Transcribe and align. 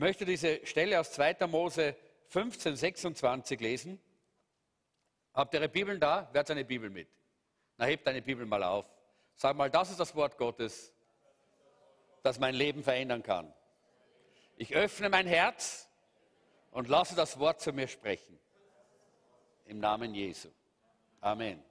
möchte 0.00 0.24
diese 0.24 0.66
Stelle 0.66 0.98
aus 0.98 1.12
2. 1.12 1.46
Mose 1.46 1.94
15, 2.28 2.74
26 2.74 3.60
lesen. 3.60 4.00
Habt 5.34 5.52
ihr 5.52 5.60
eure 5.60 5.68
Bibeln 5.68 6.00
da? 6.00 6.28
Wer 6.32 6.40
hat 6.40 6.46
seine 6.46 6.64
Bibel 6.64 6.88
mit? 6.88 7.08
Na, 7.76 7.84
hebt 7.84 8.06
deine 8.06 8.22
Bibel 8.22 8.46
mal 8.46 8.62
auf. 8.62 8.86
Sag 9.36 9.56
mal, 9.56 9.70
das 9.70 9.90
ist 9.90 10.00
das 10.00 10.14
Wort 10.16 10.38
Gottes, 10.38 10.92
das 12.22 12.38
mein 12.38 12.54
Leben 12.54 12.82
verändern 12.82 13.22
kann. 13.22 13.52
Ich 14.56 14.74
öffne 14.74 15.10
mein 15.10 15.26
Herz 15.26 15.88
und 16.70 16.88
lasse 16.88 17.14
das 17.14 17.38
Wort 17.38 17.60
zu 17.60 17.72
mir 17.72 17.86
sprechen. 17.86 18.38
Im 19.66 19.80
Namen 19.80 20.14
Jesu. 20.14 20.48
Amen. 21.20 21.62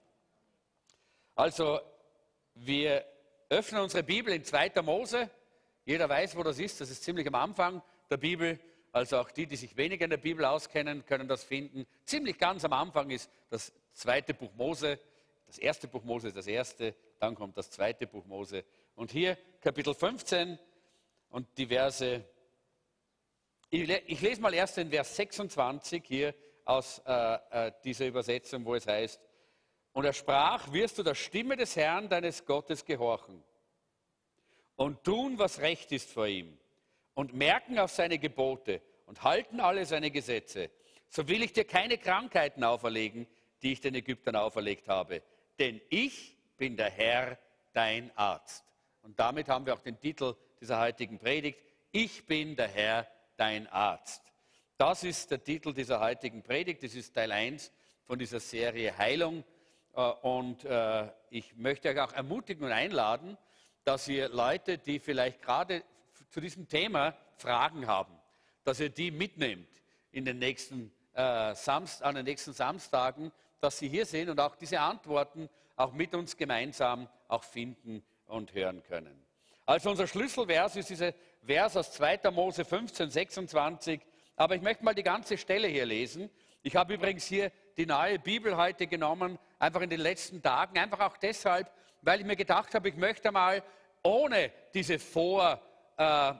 Also, 1.35 1.81
wir 2.53 3.05
öffnen 3.49 3.81
unsere 3.81 4.03
Bibel 4.03 4.33
in 4.33 4.43
2. 4.43 4.81
Mose. 4.83 5.29
Jeder 5.83 6.07
weiß, 6.07 6.35
wo 6.35 6.43
das 6.43 6.59
ist. 6.59 6.79
Das 6.79 6.91
ist 6.91 7.03
ziemlich 7.03 7.27
am 7.27 7.35
Anfang 7.35 7.81
der 8.09 8.17
Bibel. 8.17 8.59
Also 8.91 9.17
auch 9.17 9.29
die, 9.31 9.45
die 9.45 9.55
sich 9.55 9.77
weniger 9.77 10.03
in 10.03 10.09
der 10.09 10.17
Bibel 10.17 10.43
auskennen, 10.45 11.05
können 11.05 11.27
das 11.27 11.43
finden. 11.43 11.85
Ziemlich 12.05 12.37
ganz 12.37 12.65
am 12.65 12.73
Anfang 12.73 13.11
ist 13.11 13.29
das 13.49 13.71
zweite 13.93 14.33
Buch 14.33 14.53
Mose. 14.55 14.99
Das 15.45 15.57
erste 15.57 15.87
Buch 15.87 16.03
Mose 16.03 16.29
ist 16.29 16.37
das 16.37 16.47
erste, 16.47 16.95
dann 17.19 17.35
kommt 17.35 17.57
das 17.57 17.69
zweite 17.69 18.07
Buch 18.07 18.25
Mose. 18.25 18.63
Und 18.95 19.11
hier 19.11 19.37
Kapitel 19.61 19.93
15 19.93 20.57
und 21.29 21.47
die 21.57 21.67
Verse 21.67 22.25
ich 23.71 24.21
lese 24.21 24.41
mal 24.41 24.53
erst 24.53 24.77
den 24.77 24.89
Vers 24.89 25.15
26 25.15 26.03
hier 26.05 26.33
aus 26.65 27.01
äh, 27.05 27.37
äh, 27.51 27.71
dieser 27.83 28.07
Übersetzung, 28.07 28.65
wo 28.65 28.75
es 28.75 28.87
heißt, 28.87 29.21
und 29.91 30.05
er 30.05 30.13
sprach, 30.13 30.71
wirst 30.71 30.97
du 30.97 31.03
der 31.03 31.15
Stimme 31.15 31.55
des 31.55 31.75
Herrn, 31.75 32.09
deines 32.09 32.45
Gottes, 32.45 32.85
gehorchen 32.85 33.43
und 34.75 35.03
tun, 35.03 35.37
was 35.37 35.59
recht 35.59 35.91
ist 35.91 36.11
vor 36.11 36.27
ihm 36.27 36.58
und 37.19 37.33
merken 37.33 37.77
auf 37.79 37.91
seine 37.91 38.17
Gebote 38.17 38.81
und 39.05 39.23
halten 39.23 39.59
alle 39.59 39.85
seine 39.85 40.09
Gesetze, 40.09 40.69
so 41.09 41.27
will 41.27 41.43
ich 41.43 41.51
dir 41.51 41.65
keine 41.65 41.97
Krankheiten 41.97 42.63
auferlegen, 42.63 43.27
die 43.61 43.73
ich 43.73 43.81
den 43.81 43.93
Ägyptern 43.93 44.37
auferlegt 44.37 44.87
habe. 44.87 45.21
Denn 45.59 45.81
ich 45.89 46.37
bin 46.55 46.77
der 46.77 46.89
Herr, 46.89 47.37
dein 47.73 48.09
Arzt. 48.15 48.63
Und 49.01 49.19
damit 49.19 49.49
haben 49.49 49.65
wir 49.65 49.73
auch 49.73 49.81
den 49.81 49.99
Titel 49.99 50.33
dieser 50.61 50.79
heutigen 50.79 51.19
Predigt. 51.19 51.59
Ich 51.91 52.25
bin 52.25 52.55
der 52.55 52.69
Herr, 52.69 53.05
dein 53.35 53.67
Arzt. 53.67 54.21
Das 54.77 55.03
ist 55.03 55.29
der 55.29 55.43
Titel 55.43 55.73
dieser 55.73 55.99
heutigen 55.99 56.41
Predigt. 56.41 56.83
Das 56.83 56.95
ist 56.95 57.13
Teil 57.13 57.33
1 57.33 57.69
von 58.05 58.17
dieser 58.17 58.39
Serie 58.39 58.97
Heilung. 58.97 59.43
Äh, 59.93 60.01
und 60.21 60.63
äh, 60.63 61.09
ich 61.31 61.53
möchte 61.57 61.89
euch 61.89 61.99
auch 61.99 62.13
ermutigen 62.13 62.63
und 62.63 62.71
einladen, 62.71 63.37
dass 63.83 64.07
ihr 64.07 64.29
Leute, 64.29 64.77
die 64.77 64.99
vielleicht 64.99 65.41
gerade 65.41 65.83
zu 66.29 66.39
diesem 66.41 66.67
Thema 66.67 67.15
Fragen 67.35 67.87
haben, 67.87 68.13
dass 68.63 68.79
ihr 68.79 68.89
die 68.89 69.11
mitnehmt 69.11 69.69
in 70.11 70.25
den 70.25 70.39
nächsten, 70.39 70.91
äh, 71.13 71.53
Samst, 71.55 72.03
an 72.03 72.15
den 72.15 72.25
nächsten 72.25 72.53
Samstagen, 72.53 73.31
dass 73.59 73.79
sie 73.79 73.89
hier 73.89 74.05
sind 74.05 74.29
und 74.29 74.39
auch 74.39 74.55
diese 74.55 74.79
Antworten 74.79 75.49
auch 75.75 75.93
mit 75.93 76.13
uns 76.13 76.35
gemeinsam 76.35 77.07
auch 77.27 77.43
finden 77.43 78.03
und 78.25 78.53
hören 78.53 78.83
können. 78.83 79.25
Also 79.65 79.89
unser 79.89 80.07
Schlüsselvers 80.07 80.75
ist 80.75 80.89
dieser 80.89 81.13
Vers 81.45 81.77
aus 81.77 81.91
2. 81.93 82.31
Mose 82.31 82.65
15, 82.65 83.09
26. 83.09 84.01
Aber 84.35 84.55
ich 84.55 84.61
möchte 84.61 84.83
mal 84.83 84.95
die 84.95 85.03
ganze 85.03 85.37
Stelle 85.37 85.67
hier 85.67 85.85
lesen. 85.85 86.29
Ich 86.63 86.75
habe 86.75 86.95
übrigens 86.95 87.25
hier 87.25 87.51
die 87.77 87.85
neue 87.85 88.19
Bibel 88.19 88.57
heute 88.57 88.87
genommen, 88.87 89.37
einfach 89.59 89.81
in 89.81 89.89
den 89.89 90.01
letzten 90.01 90.41
Tagen, 90.41 90.77
einfach 90.77 90.99
auch 90.99 91.17
deshalb, 91.17 91.71
weil 92.01 92.19
ich 92.19 92.25
mir 92.25 92.35
gedacht 92.35 92.73
habe, 92.73 92.89
ich 92.89 92.95
möchte 92.95 93.31
mal 93.31 93.63
ohne 94.03 94.51
diese 94.73 94.99
vormarkierten 94.99 95.68
äh, 95.99 96.33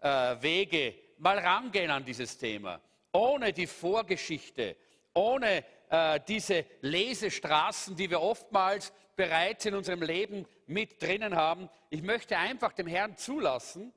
äh, 0.00 0.42
Wege 0.42 0.94
mal 1.18 1.38
rangehen 1.38 1.90
an 1.90 2.04
dieses 2.04 2.38
Thema. 2.38 2.80
Ohne 3.12 3.52
die 3.52 3.66
Vorgeschichte, 3.66 4.76
ohne 5.12 5.64
äh, 5.90 6.20
diese 6.26 6.64
Lesestraßen, 6.80 7.94
die 7.94 8.08
wir 8.08 8.20
oftmals 8.20 8.92
bereits 9.14 9.66
in 9.66 9.74
unserem 9.74 10.02
Leben 10.02 10.46
mit 10.66 11.02
drinnen 11.02 11.36
haben. 11.36 11.68
Ich 11.90 12.02
möchte 12.02 12.38
einfach 12.38 12.72
dem 12.72 12.86
Herrn 12.86 13.16
zulassen, 13.18 13.92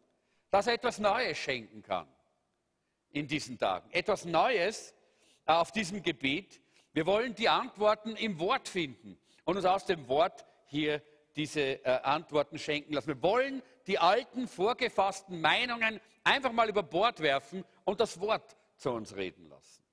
dass 0.52 0.67
er 0.67 0.73
etwas 0.73 1.00
Neues 1.00 1.38
schenken 1.38 1.81
kann 1.81 2.07
in 3.12 3.28
diesen 3.28 3.57
Tagen. 3.57 3.90
Etwas 3.91 4.25
Neues 4.25 4.94
äh, 5.46 5.53
auf 5.53 5.72
diesem 5.72 6.03
Gebiet. 6.03 6.59
Wir 6.91 7.06
wollen 7.06 7.34
die 7.34 7.47
Antworten 7.47 8.17
im 8.17 8.40
Wort 8.40 8.67
finden 8.67 9.17
und 9.46 9.56
uns 9.56 9.66
aus 9.66 9.85
dem 9.85 10.07
Wort 10.09 10.46
hier 10.66 11.02
diese 11.35 11.84
äh, 11.85 12.00
Antworten 12.03 12.57
schenken 12.57 12.94
lassen. 12.94 13.07
Wir 13.07 13.22
wollen 13.22 13.62
die 13.88 14.00
alten, 14.00 14.47
vorgefassten 14.47 15.41
Meinungen 15.41 16.00
einfach 16.23 16.51
mal 16.51 16.69
über 16.69 16.84
Bord 16.84 17.19
werfen 17.19 17.63
und 17.84 18.00
das 18.00 18.19
Wort 18.19 18.56
zu 18.78 18.91
uns 18.91 19.16
reden 19.16 19.47
lassen. 19.50 19.84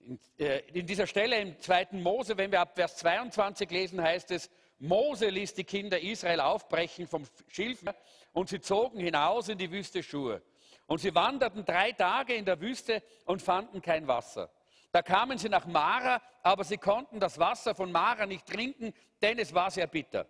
In, 0.00 0.20
äh, 0.38 0.60
in 0.72 0.86
dieser 0.86 1.06
Stelle 1.06 1.38
im 1.40 1.58
2. 1.58 1.88
Mose, 1.92 2.36
wenn 2.36 2.52
wir 2.52 2.60
ab 2.60 2.74
Vers 2.74 2.96
22 2.96 3.70
lesen, 3.70 4.02
heißt 4.02 4.30
es, 4.30 4.50
Mose 4.78 5.28
ließ 5.28 5.54
die 5.54 5.64
Kinder 5.64 6.00
Israel 6.00 6.40
aufbrechen 6.40 7.06
vom 7.06 7.24
Schilfmeer 7.48 7.96
und 8.32 8.48
sie 8.48 8.60
zogen 8.60 9.00
hinaus 9.00 9.48
in 9.48 9.58
die 9.58 9.70
Wüste 9.70 10.02
Schur. 10.02 10.42
Und 10.86 10.98
sie 10.98 11.14
wanderten 11.14 11.64
drei 11.64 11.92
Tage 11.92 12.34
in 12.34 12.44
der 12.44 12.60
Wüste 12.60 13.02
und 13.24 13.40
fanden 13.40 13.80
kein 13.80 14.06
Wasser. 14.06 14.50
Da 14.94 15.02
kamen 15.02 15.38
sie 15.38 15.48
nach 15.48 15.66
Mara, 15.66 16.22
aber 16.44 16.62
sie 16.62 16.78
konnten 16.78 17.18
das 17.18 17.36
Wasser 17.40 17.74
von 17.74 17.90
Mara 17.90 18.26
nicht 18.26 18.46
trinken, 18.46 18.94
denn 19.20 19.40
es 19.40 19.52
war 19.52 19.68
sehr 19.72 19.88
bitter. 19.88 20.24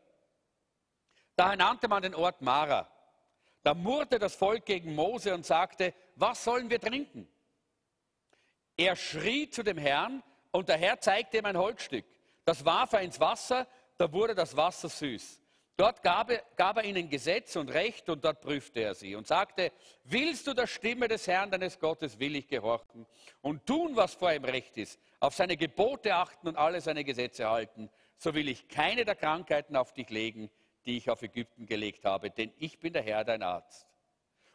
Daher 1.36 1.56
nannte 1.56 1.86
man 1.86 2.02
den 2.02 2.14
Ort 2.14 2.40
Mara. 2.40 2.88
Da 3.62 3.74
murrte 3.74 4.18
das 4.18 4.34
Volk 4.34 4.64
gegen 4.64 4.94
Mose 4.94 5.34
und 5.34 5.44
sagte, 5.44 5.92
was 6.16 6.42
sollen 6.42 6.70
wir 6.70 6.80
trinken? 6.80 7.28
Er 8.74 8.96
schrie 8.96 9.50
zu 9.50 9.62
dem 9.62 9.76
Herrn 9.76 10.22
und 10.50 10.70
der 10.70 10.78
Herr 10.78 10.98
zeigte 10.98 11.36
ihm 11.36 11.44
ein 11.44 11.58
Holzstück. 11.58 12.06
Das 12.46 12.64
warf 12.64 12.94
er 12.94 13.02
ins 13.02 13.20
Wasser, 13.20 13.66
da 13.98 14.10
wurde 14.10 14.34
das 14.34 14.56
Wasser 14.56 14.88
süß. 14.88 15.42
Dort 15.76 16.04
gab 16.04 16.30
er, 16.30 16.42
gab 16.56 16.76
er 16.76 16.84
ihnen 16.84 17.08
Gesetz 17.08 17.56
und 17.56 17.68
Recht 17.68 18.08
und 18.08 18.24
dort 18.24 18.40
prüfte 18.40 18.80
er 18.80 18.94
sie 18.94 19.16
und 19.16 19.26
sagte, 19.26 19.72
willst 20.04 20.46
du 20.46 20.54
der 20.54 20.68
Stimme 20.68 21.08
des 21.08 21.26
Herrn 21.26 21.50
deines 21.50 21.80
Gottes 21.80 22.20
willig 22.20 22.46
gehorchen 22.46 23.06
und 23.40 23.66
tun, 23.66 23.96
was 23.96 24.14
vor 24.14 24.32
ihm 24.32 24.44
recht 24.44 24.76
ist, 24.76 25.00
auf 25.18 25.34
seine 25.34 25.56
Gebote 25.56 26.14
achten 26.14 26.46
und 26.46 26.56
alle 26.56 26.80
seine 26.80 27.02
Gesetze 27.02 27.50
halten, 27.50 27.90
so 28.18 28.34
will 28.34 28.48
ich 28.48 28.68
keine 28.68 29.04
der 29.04 29.16
Krankheiten 29.16 29.74
auf 29.74 29.92
dich 29.92 30.10
legen, 30.10 30.48
die 30.86 30.96
ich 30.96 31.10
auf 31.10 31.22
Ägypten 31.22 31.66
gelegt 31.66 32.04
habe, 32.04 32.30
denn 32.30 32.52
ich 32.58 32.78
bin 32.78 32.92
der 32.92 33.02
Herr, 33.02 33.24
dein 33.24 33.42
Arzt. 33.42 33.88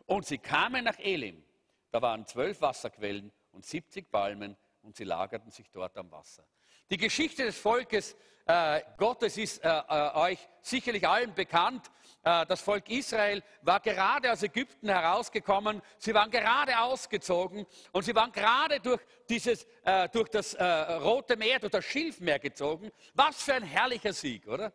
Und 0.05 0.25
sie 0.25 0.37
kamen 0.37 0.85
nach 0.85 0.99
Elim, 0.99 1.43
da 1.91 2.01
waren 2.01 2.25
zwölf 2.27 2.61
Wasserquellen 2.61 3.33
und 3.51 3.65
70 3.65 4.09
Palmen 4.09 4.55
und 4.83 4.95
sie 4.95 5.03
lagerten 5.03 5.51
sich 5.51 5.69
dort 5.69 5.97
am 5.97 6.09
Wasser. 6.11 6.45
Die 6.89 6.97
Geschichte 6.97 7.45
des 7.45 7.57
Volkes 7.57 8.15
äh, 8.47 8.81
Gottes 8.97 9.37
ist 9.37 9.63
äh, 9.63 9.69
äh, 9.69 10.15
euch 10.15 10.39
sicherlich 10.59 11.07
allen 11.07 11.35
bekannt. 11.35 11.85
Äh, 12.23 12.47
das 12.47 12.61
Volk 12.61 12.89
Israel 12.89 13.43
war 13.61 13.79
gerade 13.79 14.31
aus 14.31 14.41
Ägypten 14.41 14.89
herausgekommen. 14.89 15.83
Sie 15.99 16.15
waren 16.15 16.31
gerade 16.31 16.79
ausgezogen 16.79 17.67
und 17.91 18.03
sie 18.03 18.15
waren 18.15 18.31
gerade 18.31 18.79
durch, 18.79 19.01
dieses, 19.29 19.67
äh, 19.83 20.09
durch 20.09 20.29
das 20.29 20.55
äh, 20.55 20.63
Rote 20.63 21.37
Meer, 21.37 21.59
durch 21.59 21.73
das 21.73 21.85
Schilfmeer 21.85 22.39
gezogen. 22.39 22.91
Was 23.13 23.43
für 23.43 23.53
ein 23.53 23.63
herrlicher 23.63 24.13
Sieg, 24.13 24.47
oder? 24.47 24.73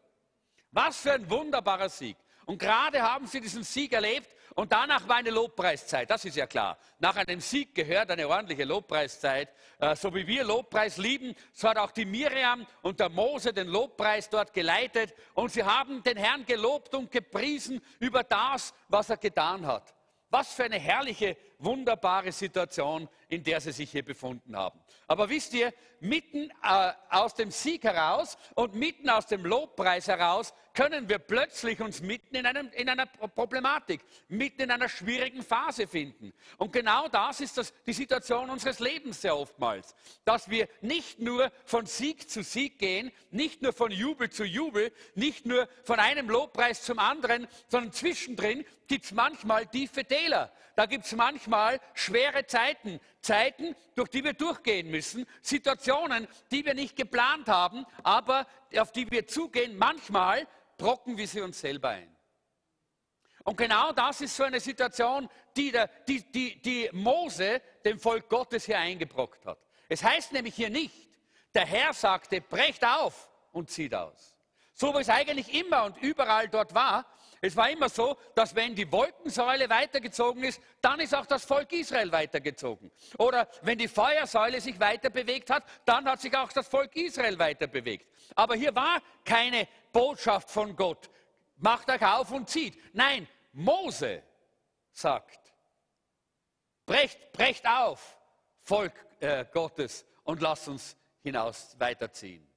Was 0.71 0.99
für 0.99 1.15
ein 1.15 1.29
wunderbarer 1.29 1.89
Sieg. 1.89 2.17
Und 2.47 2.59
gerade 2.59 3.03
haben 3.03 3.27
sie 3.27 3.41
diesen 3.41 3.63
Sieg 3.63 3.93
erlebt 3.93 4.35
und 4.55 4.71
danach 4.71 5.09
war 5.09 5.17
eine 5.17 5.31
Lobpreiszeit, 5.31 6.09
das 6.11 6.25
ist 6.25 6.37
ja 6.37 6.47
klar. 6.47 6.79
Nach 6.99 7.17
einem 7.17 7.41
Sieg 7.41 7.75
gehört 7.75 8.11
eine 8.11 8.29
ordentliche 8.29 8.65
Lobpreiszeit. 8.65 9.49
Äh, 9.81 9.97
so 9.97 10.15
wie 10.15 10.27
wir 10.27 10.45
Lobpreis 10.45 10.97
lieben, 10.97 11.35
so 11.53 11.69
hat 11.69 11.79
auch 11.79 11.91
die 11.91 12.05
Miriam 12.05 12.67
und 12.83 13.01
der 13.01 13.09
Mose 13.09 13.53
den 13.53 13.69
Lobpreis 13.69 14.31
dort 14.31 14.53
geleitet 14.53 15.15
und 15.35 15.51
sie 15.51 15.65
haben 15.65 16.03
den 16.03 16.17
Herrn 16.17 16.47
gelobt 16.47 16.95
und 16.95 17.11
gepriesen 17.11 17.81
über 17.99 18.23
das, 18.23 18.73
was 18.89 19.11
er 19.11 19.17
getan 19.17 19.67
hat. 19.67 19.95
Was 20.31 20.55
für 20.55 20.65
eine 20.65 20.79
herrliche, 20.79 21.37
wunderbare 21.59 22.33
Situation, 22.33 23.09
in 23.29 23.43
der 23.43 23.61
sie 23.61 23.73
sich 23.73 23.91
hier 23.91 24.05
befunden 24.05 24.57
haben. 24.57 24.81
Aber 25.07 25.29
wisst 25.29 25.55
ihr, 25.55 25.73
mitten 26.01 26.51
äh, 26.63 26.93
aus 27.11 27.35
dem 27.35 27.51
Sieg 27.51 27.85
heraus 27.85 28.37
und 28.55 28.75
mitten 28.75 29.09
aus 29.11 29.27
dem 29.27 29.45
Lobpreis 29.45 30.09
heraus 30.09 30.53
können 30.75 31.09
wir 31.09 31.19
plötzlich 31.19 31.81
uns 31.81 32.01
mitten 32.01 32.35
in, 32.35 32.47
einem, 32.47 32.69
in 32.73 32.89
einer 32.89 33.07
Problematik, 33.07 34.01
mitten 34.29 34.63
in 34.63 34.71
einer 34.71 34.89
schwierigen 34.89 35.43
Phase 35.43 35.87
finden. 35.87 36.33
Und 36.59 36.73
genau 36.73 37.09
das 37.09 37.41
ist 37.41 37.57
das, 37.57 37.73
die 37.87 37.93
Situation 37.93 38.51
unseres 38.51 38.81
Lebens 38.81 39.23
sehr 39.23 39.37
oftmals, 39.37 39.95
dass 40.25 40.51
wir 40.51 40.69
nicht 40.81 41.21
nur 41.21 41.53
von 41.65 41.87
Sieg 41.87 42.29
zu 42.29 42.43
Sieg 42.43 42.79
gehen, 42.79 43.13
nicht 43.31 43.63
nur 43.63 43.73
von 43.73 43.93
Jubel 43.93 44.31
zu 44.31 44.45
Jubel, 44.45 44.93
nicht 45.15 45.47
nur 45.47 45.69
von 45.85 46.01
einem 46.01 46.29
Lobpreis 46.29 46.83
zum 46.83 46.99
anderen, 46.99 47.47
sondern 47.69 47.93
zwischendrin 47.93 48.65
gibt 48.89 49.07
es 49.07 49.13
manchmal 49.13 49.67
tiefe 49.67 50.05
Täler. 50.05 50.53
Da 50.77 50.87
gibt 50.87 51.05
es 51.05 51.13
manchmal 51.13 51.81
schwere 51.95 52.47
Zeiten, 52.47 53.01
Zeiten, 53.21 53.77
durch 53.95 54.09
die 54.09 54.25
wir 54.25 54.33
durchgehen 54.33 54.91
müssen, 54.91 55.27
Situationen, 55.41 56.27
die 56.51 56.65
wir 56.65 56.75
nicht 56.75 56.97
geplant 56.97 57.49
haben, 57.49 57.87
aber 58.03 58.47
auf 58.77 58.91
die 58.91 59.11
wir 59.11 59.27
zugehen. 59.27 59.77
Manchmal 59.77 60.47
brocken 60.77 61.17
wir 61.17 61.29
sie 61.29 61.41
uns 61.41 61.61
selber 61.61 61.91
ein. 61.91 62.15
Und 63.45 63.57
genau 63.57 63.93
das 63.93 64.23
ist 64.23 64.35
so 64.35 64.45
eine 64.45 64.59
Situation, 64.59 65.29
die, 65.57 65.71
der, 65.71 65.89
die, 66.09 66.23
die, 66.33 66.61
die 66.61 66.89
Mose 66.93 67.61
dem 67.85 68.01
Volk 68.01 68.29
Gottes 68.29 68.65
hier 68.65 68.79
eingebrockt 68.79 69.45
hat. 69.45 69.59
Es 69.89 70.03
heißt 70.03 70.33
nämlich 70.33 70.55
hier 70.55 70.71
nicht, 70.71 71.11
der 71.55 71.67
Herr 71.67 71.93
sagte, 71.93 72.41
brecht 72.41 72.85
auf 72.85 73.31
und 73.53 73.71
zieht 73.71 73.95
aus. 73.95 74.35
So 74.73 74.93
wie 74.95 75.03
es 75.03 75.11
eigentlich 75.11 75.55
immer 75.55 75.85
und 75.85 75.99
überall 75.99 76.49
dort 76.49 76.75
war. 76.75 77.07
Es 77.45 77.55
war 77.57 77.69
immer 77.69 77.91
so, 77.91 78.17
dass 78.35 78.55
wenn 78.55 78.75
die 78.75 78.91
Wolkensäule 78.91 79.69
weitergezogen 79.69 80.45
ist, 80.45 80.63
dann 80.81 80.99
ist 81.01 81.15
auch 81.15 81.27
das 81.27 81.45
Volk 81.45 81.71
Israel 81.73 82.11
weitergezogen. 82.11 82.91
Oder 83.19 83.47
wenn 83.61 83.77
die 83.77 83.87
Feuersäule 83.87 84.63
sich 84.63 84.81
weiter 84.81 85.11
bewegt 85.11 85.51
hat, 85.51 85.63
dann 85.85 86.07
hat 86.07 86.23
sich 86.23 86.35
auch 86.35 86.51
das 86.51 86.67
Volk 86.67 86.97
Israel 86.97 87.39
weiter 87.39 87.67
bewegt. 87.67 88.09
Aber 88.35 88.55
hier 88.55 88.75
war 88.75 89.03
keine 89.27 89.69
Botschaft 89.93 90.51
von 90.51 90.75
Gott. 90.75 91.11
Macht 91.59 91.91
euch 91.91 92.01
auf 92.01 92.31
und 92.31 92.49
zieht. 92.49 92.79
Nein, 92.95 93.29
Mose 93.53 94.23
sagt, 94.91 95.53
brecht, 96.87 97.31
brecht 97.31 97.69
auf, 97.69 98.17
Volk 98.63 98.95
äh, 99.21 99.45
Gottes, 99.53 100.07
und 100.23 100.41
lasst 100.41 100.67
uns 100.69 100.97
hinaus 101.23 101.79
weiterziehen. 101.79 102.49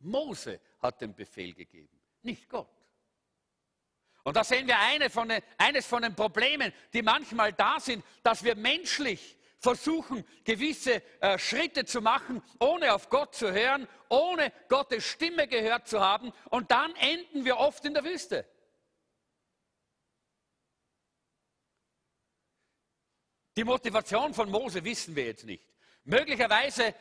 Mose 0.00 0.58
hat 0.80 1.00
den 1.00 1.14
Befehl 1.14 1.54
gegeben, 1.54 2.00
nicht 2.22 2.48
Gott. 2.48 2.75
Und 4.26 4.34
da 4.34 4.42
sehen 4.42 4.66
wir 4.66 4.76
eine 4.80 5.08
von 5.08 5.32
eines 5.56 5.86
von 5.86 6.02
den 6.02 6.16
Problemen, 6.16 6.72
die 6.92 7.00
manchmal 7.00 7.52
da 7.52 7.78
sind, 7.78 8.04
dass 8.24 8.42
wir 8.42 8.56
menschlich 8.56 9.36
versuchen, 9.60 10.26
gewisse 10.42 11.00
äh, 11.20 11.38
Schritte 11.38 11.84
zu 11.84 12.00
machen, 12.00 12.42
ohne 12.58 12.92
auf 12.92 13.08
Gott 13.08 13.36
zu 13.36 13.52
hören, 13.52 13.86
ohne 14.08 14.52
Gottes 14.68 15.04
Stimme 15.04 15.46
gehört 15.46 15.86
zu 15.86 16.00
haben. 16.00 16.32
Und 16.50 16.72
dann 16.72 16.92
enden 16.96 17.44
wir 17.44 17.58
oft 17.58 17.84
in 17.84 17.94
der 17.94 18.02
Wüste. 18.02 18.44
Die 23.56 23.62
Motivation 23.62 24.34
von 24.34 24.50
Mose 24.50 24.82
wissen 24.82 25.14
wir 25.14 25.26
jetzt 25.26 25.44
nicht. 25.44 25.62
Möglicherweise 26.08 26.94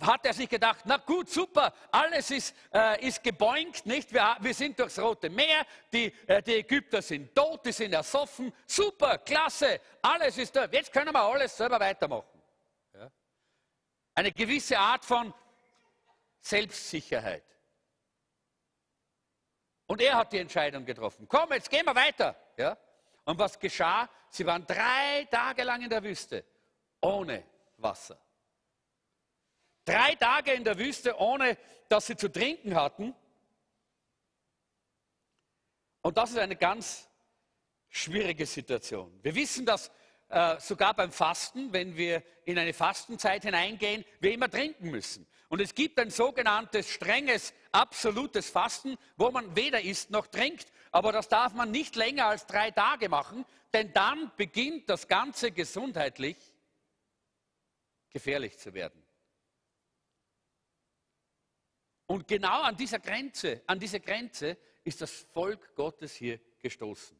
hat 0.00 0.24
er 0.24 0.32
sich 0.32 0.48
gedacht, 0.48 0.80
na 0.86 0.96
gut, 0.96 1.28
super, 1.28 1.74
alles 1.90 2.30
ist, 2.30 2.56
äh, 2.72 3.06
ist 3.06 3.22
gebäumt, 3.22 3.84
nicht? 3.84 4.10
Wir, 4.14 4.34
wir, 4.40 4.54
sind 4.54 4.80
durchs 4.80 4.98
Rote 4.98 5.28
Meer, 5.28 5.66
die, 5.92 6.06
äh, 6.26 6.42
die 6.42 6.54
Ägypter 6.54 7.02
sind 7.02 7.34
tot, 7.34 7.66
die 7.66 7.72
sind 7.72 7.92
ersoffen, 7.92 8.50
super, 8.66 9.18
klasse, 9.18 9.78
alles 10.00 10.38
ist 10.38 10.56
da. 10.56 10.64
Jetzt 10.64 10.90
können 10.90 11.12
wir 11.12 11.20
alles 11.20 11.54
selber 11.54 11.78
weitermachen. 11.78 12.42
Ja? 12.94 13.10
Eine 14.14 14.32
gewisse 14.32 14.78
Art 14.78 15.04
von 15.04 15.34
Selbstsicherheit. 16.40 17.44
Und 19.86 20.00
er 20.00 20.16
hat 20.16 20.32
die 20.32 20.38
Entscheidung 20.38 20.86
getroffen. 20.86 21.28
Komm, 21.28 21.52
jetzt 21.52 21.68
gehen 21.68 21.84
wir 21.84 21.94
weiter. 21.94 22.34
Ja? 22.56 22.78
Und 23.26 23.38
was 23.38 23.58
geschah? 23.58 24.08
Sie 24.30 24.46
waren 24.46 24.66
drei 24.66 25.28
Tage 25.30 25.62
lang 25.62 25.82
in 25.82 25.90
der 25.90 26.02
Wüste, 26.02 26.42
ohne 27.02 27.44
Wasser. 27.76 28.18
Drei 29.86 30.16
Tage 30.16 30.52
in 30.52 30.64
der 30.64 30.78
Wüste, 30.78 31.16
ohne 31.18 31.56
dass 31.88 32.06
sie 32.06 32.16
zu 32.16 32.30
trinken 32.30 32.74
hatten. 32.74 33.14
Und 36.02 36.18
das 36.18 36.30
ist 36.30 36.38
eine 36.38 36.56
ganz 36.56 37.08
schwierige 37.88 38.46
Situation. 38.46 39.18
Wir 39.22 39.34
wissen, 39.34 39.64
dass 39.64 39.90
äh, 40.28 40.58
sogar 40.58 40.92
beim 40.94 41.12
Fasten, 41.12 41.72
wenn 41.72 41.96
wir 41.96 42.22
in 42.44 42.58
eine 42.58 42.74
Fastenzeit 42.74 43.44
hineingehen, 43.44 44.04
wir 44.18 44.32
immer 44.32 44.50
trinken 44.50 44.90
müssen. 44.90 45.24
Und 45.48 45.60
es 45.60 45.72
gibt 45.72 46.00
ein 46.00 46.10
sogenanntes 46.10 46.90
strenges, 46.90 47.54
absolutes 47.70 48.50
Fasten, 48.50 48.96
wo 49.16 49.30
man 49.30 49.54
weder 49.54 49.80
isst 49.80 50.10
noch 50.10 50.26
trinkt. 50.26 50.72
Aber 50.90 51.12
das 51.12 51.28
darf 51.28 51.54
man 51.54 51.70
nicht 51.70 51.94
länger 51.94 52.26
als 52.26 52.46
drei 52.46 52.72
Tage 52.72 53.08
machen, 53.08 53.44
denn 53.72 53.92
dann 53.92 54.32
beginnt 54.36 54.90
das 54.90 55.06
Ganze 55.06 55.52
gesundheitlich 55.52 56.36
gefährlich 58.10 58.58
zu 58.58 58.74
werden. 58.74 59.05
Und 62.06 62.28
genau 62.28 62.62
an 62.62 62.76
dieser 62.76 62.98
Grenze, 62.98 63.62
an 63.66 63.78
diese 63.78 64.00
Grenze 64.00 64.56
ist 64.84 65.00
das 65.00 65.26
Volk 65.32 65.74
Gottes 65.74 66.14
hier 66.14 66.38
gestoßen. 66.60 67.18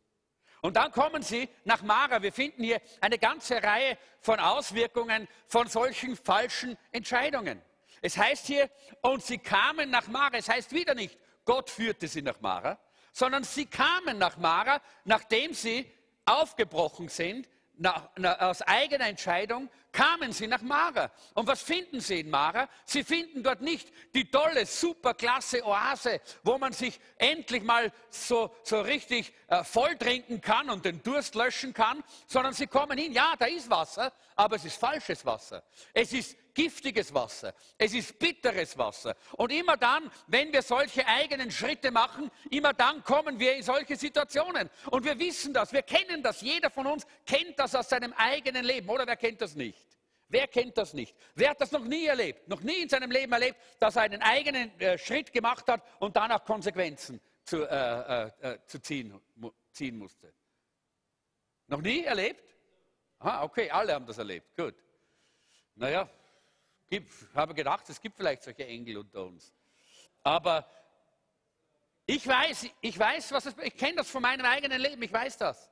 Und 0.62 0.74
dann 0.76 0.90
kommen 0.90 1.22
sie 1.22 1.48
nach 1.64 1.82
Mara. 1.82 2.22
Wir 2.22 2.32
finden 2.32 2.62
hier 2.62 2.80
eine 3.00 3.18
ganze 3.18 3.62
Reihe 3.62 3.98
von 4.20 4.40
Auswirkungen 4.40 5.28
von 5.46 5.68
solchen 5.68 6.16
falschen 6.16 6.76
Entscheidungen. 6.92 7.60
Es 8.00 8.16
heißt 8.16 8.46
hier, 8.46 8.70
und 9.02 9.22
sie 9.22 9.38
kamen 9.38 9.90
nach 9.90 10.08
Mara. 10.08 10.36
Es 10.36 10.48
heißt 10.48 10.72
wieder 10.72 10.94
nicht, 10.94 11.18
Gott 11.44 11.70
führte 11.70 12.08
sie 12.08 12.22
nach 12.22 12.40
Mara, 12.40 12.78
sondern 13.12 13.44
sie 13.44 13.66
kamen 13.66 14.18
nach 14.18 14.36
Mara, 14.36 14.80
nachdem 15.04 15.54
sie 15.54 15.90
aufgebrochen 16.24 17.08
sind, 17.08 17.48
nach, 17.78 18.10
nach, 18.16 18.40
aus 18.40 18.62
eigener 18.62 19.06
Entscheidung 19.06 19.68
kamen 19.96 20.30
sie 20.30 20.46
nach 20.46 20.60
Mara. 20.60 21.10
Und 21.32 21.46
was 21.46 21.62
finden 21.62 22.00
sie 22.00 22.20
in 22.20 22.28
Mara? 22.28 22.68
Sie 22.84 23.02
finden 23.02 23.42
dort 23.42 23.62
nicht 23.62 23.90
die 24.14 24.30
tolle, 24.30 24.66
superklasse 24.66 25.64
Oase, 25.64 26.20
wo 26.42 26.58
man 26.58 26.74
sich 26.74 27.00
endlich 27.16 27.62
mal 27.62 27.90
so, 28.10 28.54
so 28.62 28.82
richtig 28.82 29.32
äh, 29.48 29.64
voll 29.64 29.96
trinken 29.96 30.42
kann 30.42 30.68
und 30.68 30.84
den 30.84 31.02
Durst 31.02 31.34
löschen 31.34 31.72
kann, 31.72 32.04
sondern 32.26 32.52
sie 32.52 32.66
kommen 32.66 32.98
hin, 32.98 33.12
ja, 33.12 33.36
da 33.38 33.46
ist 33.46 33.70
Wasser, 33.70 34.12
aber 34.34 34.56
es 34.56 34.66
ist 34.66 34.76
falsches 34.76 35.24
Wasser. 35.24 35.62
Es 35.94 36.12
ist 36.12 36.36
giftiges 36.56 37.12
Wasser. 37.12 37.54
Es 37.76 37.92
ist 37.92 38.18
bitteres 38.18 38.76
Wasser. 38.78 39.14
Und 39.32 39.52
immer 39.52 39.76
dann, 39.76 40.10
wenn 40.26 40.52
wir 40.52 40.62
solche 40.62 41.06
eigenen 41.06 41.50
Schritte 41.50 41.90
machen, 41.90 42.30
immer 42.50 42.72
dann 42.72 43.04
kommen 43.04 43.38
wir 43.38 43.54
in 43.54 43.62
solche 43.62 43.94
Situationen. 43.94 44.70
Und 44.90 45.04
wir 45.04 45.18
wissen 45.18 45.52
das, 45.52 45.72
wir 45.72 45.82
kennen 45.82 46.22
das. 46.22 46.40
Jeder 46.40 46.70
von 46.70 46.86
uns 46.86 47.06
kennt 47.26 47.58
das 47.58 47.74
aus 47.74 47.90
seinem 47.90 48.12
eigenen 48.14 48.64
Leben. 48.64 48.88
Oder 48.88 49.06
wer 49.06 49.16
kennt 49.16 49.42
das 49.42 49.54
nicht? 49.54 49.86
Wer 50.28 50.48
kennt 50.48 50.76
das 50.78 50.94
nicht? 50.94 51.14
Wer 51.34 51.50
hat 51.50 51.60
das 51.60 51.70
noch 51.70 51.84
nie 51.84 52.06
erlebt? 52.06 52.48
Noch 52.48 52.62
nie 52.62 52.80
in 52.80 52.88
seinem 52.88 53.10
Leben 53.10 53.32
erlebt, 53.32 53.58
dass 53.78 53.96
er 53.96 54.02
einen 54.02 54.22
eigenen 54.22 54.80
äh, 54.80 54.98
Schritt 54.98 55.32
gemacht 55.32 55.68
hat 55.68 55.82
und 56.00 56.16
danach 56.16 56.42
Konsequenzen 56.44 57.20
zu, 57.44 57.64
äh, 57.64 58.24
äh, 58.24 58.30
äh 58.40 58.58
zu 58.66 58.80
ziehen, 58.80 59.20
ziehen 59.72 59.98
musste? 59.98 60.32
Noch 61.68 61.82
nie 61.82 62.02
erlebt? 62.04 62.56
Aha, 63.18 63.44
okay, 63.44 63.70
alle 63.70 63.92
haben 63.92 64.06
das 64.06 64.18
erlebt. 64.18 64.56
Gut. 64.56 64.74
Naja, 65.74 66.08
ich 66.88 67.02
habe 67.34 67.54
gedacht, 67.54 67.88
es 67.88 68.00
gibt 68.00 68.16
vielleicht 68.16 68.42
solche 68.42 68.66
Engel 68.66 68.98
unter 68.98 69.24
uns. 69.24 69.52
Aber 70.22 70.68
ich 72.06 72.26
weiß, 72.26 72.68
ich 72.80 72.98
weiß, 72.98 73.32
was 73.32 73.44
das, 73.44 73.54
ich 73.62 73.76
kenne 73.76 73.96
das 73.96 74.10
von 74.10 74.22
meinem 74.22 74.46
eigenen 74.46 74.80
Leben, 74.80 75.02
ich 75.02 75.12
weiß 75.12 75.36
das. 75.38 75.70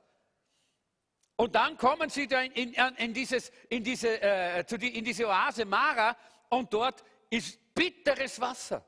Und 1.37 1.55
dann 1.55 1.77
kommen 1.77 2.09
sie 2.09 2.27
da 2.27 2.41
in, 2.41 2.73
in, 2.73 2.95
in 2.95 3.13
dieses, 3.13 3.51
in, 3.69 3.83
diese, 3.83 4.21
äh, 4.21 4.63
die, 4.63 4.97
in 4.97 5.03
diese 5.03 5.27
Oase 5.27 5.65
Mara 5.65 6.15
und 6.49 6.73
dort 6.73 7.03
ist 7.29 7.59
bitteres 7.73 8.39
Wasser. 8.39 8.85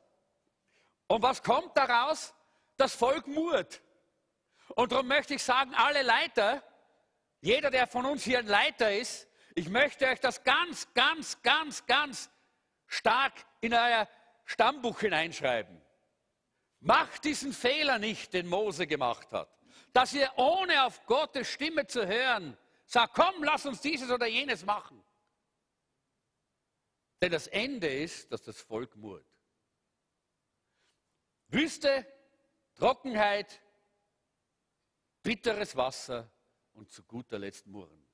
Und 1.08 1.22
was 1.22 1.42
kommt 1.42 1.76
daraus? 1.76 2.34
Das 2.78 2.94
Volk 2.94 3.28
murrt. 3.28 3.82
Und 4.76 4.92
darum 4.92 5.08
möchte 5.08 5.34
ich 5.34 5.44
sagen, 5.44 5.74
alle 5.76 6.04
Leiter, 6.04 6.62
jeder, 7.42 7.72
der 7.72 7.88
von 7.88 8.06
uns 8.06 8.24
hier 8.24 8.40
ein 8.40 8.48
Leiter 8.48 8.94
ist, 8.94 9.28
ich 9.58 9.70
möchte 9.70 10.08
euch 10.08 10.20
das 10.20 10.44
ganz, 10.44 10.94
ganz, 10.94 11.42
ganz, 11.42 11.86
ganz 11.86 12.30
stark 12.86 13.34
in 13.62 13.74
euer 13.74 14.08
Stammbuch 14.46 15.00
hineinschreiben. 15.00 15.82
Macht 16.80 17.26
diesen 17.26 17.52
Fehler 17.52 18.00
nicht, 18.00 18.34
den 18.34 18.48
Mose 18.48 18.88
gemacht 18.88 19.32
hat 19.34 19.50
dass 19.98 20.14
ihr 20.14 20.32
ohne 20.36 20.86
auf 20.86 21.06
Gottes 21.08 21.48
Stimme 21.48 21.88
zu 21.88 22.06
hören 22.06 22.56
sagt, 22.86 23.16
komm, 23.16 23.44
lass 23.44 23.66
uns 23.66 23.82
dieses 23.82 24.12
oder 24.12 24.28
jenes 24.28 24.64
machen. 24.64 25.04
Denn 27.20 27.32
das 27.32 27.48
Ende 27.48 27.88
ist, 27.88 28.32
dass 28.32 28.44
das 28.44 28.62
Volk 28.62 28.96
murrt. 28.96 29.26
Wüste, 31.48 32.06
Trockenheit, 32.76 33.60
bitteres 35.24 35.76
Wasser 35.76 36.32
und 36.74 36.92
zu 36.92 37.02
guter 37.02 37.40
Letzt 37.40 37.66
Murren. 37.66 38.07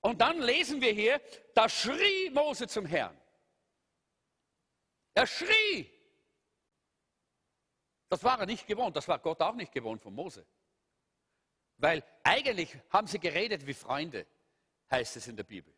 Und 0.00 0.20
dann 0.20 0.40
lesen 0.40 0.80
wir 0.80 0.92
hier, 0.92 1.20
da 1.54 1.68
schrie 1.68 2.30
Mose 2.30 2.68
zum 2.68 2.86
Herrn. 2.86 3.16
Er 5.14 5.26
schrie. 5.26 5.90
Das 8.08 8.22
war 8.22 8.38
er 8.38 8.46
nicht 8.46 8.66
gewohnt, 8.66 8.96
das 8.96 9.08
war 9.08 9.18
Gott 9.18 9.40
auch 9.42 9.54
nicht 9.54 9.72
gewohnt 9.72 10.02
von 10.02 10.14
Mose. 10.14 10.46
Weil 11.76 12.02
eigentlich 12.22 12.76
haben 12.90 13.06
sie 13.06 13.18
geredet 13.18 13.66
wie 13.66 13.74
Freunde, 13.74 14.26
heißt 14.90 15.16
es 15.16 15.26
in 15.26 15.36
der 15.36 15.44
Bibel. 15.44 15.74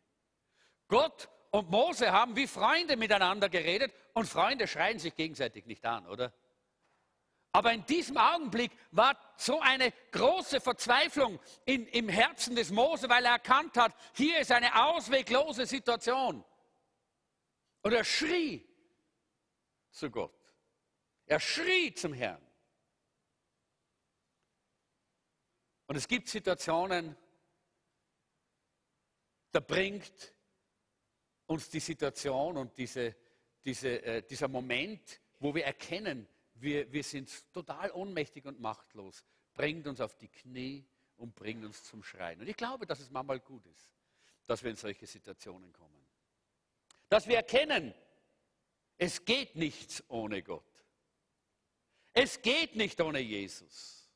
Gott 0.87 1.29
und 1.51 1.69
Mose 1.69 2.11
haben 2.11 2.35
wie 2.35 2.47
Freunde 2.47 2.95
miteinander 2.95 3.49
geredet 3.49 3.93
und 4.13 4.27
Freunde 4.27 4.67
schreien 4.67 4.99
sich 4.99 5.15
gegenseitig 5.15 5.65
nicht 5.65 5.85
an, 5.85 6.07
oder? 6.07 6.33
Aber 7.53 7.73
in 7.73 7.85
diesem 7.85 8.17
Augenblick 8.17 8.71
war 8.91 9.17
so 9.35 9.59
eine 9.59 9.91
große 10.11 10.61
Verzweiflung 10.61 11.39
in, 11.65 11.85
im 11.87 12.07
Herzen 12.07 12.55
des 12.55 12.71
Mose, 12.71 13.09
weil 13.09 13.25
er 13.25 13.33
erkannt 13.33 13.75
hat, 13.75 13.93
hier 14.15 14.39
ist 14.39 14.51
eine 14.51 14.85
ausweglose 14.87 15.65
Situation. 15.65 16.45
Und 17.81 17.93
er 17.93 18.05
schrie 18.05 18.65
zu 19.89 20.09
Gott. 20.09 20.33
Er 21.25 21.39
schrie 21.39 21.93
zum 21.93 22.13
Herrn. 22.13 22.41
Und 25.87 25.97
es 25.97 26.07
gibt 26.07 26.29
Situationen, 26.29 27.17
da 29.51 29.59
bringt 29.59 30.33
uns 31.47 31.69
die 31.69 31.81
Situation 31.81 32.55
und 32.55 32.77
diese, 32.77 33.13
diese, 33.65 34.01
äh, 34.03 34.23
dieser 34.23 34.47
Moment, 34.47 35.19
wo 35.39 35.53
wir 35.53 35.65
erkennen, 35.65 36.29
wir, 36.61 36.91
wir 36.91 37.03
sind 37.03 37.29
total 37.53 37.91
ohnmächtig 37.91 38.45
und 38.45 38.59
machtlos, 38.59 39.23
bringt 39.53 39.87
uns 39.87 40.01
auf 40.01 40.17
die 40.17 40.27
Knie 40.27 40.85
und 41.17 41.35
bringt 41.35 41.65
uns 41.65 41.83
zum 41.83 42.03
Schreien. 42.03 42.39
Und 42.39 42.47
ich 42.47 42.57
glaube, 42.57 42.85
dass 42.85 42.99
es 42.99 43.09
manchmal 43.09 43.39
gut 43.39 43.65
ist, 43.65 43.91
dass 44.47 44.63
wir 44.63 44.71
in 44.71 44.77
solche 44.77 45.05
Situationen 45.05 45.71
kommen. 45.73 46.05
Dass 47.09 47.27
wir 47.27 47.35
erkennen, 47.35 47.93
es 48.97 49.25
geht 49.25 49.55
nichts 49.55 50.03
ohne 50.07 50.43
Gott. 50.43 50.63
Es 52.13 52.41
geht 52.41 52.75
nicht 52.75 52.99
ohne 53.01 53.19
Jesus. 53.19 54.09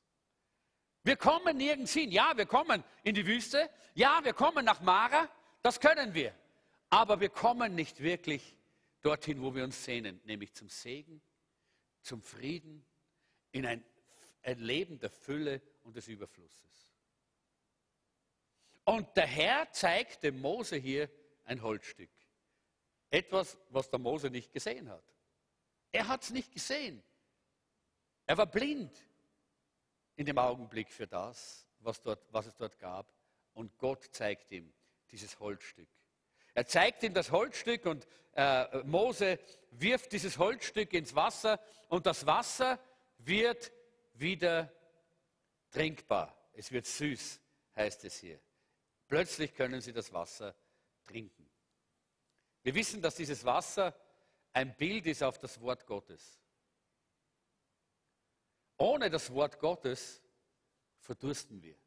Wir 1.04 1.16
kommen 1.16 1.58
nirgends 1.58 1.94
hin. 1.94 2.12
Ja, 2.12 2.34
wir 2.36 2.46
kommen 2.46 2.84
in 3.04 3.16
die 3.16 3.26
Wüste. 3.26 3.70
Ja, 3.94 4.20
wir 4.24 4.34
kommen 4.34 4.66
nach 4.66 4.82
Mara. 4.82 5.30
Das 5.62 5.80
können 5.80 6.14
wir. 6.14 6.34
Aber 6.90 7.20
wir 7.20 7.30
kommen 7.30 7.76
nicht 7.76 8.02
wirklich 8.02 8.56
dorthin, 9.02 9.42
wo 9.42 9.54
wir 9.54 9.64
uns 9.64 9.84
sehnen, 9.84 10.20
nämlich 10.26 10.54
zum 10.54 10.68
Segen, 10.70 11.22
zum 12.06 12.22
Frieden, 12.22 12.86
in 13.52 13.66
ein, 13.66 13.84
Leben 14.58 15.00
der 15.00 15.10
Fülle 15.10 15.60
und 15.84 15.96
des 15.96 16.08
Überflusses. 16.08 16.94
Und 18.84 19.18
der 19.18 19.26
Herr 19.26 19.72
zeigt 19.72 20.22
dem 20.22 20.40
Mose 20.40 20.76
hier 20.76 21.10
ein 21.46 21.64
Holzstück. 21.64 22.12
Etwas, 23.10 23.58
was 23.70 23.90
der 23.90 23.98
Mose 23.98 24.30
nicht 24.30 24.54
gesehen 24.54 24.88
hat. 24.88 25.04
Er 25.92 26.08
hat 26.08 26.22
es 26.22 26.30
nicht 26.30 26.52
gesehen. 26.52 27.02
Er 28.28 28.38
war 28.38 28.46
blind 28.46 28.96
in 30.16 30.28
dem 30.28 30.38
Augenblick 30.38 30.92
für 30.92 31.08
das, 31.08 31.66
was, 31.80 32.00
dort, 32.02 32.22
was 32.32 32.46
es 32.46 32.56
dort 32.56 32.78
gab. 32.78 33.12
Und 33.54 33.76
Gott 33.80 34.04
zeigt 34.12 34.52
ihm 34.52 34.72
dieses 35.10 35.40
Holzstück. 35.40 35.90
Er 36.56 36.66
zeigt 36.66 37.04
ihm 37.04 37.14
das 37.14 37.32
Holzstück 37.32 37.86
und 37.86 38.08
äh, 38.34 38.84
Mose 38.84 39.40
wirft 39.72 40.14
dieses 40.14 40.38
Holzstück 40.38 40.94
ins 40.94 41.14
Wasser 41.14 41.60
und 41.90 42.06
das 42.06 42.26
Wasser 42.26 42.80
wird 43.18 43.72
wieder 44.14 44.72
trinkbar. 45.70 46.36
Es 46.54 46.72
wird 46.72 46.86
süß, 46.86 47.42
heißt 47.76 48.06
es 48.06 48.18
hier. 48.20 48.40
Plötzlich 49.08 49.54
können 49.54 49.82
sie 49.82 49.92
das 49.92 50.14
Wasser 50.14 50.56
trinken. 51.06 51.50
Wir 52.64 52.74
wissen, 52.74 53.02
dass 53.02 53.16
dieses 53.16 53.44
Wasser 53.44 53.94
ein 54.54 54.76
Bild 54.78 55.06
ist 55.08 55.22
auf 55.22 55.38
das 55.38 55.60
Wort 55.60 55.86
Gottes. 55.86 56.42
Ohne 58.78 59.10
das 59.10 59.32
Wort 59.34 59.60
Gottes 59.60 60.22
verdursten 61.00 61.62
wir. 61.62 61.78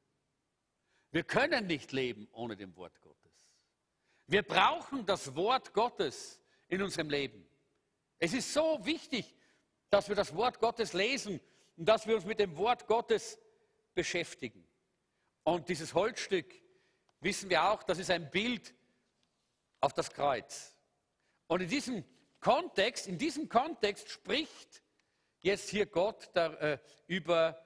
Wir 1.10 1.24
können 1.24 1.66
nicht 1.66 1.92
leben 1.92 2.28
ohne 2.32 2.54
dem 2.54 2.76
Wort 2.76 3.00
Gottes. 3.00 3.17
Wir 4.28 4.42
brauchen 4.42 5.06
das 5.06 5.34
Wort 5.34 5.72
Gottes 5.72 6.40
in 6.68 6.82
unserem 6.82 7.08
Leben. 7.08 7.48
Es 8.18 8.34
ist 8.34 8.52
so 8.52 8.78
wichtig, 8.84 9.34
dass 9.88 10.08
wir 10.08 10.16
das 10.16 10.34
Wort 10.36 10.60
Gottes 10.60 10.92
lesen 10.92 11.40
und 11.76 11.88
dass 11.88 12.06
wir 12.06 12.14
uns 12.14 12.26
mit 12.26 12.38
dem 12.38 12.54
Wort 12.58 12.86
Gottes 12.86 13.38
beschäftigen. 13.94 14.68
Und 15.44 15.70
dieses 15.70 15.94
Holzstück, 15.94 16.54
wissen 17.20 17.48
wir 17.48 17.64
auch, 17.64 17.82
das 17.82 17.98
ist 17.98 18.10
ein 18.10 18.30
Bild 18.30 18.74
auf 19.80 19.94
das 19.94 20.10
Kreuz. 20.10 20.76
Und 21.46 21.62
in 21.62 21.68
diesem 21.68 22.04
Kontext, 22.38 23.06
in 23.06 23.16
diesem 23.16 23.48
Kontext 23.48 24.10
spricht 24.10 24.82
jetzt 25.40 25.70
hier 25.70 25.86
Gott 25.86 26.28
da, 26.34 26.52
äh, 26.54 26.78
über 27.06 27.58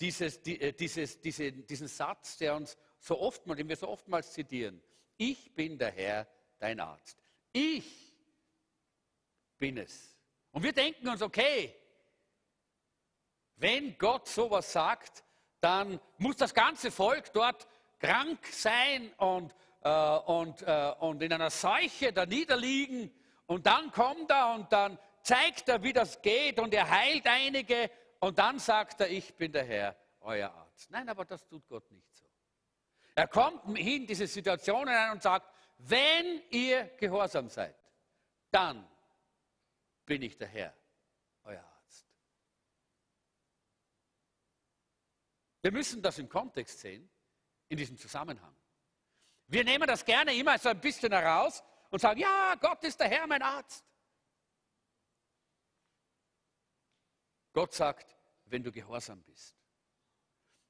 dieses, 0.00 0.40
die, 0.40 0.58
äh, 0.62 0.72
dieses, 0.72 1.20
diese, 1.20 1.52
diesen 1.52 1.88
Satz, 1.88 2.38
der 2.38 2.56
uns 2.56 2.78
so 2.98 3.20
oftmals, 3.20 3.58
den 3.58 3.68
wir 3.68 3.76
so 3.76 3.88
oftmals 3.88 4.32
zitieren. 4.32 4.82
Ich 5.16 5.54
bin 5.54 5.78
der 5.78 5.90
Herr, 5.90 6.26
dein 6.58 6.80
Arzt. 6.80 7.18
Ich 7.52 8.14
bin 9.58 9.78
es. 9.78 10.16
Und 10.52 10.62
wir 10.62 10.72
denken 10.72 11.08
uns, 11.08 11.22
okay, 11.22 11.74
wenn 13.56 13.96
Gott 13.96 14.28
sowas 14.28 14.70
sagt, 14.72 15.24
dann 15.60 16.00
muss 16.18 16.36
das 16.36 16.52
ganze 16.52 16.90
Volk 16.90 17.32
dort 17.32 17.66
krank 17.98 18.46
sein 18.46 19.12
und, 19.16 19.54
äh, 19.82 19.90
und, 19.90 20.62
äh, 20.62 20.92
und 21.00 21.22
in 21.22 21.32
einer 21.32 21.50
Seuche 21.50 22.12
da 22.12 22.26
niederliegen. 22.26 23.10
Und 23.46 23.66
dann 23.66 23.90
kommt 23.90 24.30
er 24.30 24.54
und 24.54 24.70
dann 24.72 24.98
zeigt 25.22 25.68
er, 25.68 25.82
wie 25.82 25.92
das 25.92 26.20
geht 26.20 26.58
und 26.58 26.74
er 26.74 26.88
heilt 26.90 27.26
einige 27.26 27.90
und 28.20 28.38
dann 28.38 28.58
sagt 28.58 29.00
er, 29.00 29.10
ich 29.10 29.34
bin 29.34 29.52
der 29.52 29.64
Herr, 29.64 29.96
euer 30.20 30.50
Arzt. 30.52 30.90
Nein, 30.90 31.08
aber 31.08 31.24
das 31.24 31.46
tut 31.46 31.66
Gott 31.68 31.90
nicht. 31.90 32.15
Er 33.16 33.26
kommt 33.26 33.78
hin 33.78 34.06
diese 34.06 34.26
Situation 34.26 34.86
hinein 34.86 35.12
und 35.12 35.22
sagt, 35.22 35.50
wenn 35.78 36.42
ihr 36.50 36.84
gehorsam 36.98 37.48
seid, 37.48 37.74
dann 38.50 38.86
bin 40.04 40.20
ich 40.20 40.36
der 40.36 40.48
Herr, 40.48 40.74
euer 41.44 41.64
Arzt. 41.64 42.06
Wir 45.62 45.72
müssen 45.72 46.02
das 46.02 46.18
im 46.18 46.28
Kontext 46.28 46.78
sehen, 46.78 47.10
in 47.68 47.78
diesem 47.78 47.96
Zusammenhang. 47.96 48.54
Wir 49.46 49.64
nehmen 49.64 49.86
das 49.86 50.04
gerne 50.04 50.34
immer 50.34 50.58
so 50.58 50.68
ein 50.68 50.80
bisschen 50.80 51.10
heraus 51.10 51.64
und 51.90 52.00
sagen, 52.00 52.20
ja, 52.20 52.54
Gott 52.60 52.84
ist 52.84 53.00
der 53.00 53.08
Herr, 53.08 53.26
mein 53.26 53.42
Arzt. 53.42 53.84
Gott 57.54 57.72
sagt, 57.72 58.14
wenn 58.44 58.62
du 58.62 58.70
gehorsam 58.70 59.22
bist, 59.22 59.56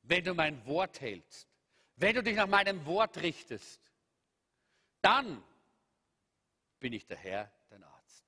wenn 0.03 0.23
du 0.23 0.33
mein 0.33 0.65
Wort 0.65 1.01
hältst, 1.01 1.56
wenn 1.97 2.15
du 2.15 2.23
dich 2.23 2.37
nach 2.37 2.47
meinem 2.47 2.85
Wort 2.87 3.19
richtest, 3.23 3.81
dann 5.01 5.43
bin 6.79 6.93
ich 6.93 7.07
der 7.07 7.17
Herr, 7.17 7.51
dein 7.69 7.83
Arzt. 7.83 8.25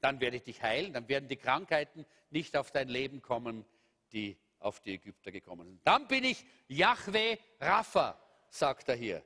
Dann 0.00 0.20
werde 0.20 0.36
ich 0.36 0.44
dich 0.44 0.62
heilen, 0.62 0.92
dann 0.92 1.08
werden 1.08 1.28
die 1.28 1.36
Krankheiten 1.36 2.06
nicht 2.30 2.56
auf 2.56 2.70
dein 2.70 2.88
Leben 2.88 3.20
kommen, 3.22 3.64
die 4.12 4.38
auf 4.58 4.80
die 4.80 4.94
Ägypter 4.94 5.32
gekommen 5.32 5.66
sind. 5.66 5.80
Dann 5.84 6.06
bin 6.06 6.24
ich 6.24 6.44
Yahweh 6.68 7.36
Rapha, 7.60 8.18
sagt 8.48 8.88
er 8.88 8.96
hier, 8.96 9.22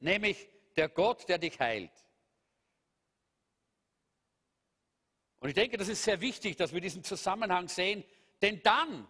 nämlich 0.00 0.48
der 0.76 0.88
Gott, 0.88 1.28
der 1.28 1.38
dich 1.38 1.58
heilt. 1.60 1.92
Und 5.40 5.48
ich 5.48 5.54
denke, 5.54 5.76
das 5.76 5.88
ist 5.88 6.04
sehr 6.04 6.20
wichtig, 6.20 6.56
dass 6.56 6.72
wir 6.72 6.80
diesen 6.80 7.02
Zusammenhang 7.02 7.68
sehen, 7.68 8.04
denn 8.40 8.62
dann, 8.62 9.08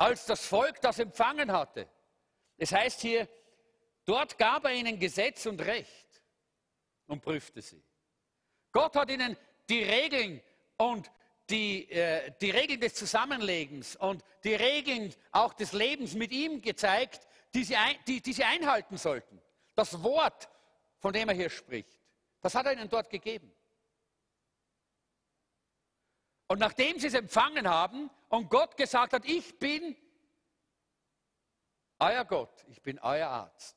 als 0.00 0.24
das 0.24 0.46
Volk 0.46 0.80
das 0.80 0.98
empfangen 0.98 1.52
hatte, 1.52 1.86
es 2.56 2.72
heißt 2.72 3.02
hier, 3.02 3.28
dort 4.06 4.38
gab 4.38 4.64
er 4.64 4.72
ihnen 4.72 4.98
Gesetz 4.98 5.44
und 5.44 5.60
Recht 5.60 6.22
und 7.06 7.20
prüfte 7.20 7.60
sie. 7.60 7.82
Gott 8.72 8.96
hat 8.96 9.10
ihnen 9.10 9.36
die 9.68 9.82
Regeln 9.82 10.40
und 10.78 11.10
die, 11.50 11.90
äh, 11.90 12.32
die 12.40 12.50
Regeln 12.50 12.80
des 12.80 12.94
Zusammenlegens 12.94 13.96
und 13.96 14.24
die 14.42 14.54
Regeln 14.54 15.14
auch 15.32 15.52
des 15.52 15.72
Lebens 15.72 16.14
mit 16.14 16.32
ihm 16.32 16.62
gezeigt, 16.62 17.26
die 17.54 17.64
sie, 17.64 17.76
ein, 17.76 17.96
die, 18.06 18.22
die 18.22 18.32
sie 18.32 18.44
einhalten 18.44 18.96
sollten. 18.96 19.42
Das 19.74 20.02
Wort, 20.02 20.48
von 20.98 21.12
dem 21.12 21.28
er 21.28 21.34
hier 21.34 21.50
spricht, 21.50 22.00
das 22.40 22.54
hat 22.54 22.64
er 22.64 22.72
ihnen 22.72 22.88
dort 22.88 23.10
gegeben. 23.10 23.52
Und 26.50 26.58
nachdem 26.58 26.98
sie 26.98 27.06
es 27.06 27.14
empfangen 27.14 27.68
haben 27.68 28.10
und 28.28 28.50
Gott 28.50 28.76
gesagt 28.76 29.12
hat, 29.12 29.24
ich 29.24 29.56
bin 29.60 29.96
euer 32.00 32.24
Gott, 32.24 32.64
ich 32.66 32.82
bin 32.82 32.98
euer 32.98 33.28
Arzt, 33.28 33.76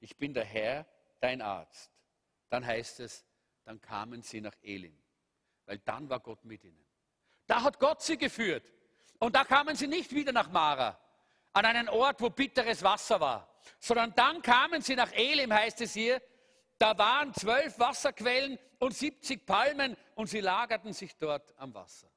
ich 0.00 0.16
bin 0.16 0.34
der 0.34 0.44
Herr, 0.44 0.84
dein 1.20 1.40
Arzt, 1.40 1.92
dann 2.48 2.66
heißt 2.66 2.98
es, 2.98 3.24
dann 3.62 3.80
kamen 3.80 4.22
sie 4.22 4.40
nach 4.40 4.56
Elim, 4.60 5.00
weil 5.66 5.78
dann 5.78 6.10
war 6.10 6.18
Gott 6.18 6.44
mit 6.44 6.64
ihnen. 6.64 6.84
Da 7.46 7.62
hat 7.62 7.78
Gott 7.78 8.02
sie 8.02 8.18
geführt 8.18 8.64
und 9.20 9.36
da 9.36 9.44
kamen 9.44 9.76
sie 9.76 9.86
nicht 9.86 10.12
wieder 10.12 10.32
nach 10.32 10.50
Mara, 10.50 10.98
an 11.52 11.64
einen 11.64 11.88
Ort, 11.88 12.22
wo 12.22 12.28
bitteres 12.28 12.82
Wasser 12.82 13.20
war, 13.20 13.56
sondern 13.78 14.12
dann 14.16 14.42
kamen 14.42 14.82
sie 14.82 14.96
nach 14.96 15.12
Elim, 15.12 15.52
heißt 15.52 15.80
es 15.80 15.92
hier, 15.92 16.20
da 16.78 16.96
waren 16.98 17.32
zwölf 17.34 17.78
Wasserquellen 17.78 18.58
und 18.78 18.94
70 18.94 19.46
Palmen 19.46 19.96
und 20.14 20.26
sie 20.28 20.40
lagerten 20.40 20.92
sich 20.92 21.16
dort 21.16 21.54
am 21.56 21.74
Wasser. 21.74 22.10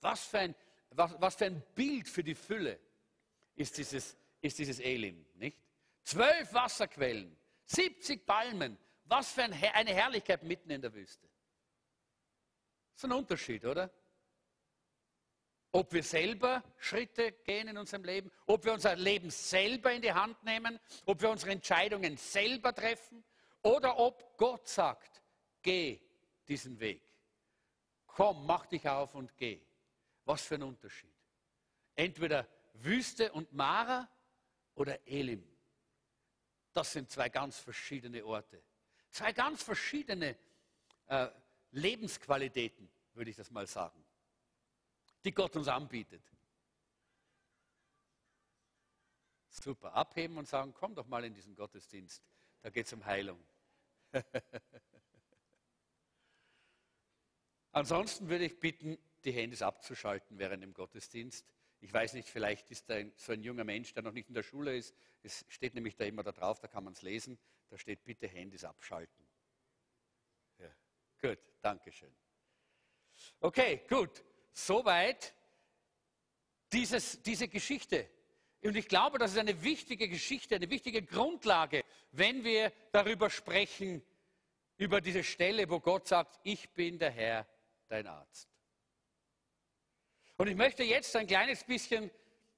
Was 0.00 0.26
für 0.26 0.40
ein, 0.40 0.54
was, 0.90 1.14
was 1.18 1.34
für 1.36 1.46
ein 1.46 1.62
Bild 1.74 2.08
für 2.08 2.22
die 2.22 2.34
Fülle 2.34 2.78
ist 3.56 3.78
dieses, 3.78 4.16
ist 4.40 4.58
dieses 4.58 4.80
Elim, 4.80 5.24
nicht? 5.34 5.58
Zwölf 6.02 6.52
Wasserquellen, 6.52 7.34
70 7.66 8.26
Palmen, 8.26 8.78
was 9.04 9.32
für 9.32 9.44
ein, 9.44 9.52
eine 9.52 9.94
Herrlichkeit 9.94 10.42
mitten 10.42 10.70
in 10.70 10.82
der 10.82 10.92
Wüste. 10.92 11.26
Das 12.92 13.02
ist 13.02 13.04
ein 13.04 13.12
Unterschied, 13.12 13.64
oder? 13.64 13.90
Ob 15.72 15.92
wir 15.92 16.02
selber 16.04 16.62
Schritte 16.76 17.32
gehen 17.32 17.66
in 17.66 17.78
unserem 17.78 18.04
Leben, 18.04 18.30
ob 18.46 18.64
wir 18.64 18.74
unser 18.74 18.94
Leben 18.94 19.30
selber 19.30 19.92
in 19.92 20.02
die 20.02 20.12
Hand 20.12 20.40
nehmen, 20.44 20.78
ob 21.06 21.20
wir 21.20 21.30
unsere 21.30 21.50
Entscheidungen 21.50 22.16
selber 22.16 22.72
treffen 22.72 23.24
oder 23.64 23.98
ob 23.98 24.36
Gott 24.36 24.68
sagt, 24.68 25.22
geh 25.62 26.00
diesen 26.46 26.78
Weg. 26.78 27.02
Komm, 28.06 28.46
mach 28.46 28.66
dich 28.66 28.88
auf 28.88 29.14
und 29.14 29.36
geh. 29.36 29.60
Was 30.24 30.42
für 30.42 30.54
ein 30.54 30.62
Unterschied. 30.62 31.12
Entweder 31.96 32.46
Wüste 32.74 33.32
und 33.32 33.52
Mara 33.52 34.08
oder 34.74 35.06
Elim? 35.06 35.44
Das 36.72 36.92
sind 36.92 37.10
zwei 37.10 37.28
ganz 37.28 37.58
verschiedene 37.58 38.24
Orte. 38.24 38.62
Zwei 39.10 39.32
ganz 39.32 39.62
verschiedene 39.62 40.36
äh, 41.06 41.28
Lebensqualitäten, 41.70 42.90
würde 43.14 43.30
ich 43.30 43.36
das 43.36 43.50
mal 43.50 43.66
sagen, 43.66 44.04
die 45.24 45.32
Gott 45.32 45.56
uns 45.56 45.68
anbietet. 45.68 46.22
Super, 49.48 49.92
abheben 49.94 50.36
und 50.36 50.48
sagen, 50.48 50.74
komm 50.74 50.94
doch 50.94 51.06
mal 51.06 51.24
in 51.24 51.32
diesen 51.32 51.54
Gottesdienst, 51.54 52.22
da 52.60 52.70
geht 52.70 52.86
es 52.86 52.92
um 52.92 53.04
Heilung. 53.04 53.40
Ansonsten 57.72 58.28
würde 58.28 58.44
ich 58.44 58.60
bitten, 58.60 58.98
die 59.24 59.32
Handys 59.32 59.62
abzuschalten 59.62 60.38
während 60.38 60.62
dem 60.62 60.74
Gottesdienst. 60.74 61.44
Ich 61.80 61.92
weiß 61.92 62.14
nicht, 62.14 62.28
vielleicht 62.28 62.70
ist 62.70 62.88
da 62.88 63.00
so 63.16 63.32
ein 63.32 63.42
junger 63.42 63.64
Mensch, 63.64 63.92
der 63.92 64.02
noch 64.02 64.12
nicht 64.12 64.28
in 64.28 64.34
der 64.34 64.42
Schule 64.42 64.76
ist. 64.76 64.94
Es 65.22 65.44
steht 65.48 65.74
nämlich 65.74 65.96
da 65.96 66.04
immer 66.04 66.22
da 66.22 66.32
drauf, 66.32 66.60
da 66.60 66.68
kann 66.68 66.84
man 66.84 66.92
es 66.92 67.02
lesen. 67.02 67.38
Da 67.68 67.78
steht, 67.78 68.04
bitte 68.04 68.26
Handys 68.28 68.64
abschalten. 68.64 69.26
Ja, 70.58 70.74
gut, 71.20 71.38
danke 71.60 71.90
schön. 71.92 72.14
Okay, 73.40 73.82
gut. 73.88 74.22
Soweit 74.52 75.34
dieses, 76.72 77.20
diese 77.22 77.48
Geschichte. 77.48 78.08
Und 78.64 78.76
ich 78.76 78.88
glaube, 78.88 79.18
das 79.18 79.32
ist 79.32 79.38
eine 79.38 79.62
wichtige 79.62 80.08
Geschichte, 80.08 80.56
eine 80.56 80.70
wichtige 80.70 81.02
Grundlage, 81.02 81.84
wenn 82.12 82.44
wir 82.44 82.72
darüber 82.92 83.28
sprechen, 83.28 84.02
über 84.78 85.02
diese 85.02 85.22
Stelle, 85.22 85.68
wo 85.68 85.80
Gott 85.80 86.08
sagt, 86.08 86.40
ich 86.44 86.70
bin 86.70 86.98
der 86.98 87.10
Herr, 87.10 87.46
dein 87.88 88.06
Arzt. 88.06 88.48
Und 90.38 90.48
ich 90.48 90.56
möchte 90.56 90.82
jetzt 90.82 91.14
ein 91.14 91.26
kleines 91.26 91.62
bisschen 91.62 92.10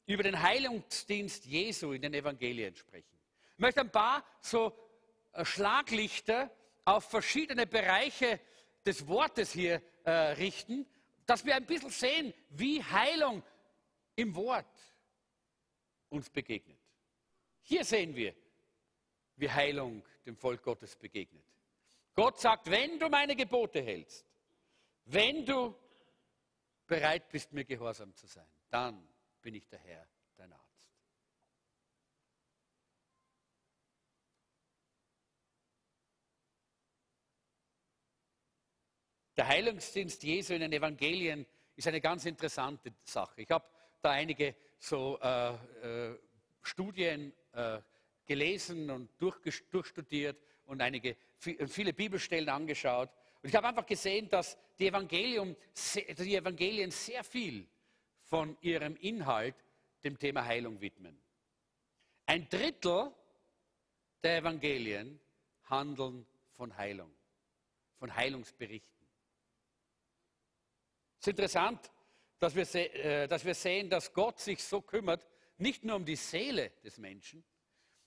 über 0.06 0.22
den 0.22 0.40
Heilungsdienst 0.40 1.44
Jesu 1.44 1.92
in 1.92 2.02
den 2.02 2.14
Evangelien 2.14 2.76
sprechen. 2.76 3.18
Ich 3.54 3.58
möchte 3.58 3.80
ein 3.80 3.90
paar 3.90 4.24
so 4.40 4.72
äh, 5.32 5.44
Schlaglichter 5.44 6.50
auf 6.84 7.04
verschiedene 7.10 7.66
Bereiche 7.66 8.38
des 8.86 9.08
Wortes 9.08 9.52
hier 9.52 9.82
äh, 10.04 10.10
richten, 10.10 10.86
dass 11.26 11.44
wir 11.44 11.56
ein 11.56 11.66
bisschen 11.66 11.90
sehen, 11.90 12.32
wie 12.50 12.82
Heilung 12.82 13.42
im 14.14 14.36
Wort 14.36 14.66
uns 16.08 16.30
begegnet. 16.30 16.78
Hier 17.62 17.84
sehen 17.84 18.14
wir, 18.14 18.34
wie 19.36 19.50
Heilung 19.50 20.02
dem 20.24 20.36
Volk 20.36 20.62
Gottes 20.62 20.96
begegnet. 20.96 21.44
Gott 22.14 22.40
sagt, 22.40 22.70
wenn 22.70 22.98
du 22.98 23.08
meine 23.08 23.36
Gebote 23.36 23.82
hältst, 23.82 24.24
wenn 25.04 25.44
du 25.44 25.74
bereit 26.86 27.28
bist, 27.28 27.52
mir 27.52 27.64
gehorsam 27.64 28.14
zu 28.14 28.26
sein, 28.26 28.46
dann 28.70 29.06
bin 29.42 29.54
ich 29.54 29.68
der 29.68 29.78
Herr, 29.80 30.06
dein 30.36 30.52
Arzt. 30.52 30.66
Der 39.36 39.46
Heilungsdienst 39.46 40.22
Jesu 40.22 40.54
in 40.54 40.60
den 40.60 40.72
Evangelien 40.72 41.46
ist 41.76 41.86
eine 41.86 42.00
ganz 42.00 42.24
interessante 42.24 42.94
Sache. 43.04 43.42
Ich 43.42 43.50
habe 43.50 43.66
da 44.00 44.12
einige 44.12 44.56
so 44.78 45.18
äh, 45.20 45.54
äh, 45.54 46.18
Studien 46.62 47.32
äh, 47.52 47.80
gelesen 48.26 48.90
und 48.90 49.10
durchstudiert 49.18 50.36
und 50.66 50.80
einige, 50.80 51.16
viele 51.38 51.92
Bibelstellen 51.92 52.48
angeschaut. 52.48 53.10
Und 53.42 53.48
ich 53.48 53.54
habe 53.54 53.68
einfach 53.68 53.86
gesehen, 53.86 54.28
dass 54.28 54.58
die, 54.78 54.88
Evangelium, 54.88 55.56
die 56.18 56.36
Evangelien 56.36 56.90
sehr 56.90 57.22
viel 57.22 57.66
von 58.22 58.56
ihrem 58.60 58.96
Inhalt 58.96 59.54
dem 60.02 60.18
Thema 60.18 60.44
Heilung 60.44 60.80
widmen. 60.80 61.16
Ein 62.26 62.48
Drittel 62.48 63.12
der 64.22 64.38
Evangelien 64.38 65.20
handeln 65.64 66.26
von 66.50 66.76
Heilung, 66.76 67.12
von 67.98 68.14
Heilungsberichten. 68.14 69.06
Es 71.20 71.26
ist 71.26 71.28
interessant, 71.28 71.90
dass 72.38 72.54
wir, 72.54 72.66
äh, 72.74 73.28
dass 73.28 73.44
wir 73.44 73.54
sehen, 73.54 73.88
dass 73.90 74.12
Gott 74.12 74.38
sich 74.40 74.62
so 74.62 74.80
kümmert, 74.80 75.26
nicht 75.58 75.84
nur 75.84 75.96
um 75.96 76.04
die 76.04 76.16
Seele 76.16 76.70
des 76.84 76.98
Menschen, 76.98 77.44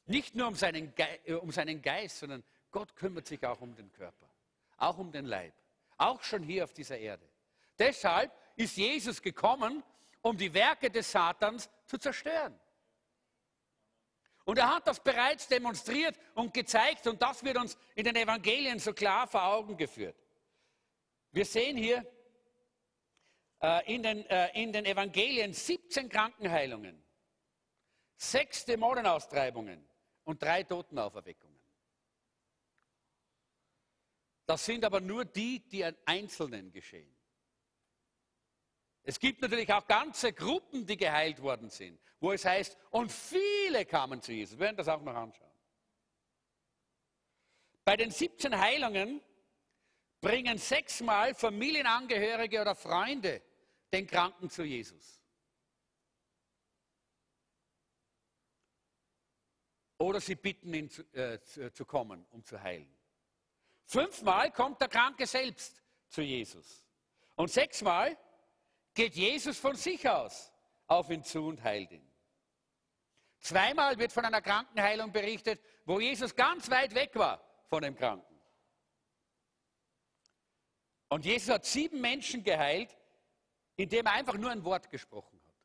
nicht 0.05 0.35
nur 0.35 0.47
um 0.47 0.55
seinen, 0.55 0.93
äh, 0.97 1.33
um 1.33 1.51
seinen 1.51 1.81
Geist, 1.81 2.19
sondern 2.19 2.43
Gott 2.71 2.95
kümmert 2.95 3.27
sich 3.27 3.43
auch 3.45 3.61
um 3.61 3.75
den 3.75 3.91
Körper, 3.91 4.29
auch 4.77 4.97
um 4.97 5.11
den 5.11 5.25
Leib, 5.25 5.53
auch 5.97 6.21
schon 6.23 6.43
hier 6.43 6.63
auf 6.63 6.73
dieser 6.73 6.97
Erde. 6.97 7.27
Deshalb 7.77 8.31
ist 8.55 8.77
Jesus 8.77 9.21
gekommen, 9.21 9.83
um 10.21 10.37
die 10.37 10.53
Werke 10.53 10.89
des 10.91 11.11
Satans 11.11 11.69
zu 11.85 11.97
zerstören. 11.97 12.59
Und 14.45 14.57
er 14.57 14.75
hat 14.75 14.87
das 14.87 14.99
bereits 14.99 15.47
demonstriert 15.47 16.19
und 16.33 16.53
gezeigt 16.53 17.05
und 17.07 17.21
das 17.21 17.43
wird 17.43 17.57
uns 17.57 17.77
in 17.95 18.03
den 18.03 18.15
Evangelien 18.15 18.79
so 18.79 18.93
klar 18.93 19.27
vor 19.27 19.43
Augen 19.43 19.77
geführt. 19.77 20.15
Wir 21.31 21.45
sehen 21.45 21.77
hier 21.77 22.05
in, 23.85 24.03
den, 24.03 24.25
äh, 24.27 24.61
in 24.61 24.71
den 24.71 24.85
Evangelien 24.85 25.53
17 25.53 26.07
Krankenheilungen, 26.09 27.03
sechs 28.15 28.65
Dämonenaustreibungen 28.65 29.87
und 30.23 30.41
drei 30.41 30.63
Totenauferweckungen. 30.63 31.59
Das 34.45 34.65
sind 34.65 34.83
aber 34.83 34.99
nur 34.99 35.25
die, 35.25 35.59
die 35.59 35.83
an 35.83 35.95
Einzelnen 36.05 36.71
geschehen. 36.71 37.15
Es 39.03 39.19
gibt 39.19 39.41
natürlich 39.41 39.71
auch 39.73 39.87
ganze 39.87 40.33
Gruppen, 40.33 40.85
die 40.85 40.97
geheilt 40.97 41.41
worden 41.41 41.69
sind, 41.69 41.99
wo 42.19 42.31
es 42.31 42.45
heißt, 42.45 42.77
und 42.91 43.11
viele 43.11 43.85
kamen 43.85 44.21
zu 44.21 44.31
Jesus. 44.31 44.57
Wir 44.57 44.65
werden 44.65 44.77
das 44.77 44.87
auch 44.87 45.01
noch 45.01 45.15
anschauen. 45.15 45.51
Bei 47.83 47.97
den 47.97 48.11
17 48.11 48.59
Heilungen 48.59 49.21
bringen 50.21 50.57
sechsmal 50.57 51.33
Familienangehörige 51.33 52.61
oder 52.61 52.75
Freunde 52.75 53.41
den 53.91 54.07
Kranken 54.07 54.49
zu 54.49 54.63
Jesus. 54.63 55.21
Oder 59.97 60.21
sie 60.21 60.35
bitten 60.35 60.73
ihn 60.73 60.89
zu, 60.89 61.03
äh, 61.13 61.39
zu 61.73 61.85
kommen, 61.85 62.25
um 62.31 62.43
zu 62.43 62.61
heilen. 62.61 62.89
Fünfmal 63.85 64.51
kommt 64.51 64.79
der 64.79 64.87
Kranke 64.87 65.25
selbst 65.27 65.81
zu 66.07 66.21
Jesus. 66.21 66.85
Und 67.35 67.51
sechsmal 67.51 68.17
geht 68.93 69.15
Jesus 69.15 69.57
von 69.57 69.75
sich 69.75 70.07
aus 70.07 70.51
auf 70.87 71.09
ihn 71.09 71.23
zu 71.23 71.45
und 71.45 71.63
heilt 71.63 71.91
ihn. 71.91 72.07
Zweimal 73.39 73.97
wird 73.97 74.11
von 74.11 74.25
einer 74.25 74.41
Krankenheilung 74.41 75.11
berichtet, 75.11 75.61
wo 75.85 75.99
Jesus 75.99 76.35
ganz 76.35 76.69
weit 76.69 76.93
weg 76.93 77.15
war 77.15 77.41
von 77.67 77.81
dem 77.81 77.95
Kranken. 77.95 78.25
Und 81.09 81.25
Jesus 81.25 81.49
hat 81.49 81.65
sieben 81.65 82.01
Menschen 82.01 82.43
geheilt, 82.43 82.95
indem 83.79 84.07
er 84.07 84.11
einfach 84.11 84.35
nur 84.35 84.51
ein 84.51 84.65
Wort 84.65 84.89
gesprochen 84.89 85.39
hat. 85.47 85.55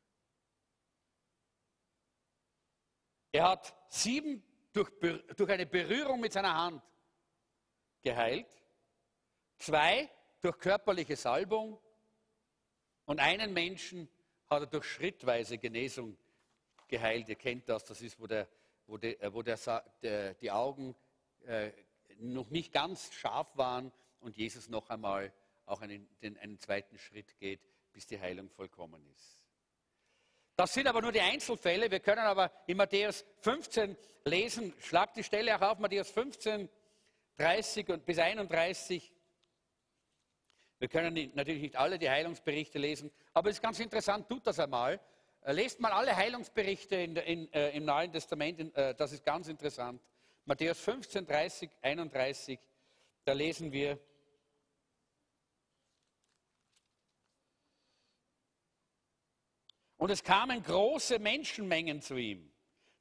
Er 3.33 3.49
hat 3.49 3.75
sieben 3.89 4.41
durch, 4.71 4.89
durch 5.35 5.49
eine 5.49 5.65
Berührung 5.65 6.21
mit 6.21 6.31
seiner 6.31 6.55
Hand 6.55 6.81
geheilt, 8.01 8.47
zwei 9.57 10.09
durch 10.39 10.57
körperliche 10.59 11.17
Salbung 11.17 11.77
und 13.03 13.19
einen 13.19 13.51
Menschen 13.51 14.07
hat 14.49 14.61
er 14.61 14.67
durch 14.67 14.85
schrittweise 14.85 15.57
Genesung 15.57 16.17
geheilt. 16.87 17.27
Ihr 17.27 17.35
kennt 17.35 17.67
das, 17.67 17.83
das 17.83 18.01
ist, 18.01 18.17
wo, 18.17 18.27
der, 18.27 18.47
wo, 18.87 18.97
der, 18.97 19.33
wo 19.33 19.41
der, 19.41 20.33
die 20.35 20.51
Augen 20.51 20.95
äh, 21.47 21.69
noch 22.19 22.49
nicht 22.49 22.71
ganz 22.71 23.11
scharf 23.11 23.57
waren 23.57 23.91
und 24.21 24.37
Jesus 24.37 24.69
noch 24.69 24.89
einmal 24.89 25.33
auch 25.65 25.81
einen, 25.81 26.07
den, 26.21 26.37
einen 26.37 26.57
zweiten 26.59 26.97
Schritt 26.97 27.37
geht, 27.39 27.59
bis 27.95 28.05
die 28.05 28.19
Heilung 28.19 28.49
vollkommen 28.49 29.07
ist. 29.15 29.41
Das 30.57 30.73
sind 30.73 30.85
aber 30.85 31.01
nur 31.01 31.13
die 31.13 31.21
Einzelfälle. 31.21 31.89
Wir 31.89 32.01
können 32.01 32.23
aber 32.23 32.51
in 32.67 32.75
Matthäus 32.75 33.23
15 33.39 33.95
lesen, 34.25 34.73
schlag 34.81 35.13
die 35.13 35.23
Stelle 35.23 35.55
auch 35.55 35.61
auf, 35.61 35.79
Matthäus 35.79 36.11
15, 36.11 36.67
30 37.37 37.89
und 37.89 38.05
bis 38.05 38.19
31. 38.19 39.13
Wir 40.79 40.89
können 40.89 41.31
natürlich 41.35 41.61
nicht 41.61 41.77
alle 41.77 41.97
die 41.97 42.09
Heilungsberichte 42.09 42.79
lesen, 42.79 43.11
aber 43.33 43.49
es 43.49 43.57
ist 43.57 43.61
ganz 43.61 43.79
interessant, 43.79 44.27
tut 44.27 44.45
das 44.45 44.59
einmal. 44.59 44.99
Äh, 45.39 45.53
lest 45.53 45.79
mal 45.79 45.93
alle 45.93 46.17
Heilungsberichte 46.17 46.97
in, 46.97 47.15
in, 47.15 47.53
äh, 47.53 47.69
im 47.77 47.85
Neuen 47.85 48.11
Testament, 48.11 48.59
in, 48.59 48.75
äh, 48.75 48.93
das 48.93 49.13
ist 49.13 49.23
ganz 49.23 49.47
interessant. 49.47 50.01
Matthäus 50.43 50.81
15, 50.81 51.25
30, 51.25 51.71
31, 51.81 52.59
da 53.23 53.31
lesen 53.31 53.71
wir, 53.71 53.97
Und 59.97 60.09
es 60.09 60.23
kamen 60.23 60.61
große 60.61 61.19
Menschenmengen 61.19 62.01
zu 62.01 62.15
ihm. 62.15 62.51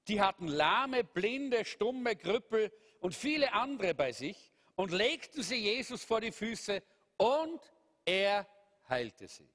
Die 0.08 0.20
hatten 0.20 0.46
Lahme, 0.46 1.02
Blinde, 1.02 1.64
Stumme, 1.64 2.14
Krüppel 2.14 2.72
und 3.00 3.14
viele 3.14 3.52
andere 3.52 3.94
bei 3.94 4.12
sich 4.12 4.52
und 4.76 4.92
legten 4.92 5.42
sie 5.42 5.56
Jesus 5.56 6.04
vor 6.04 6.20
die 6.20 6.32
Füße 6.32 6.82
und 7.16 7.60
er 8.04 8.46
heilte 8.88 9.28
sie. 9.28 9.48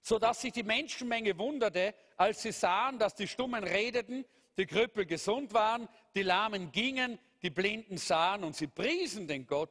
Sodass 0.00 0.40
sich 0.40 0.52
die 0.52 0.62
Menschenmenge 0.62 1.36
wunderte, 1.38 1.94
als 2.16 2.42
sie 2.42 2.52
sahen, 2.52 2.98
dass 2.98 3.14
die 3.14 3.26
Stummen 3.26 3.64
redeten, 3.64 4.24
die 4.56 4.66
Krüppel 4.66 5.04
gesund 5.06 5.52
waren, 5.52 5.88
die 6.14 6.22
Lahmen 6.22 6.70
gingen, 6.70 7.18
die 7.42 7.50
Blinden 7.50 7.96
sahen 7.96 8.44
und 8.44 8.54
sie 8.56 8.68
priesen 8.68 9.26
den 9.26 9.46
Gott 9.46 9.70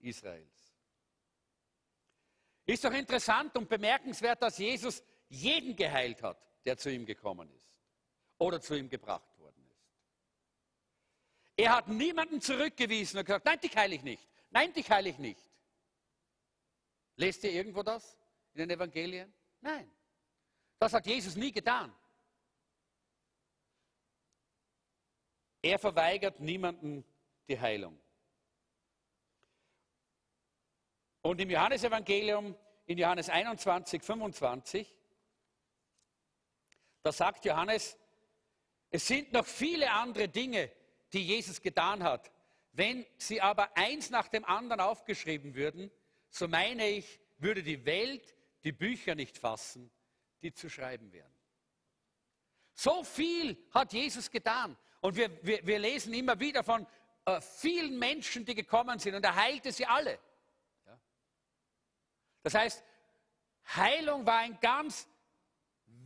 Israels. 0.00 0.74
Ist 2.66 2.84
doch 2.84 2.92
interessant 2.92 3.56
und 3.56 3.68
bemerkenswert, 3.68 4.42
dass 4.42 4.58
Jesus 4.58 5.02
jeden 5.34 5.76
geheilt 5.76 6.22
hat, 6.22 6.38
der 6.64 6.76
zu 6.76 6.90
ihm 6.90 7.06
gekommen 7.06 7.50
ist 7.50 7.68
oder 8.38 8.60
zu 8.60 8.74
ihm 8.74 8.88
gebracht 8.88 9.38
worden 9.38 9.64
ist. 9.70 9.86
Er 11.56 11.76
hat 11.76 11.88
niemanden 11.88 12.40
zurückgewiesen 12.40 13.18
und 13.18 13.26
gesagt, 13.26 13.44
nein, 13.44 13.60
dich 13.60 13.76
heile 13.76 13.94
ich 13.94 14.02
nicht, 14.02 14.28
nein, 14.50 14.72
dich 14.72 14.90
heile 14.90 15.08
ich 15.08 15.18
nicht. 15.18 15.40
Lest 17.16 17.44
ihr 17.44 17.52
irgendwo 17.52 17.82
das 17.82 18.18
in 18.54 18.60
den 18.60 18.70
Evangelien? 18.70 19.32
Nein. 19.60 19.90
Das 20.78 20.92
hat 20.92 21.06
Jesus 21.06 21.36
nie 21.36 21.52
getan. 21.52 21.94
Er 25.62 25.78
verweigert 25.78 26.40
niemanden 26.40 27.04
die 27.48 27.58
Heilung. 27.58 27.98
Und 31.22 31.40
im 31.40 31.48
Johannesevangelium, 31.48 32.54
in 32.84 32.98
Johannes 32.98 33.30
21, 33.30 34.02
25, 34.02 34.94
da 37.04 37.12
sagt 37.12 37.44
Johannes, 37.44 37.98
es 38.90 39.06
sind 39.06 39.32
noch 39.32 39.46
viele 39.46 39.92
andere 39.92 40.26
Dinge, 40.26 40.72
die 41.12 41.22
Jesus 41.22 41.60
getan 41.60 42.02
hat. 42.02 42.32
Wenn 42.72 43.06
sie 43.18 43.40
aber 43.42 43.76
eins 43.76 44.08
nach 44.08 44.28
dem 44.28 44.44
anderen 44.46 44.80
aufgeschrieben 44.80 45.54
würden, 45.54 45.90
so 46.30 46.48
meine 46.48 46.88
ich, 46.88 47.20
würde 47.36 47.62
die 47.62 47.84
Welt 47.84 48.34
die 48.64 48.72
Bücher 48.72 49.14
nicht 49.14 49.36
fassen, 49.36 49.90
die 50.40 50.54
zu 50.54 50.70
schreiben 50.70 51.12
wären. 51.12 51.30
So 52.72 53.04
viel 53.04 53.62
hat 53.70 53.92
Jesus 53.92 54.30
getan. 54.30 54.76
Und 55.02 55.14
wir, 55.14 55.44
wir, 55.44 55.64
wir 55.66 55.78
lesen 55.78 56.14
immer 56.14 56.40
wieder 56.40 56.64
von 56.64 56.86
äh, 57.26 57.38
vielen 57.40 57.98
Menschen, 57.98 58.46
die 58.46 58.54
gekommen 58.54 58.98
sind 58.98 59.14
und 59.14 59.24
er 59.24 59.36
heilte 59.36 59.70
sie 59.72 59.84
alle. 59.84 60.18
Das 62.42 62.54
heißt, 62.54 62.82
Heilung 63.76 64.24
war 64.24 64.38
ein 64.38 64.58
ganz 64.60 65.06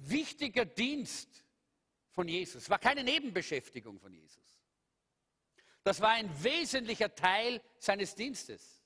wichtiger 0.01 0.65
Dienst 0.65 1.45
von 2.11 2.29
Jesus, 2.29 2.69
war 2.69 2.79
keine 2.79 3.05
Nebenbeschäftigung 3.05 3.99
von 3.99 4.13
Jesus. 4.13 4.59
Das 5.83 6.01
war 6.01 6.11
ein 6.11 6.31
wesentlicher 6.43 7.15
Teil 7.15 7.63
seines 7.79 8.15
Dienstes. 8.15 8.83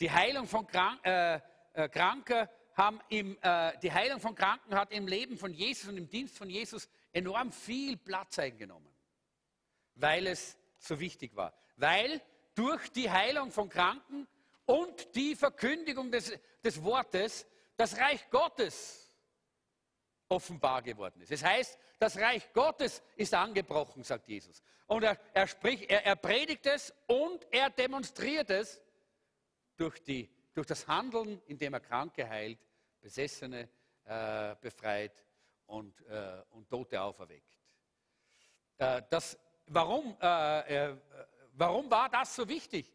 Die 0.00 0.10
Heilung 0.10 0.46
von 0.46 0.66
Krank, 0.66 1.00
äh, 1.04 1.40
äh, 1.72 1.88
Kranker 1.88 2.50
haben 2.74 3.00
im, 3.08 3.38
äh, 3.40 3.78
die 3.78 3.92
Heilung 3.92 4.20
von 4.20 4.34
Kranken 4.34 4.74
hat 4.74 4.92
im 4.92 5.08
Leben 5.08 5.38
von 5.38 5.52
Jesus 5.52 5.88
und 5.88 5.96
im 5.96 6.08
Dienst 6.08 6.36
von 6.36 6.50
Jesus 6.50 6.88
enorm 7.12 7.50
viel 7.50 7.96
Platz 7.96 8.38
eingenommen, 8.38 8.94
weil 9.94 10.26
es 10.26 10.58
so 10.78 11.00
wichtig 11.00 11.34
war. 11.34 11.54
Weil 11.76 12.20
durch 12.54 12.90
die 12.92 13.10
Heilung 13.10 13.50
von 13.50 13.68
Kranken 13.68 14.26
und 14.66 15.14
die 15.14 15.34
Verkündigung 15.34 16.10
des, 16.10 16.32
des 16.62 16.82
Wortes 16.82 17.46
das 17.76 17.96
Reich 17.98 18.28
Gottes 18.30 19.12
offenbar 20.28 20.82
geworden 20.82 21.20
ist. 21.20 21.30
Das 21.30 21.44
heißt, 21.44 21.78
das 21.98 22.16
Reich 22.18 22.52
Gottes 22.52 23.02
ist 23.16 23.32
angebrochen, 23.32 24.02
sagt 24.02 24.28
Jesus. 24.28 24.62
Und 24.86 25.02
er, 25.02 25.18
er, 25.32 25.46
spricht, 25.46 25.90
er, 25.90 26.04
er 26.04 26.16
predigt 26.16 26.66
es 26.66 26.92
und 27.06 27.46
er 27.52 27.70
demonstriert 27.70 28.50
es 28.50 28.82
durch, 29.76 30.02
die, 30.02 30.28
durch 30.54 30.66
das 30.66 30.86
Handeln, 30.86 31.40
indem 31.46 31.74
er 31.74 31.80
Kranke 31.80 32.28
heilt, 32.28 32.58
Besessene 33.00 33.68
äh, 34.04 34.56
befreit 34.60 35.24
und, 35.66 36.00
äh, 36.06 36.42
und 36.50 36.68
Tote 36.68 37.00
auferweckt. 37.00 37.56
Äh, 38.78 39.02
das, 39.10 39.38
warum, 39.66 40.16
äh, 40.20 40.88
äh, 40.90 40.96
warum 41.52 41.90
war 41.90 42.08
das 42.08 42.34
so 42.34 42.48
wichtig? 42.48 42.92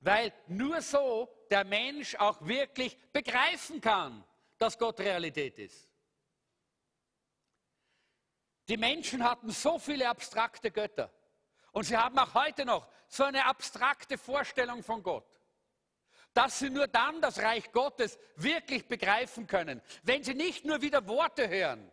Weil 0.00 0.32
nur 0.46 0.80
so 0.80 1.28
der 1.50 1.64
Mensch 1.64 2.14
auch 2.16 2.36
wirklich 2.40 2.96
begreifen 3.12 3.80
kann, 3.80 4.24
dass 4.58 4.78
Gott 4.78 5.00
Realität 5.00 5.58
ist. 5.58 5.88
Die 8.68 8.76
Menschen 8.76 9.24
hatten 9.24 9.50
so 9.50 9.78
viele 9.78 10.08
abstrakte 10.08 10.70
Götter 10.70 11.10
und 11.72 11.84
sie 11.84 11.96
haben 11.96 12.18
auch 12.18 12.34
heute 12.34 12.64
noch 12.64 12.86
so 13.08 13.24
eine 13.24 13.46
abstrakte 13.46 14.18
Vorstellung 14.18 14.82
von 14.82 15.02
Gott 15.02 15.38
dass 16.38 16.60
sie 16.60 16.70
nur 16.70 16.86
dann 16.86 17.20
das 17.20 17.40
Reich 17.40 17.72
Gottes 17.72 18.16
wirklich 18.36 18.86
begreifen 18.86 19.48
können, 19.48 19.82
wenn 20.04 20.22
sie 20.22 20.34
nicht 20.34 20.64
nur 20.64 20.80
wieder 20.82 21.08
Worte 21.08 21.48
hören, 21.48 21.90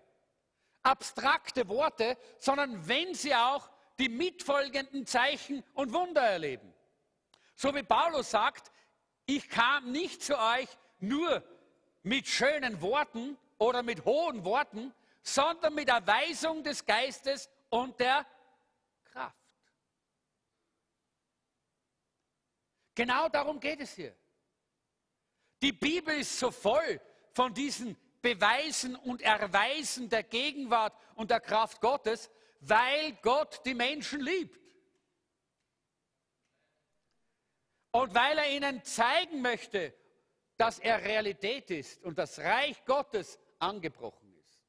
abstrakte 0.84 1.68
Worte, 1.68 2.16
sondern 2.38 2.88
wenn 2.88 3.16
sie 3.16 3.34
auch 3.34 3.68
die 3.98 4.08
mitfolgenden 4.08 5.08
Zeichen 5.08 5.64
und 5.74 5.94
Wunder 5.94 6.22
erleben. 6.22 6.72
So 7.56 7.74
wie 7.74 7.82
Paulus 7.82 8.30
sagt, 8.30 8.72
ich 9.26 9.50
kam 9.50 9.92
nicht 9.92 10.24
zu 10.24 10.38
euch 10.38 10.68
nur 11.00 11.44
mit 12.04 12.28
schönen 12.28 12.82
Worten 12.82 13.38
oder 13.58 13.84
mit 13.84 14.06
hohen 14.06 14.46
Worten, 14.46 14.94
sondern 15.22 15.74
mit 15.74 15.90
Erweisung 15.90 16.64
des 16.64 16.86
Geistes 16.86 17.50
und 17.70 18.00
der 18.00 18.26
Kraft. 19.06 19.36
Genau 22.94 23.28
darum 23.30 23.60
geht 23.60 23.82
es 23.82 23.94
hier. 23.94 24.16
Die 25.62 25.74
Bibel 25.74 26.20
ist 26.20 26.38
so 26.38 26.52
voll 26.52 27.02
von 27.34 27.54
diesen 27.54 27.98
Beweisen 28.22 28.96
und 28.96 29.22
Erweisen 29.22 30.10
der 30.10 30.24
Gegenwart 30.24 30.94
und 31.16 31.32
der 31.32 31.40
Kraft 31.40 31.82
Gottes, 31.82 32.30
weil 32.60 33.14
Gott 33.22 33.62
die 33.66 33.74
Menschen 33.74 34.22
liebt. 34.22 34.65
Und 37.96 38.14
weil 38.14 38.38
er 38.38 38.50
ihnen 38.50 38.84
zeigen 38.84 39.42
möchte, 39.42 39.94
dass 40.58 40.80
er 40.80 41.02
Realität 41.02 41.72
ist 41.72 42.04
und 42.04 42.18
das 42.18 42.40
Reich 42.40 42.84
Gottes 42.84 43.40
angebrochen 43.58 44.34
ist. 44.34 44.62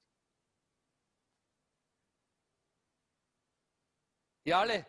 Ihr 4.45 4.57
alle 4.57 4.87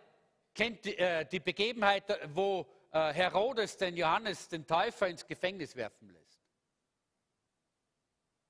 kennt 0.54 0.86
die, 0.86 0.96
äh, 1.00 1.26
die 1.26 1.40
Begebenheit, 1.40 2.04
wo 2.36 2.68
äh, 2.92 3.12
Herodes 3.12 3.76
den 3.76 3.98
Johannes, 3.98 4.48
den 4.48 4.68
Täufer, 4.68 5.08
ins 5.08 5.26
Gefängnis 5.26 5.76
werfen 5.76 6.12
lässt. 6.12 6.40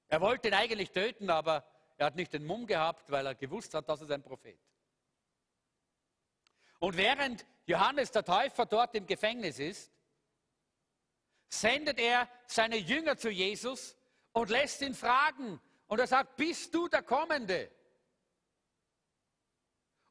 Er 0.10 0.20
wollte 0.20 0.50
ihn 0.50 0.54
eigentlich 0.54 0.92
töten, 0.92 1.30
aber 1.30 1.66
er 1.96 2.08
hat 2.08 2.18
nicht 2.18 2.34
den 2.34 2.46
Mumm 2.46 2.68
gehabt, 2.68 3.10
weil 3.10 3.26
er 3.26 3.36
gewusst 3.36 3.74
hat, 3.74 3.88
dass 3.88 4.02
er 4.02 4.12
ein 4.12 4.22
Prophet. 4.22 4.60
Und 6.80 6.98
während 6.98 7.46
Johannes 7.66 8.12
der 8.12 8.24
Täufer 8.24 8.66
dort 8.66 8.96
im 8.96 9.06
Gefängnis 9.08 9.60
ist, 9.60 9.92
sendet 11.50 12.00
er 12.00 12.30
seine 12.46 12.78
Jünger 12.78 13.18
zu 13.18 13.30
Jesus 13.30 13.96
und 14.34 14.50
lässt 14.50 14.82
ihn 14.82 14.94
fragen. 14.94 15.60
Und 15.88 16.00
er 16.00 16.08
sagt, 16.08 16.36
bist 16.36 16.74
du 16.74 16.88
der 16.88 17.04
Kommende? 17.04 17.72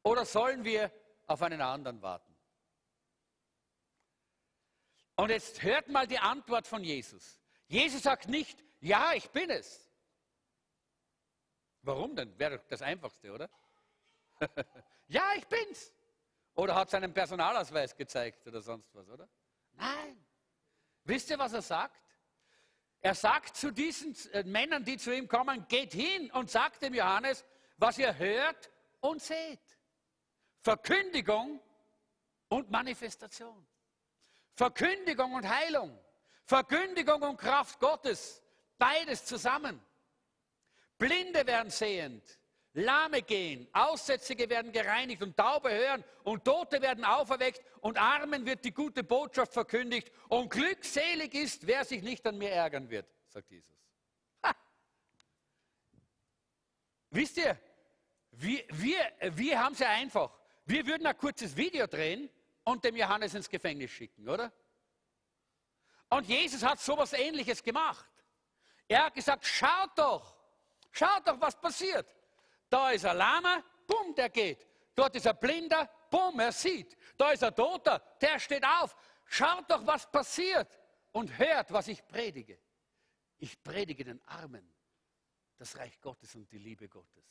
Oder 0.03 0.25
sollen 0.25 0.65
wir 0.65 0.91
auf 1.27 1.43
einen 1.43 1.61
anderen 1.61 2.01
warten? 2.01 2.35
Und 5.17 5.31
jetzt 5.31 5.63
hört 5.63 5.89
mal 5.89 6.07
die 6.07 6.19
Antwort 6.19 6.67
von 6.67 6.85
Jesus. 6.85 7.41
Jesus 7.69 8.03
sagt 8.03 8.29
nicht, 8.29 8.63
ja, 8.81 9.13
ich 9.15 9.31
bin 9.31 9.51
es. 9.51 9.91
Warum 11.83 12.15
denn? 12.15 12.39
Wäre 12.39 12.63
das 12.69 12.83
Einfachste, 12.83 13.33
oder? 13.33 13.51
ja, 15.09 15.23
ich 15.37 15.47
bin's. 15.47 15.93
Oder 16.57 16.75
hat 16.75 16.91
seinen 16.91 17.13
Personalausweis 17.13 17.95
gezeigt 17.95 18.47
oder 18.47 18.63
sonst 18.63 18.95
was, 18.95 19.09
oder? 19.09 19.29
Nein. 19.73 20.27
Wisst 21.05 21.31
ihr, 21.31 21.39
was 21.39 21.53
er 21.53 21.63
sagt? 21.63 22.03
Er 23.01 23.15
sagt 23.15 23.57
zu 23.57 23.71
diesen 23.71 24.17
äh, 24.33 24.43
Männern, 24.43 24.83
die 24.83 24.97
zu 24.97 25.15
ihm 25.15 25.29
kommen, 25.29 25.69
geht 25.69 25.93
hin 25.93 26.31
und 26.33 26.51
sagt 26.51 26.83
dem 26.83 26.95
Johannes, 26.95 27.45
was 27.77 27.99
ihr 27.99 28.17
hört 28.17 28.71
und 29.01 29.23
seht. 29.23 29.61
Verkündigung 30.63 31.61
und 32.49 32.71
Manifestation. 32.71 33.67
Verkündigung 34.55 35.35
und 35.35 35.47
Heilung. 35.47 35.97
Verkündigung 36.47 37.23
und 37.23 37.37
Kraft 37.37 37.79
Gottes. 37.79 38.43
Beides 38.79 39.27
zusammen. 39.27 39.85
Blinde 40.97 41.47
werden 41.47 41.71
sehend. 41.71 42.25
Lahme 42.77 43.23
gehen, 43.23 43.67
Aussätzige 43.73 44.49
werden 44.51 44.71
gereinigt 44.71 45.23
und 45.23 45.37
Taube 45.37 45.71
hören 45.71 46.05
und 46.25 46.45
Tote 46.45 46.83
werden 46.83 47.05
auferweckt 47.05 47.63
und 47.81 47.97
Armen 47.97 48.45
wird 48.45 48.65
die 48.65 48.73
gute 48.73 49.03
Botschaft 49.03 49.53
verkündigt 49.53 50.13
und 50.29 50.51
glückselig 50.51 51.35
ist, 51.35 51.67
wer 51.67 51.85
sich 51.85 52.03
nicht 52.03 52.27
an 52.27 52.37
mir 52.37 52.51
ärgern 52.51 52.91
wird, 52.91 53.07
sagt 53.29 53.51
Jesus. 53.51 53.75
Ha. 54.43 54.55
Wisst 57.11 57.39
ihr, 57.39 57.59
wir, 58.33 58.65
wir, 58.69 59.13
wir 59.37 59.63
haben 59.63 59.73
es 59.73 59.79
ja 59.79 59.89
einfach. 59.89 60.39
Wir 60.67 60.87
würden 60.87 61.07
ein 61.07 61.17
kurzes 61.17 61.57
Video 61.57 61.87
drehen 61.87 62.29
und 62.65 62.85
dem 62.85 62.97
Johannes 62.97 63.35
ins 63.35 63.49
Gefängnis 63.49 63.91
schicken, 63.91 64.29
oder? 64.29 64.53
Und 66.11 66.29
Jesus 66.29 66.63
hat 66.63 66.79
sowas 66.79 67.15
ähnliches 67.15 67.63
gemacht. 67.63 68.11
Er 68.87 69.07
hat 69.07 69.15
gesagt, 69.15 69.45
schaut 69.45 69.91
doch, 69.97 70.37
Schaut 70.97 71.29
doch, 71.29 71.39
was 71.39 71.55
passiert. 71.61 72.07
Da 72.69 72.91
ist 72.91 73.05
ein 73.05 73.17
Lama, 73.17 73.63
bumm, 73.87 74.15
der 74.15 74.31
geht. 74.31 74.67
Dort 74.95 75.15
ist 75.17 75.27
ein 75.27 75.39
Blinder, 75.39 75.89
bumm, 76.11 76.41
er 76.41 76.53
sieht. 76.53 76.97
Da 77.17 77.31
ist 77.33 77.45
ein 77.45 77.55
Toter, 77.55 77.99
der 78.21 78.39
steht 78.39 78.65
auf. 78.65 78.97
Schaut 79.27 79.71
doch, 79.71 79.87
was 79.87 80.11
passiert 80.11 80.69
und 81.13 81.37
hört, 81.39 81.73
was 81.73 81.89
ich 81.89 82.07
predige. 82.07 82.59
Ich 83.39 83.63
predige 83.63 84.05
den 84.05 84.23
Armen 84.27 84.73
das 85.59 85.77
Reich 85.77 86.01
Gottes 86.01 86.35
und 86.35 86.51
die 86.53 86.59
Liebe 86.59 86.89
Gottes. 86.89 87.25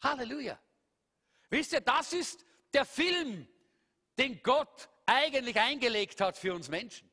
Halleluja. 0.00 0.58
Wisst 1.50 1.72
ihr, 1.72 1.80
das 1.80 2.12
ist 2.12 2.44
der 2.72 2.84
Film, 2.84 3.46
den 4.18 4.42
Gott 4.42 4.88
eigentlich 5.06 5.58
eingelegt 5.58 6.20
hat 6.20 6.36
für 6.36 6.54
uns 6.54 6.68
Menschen. 6.68 7.10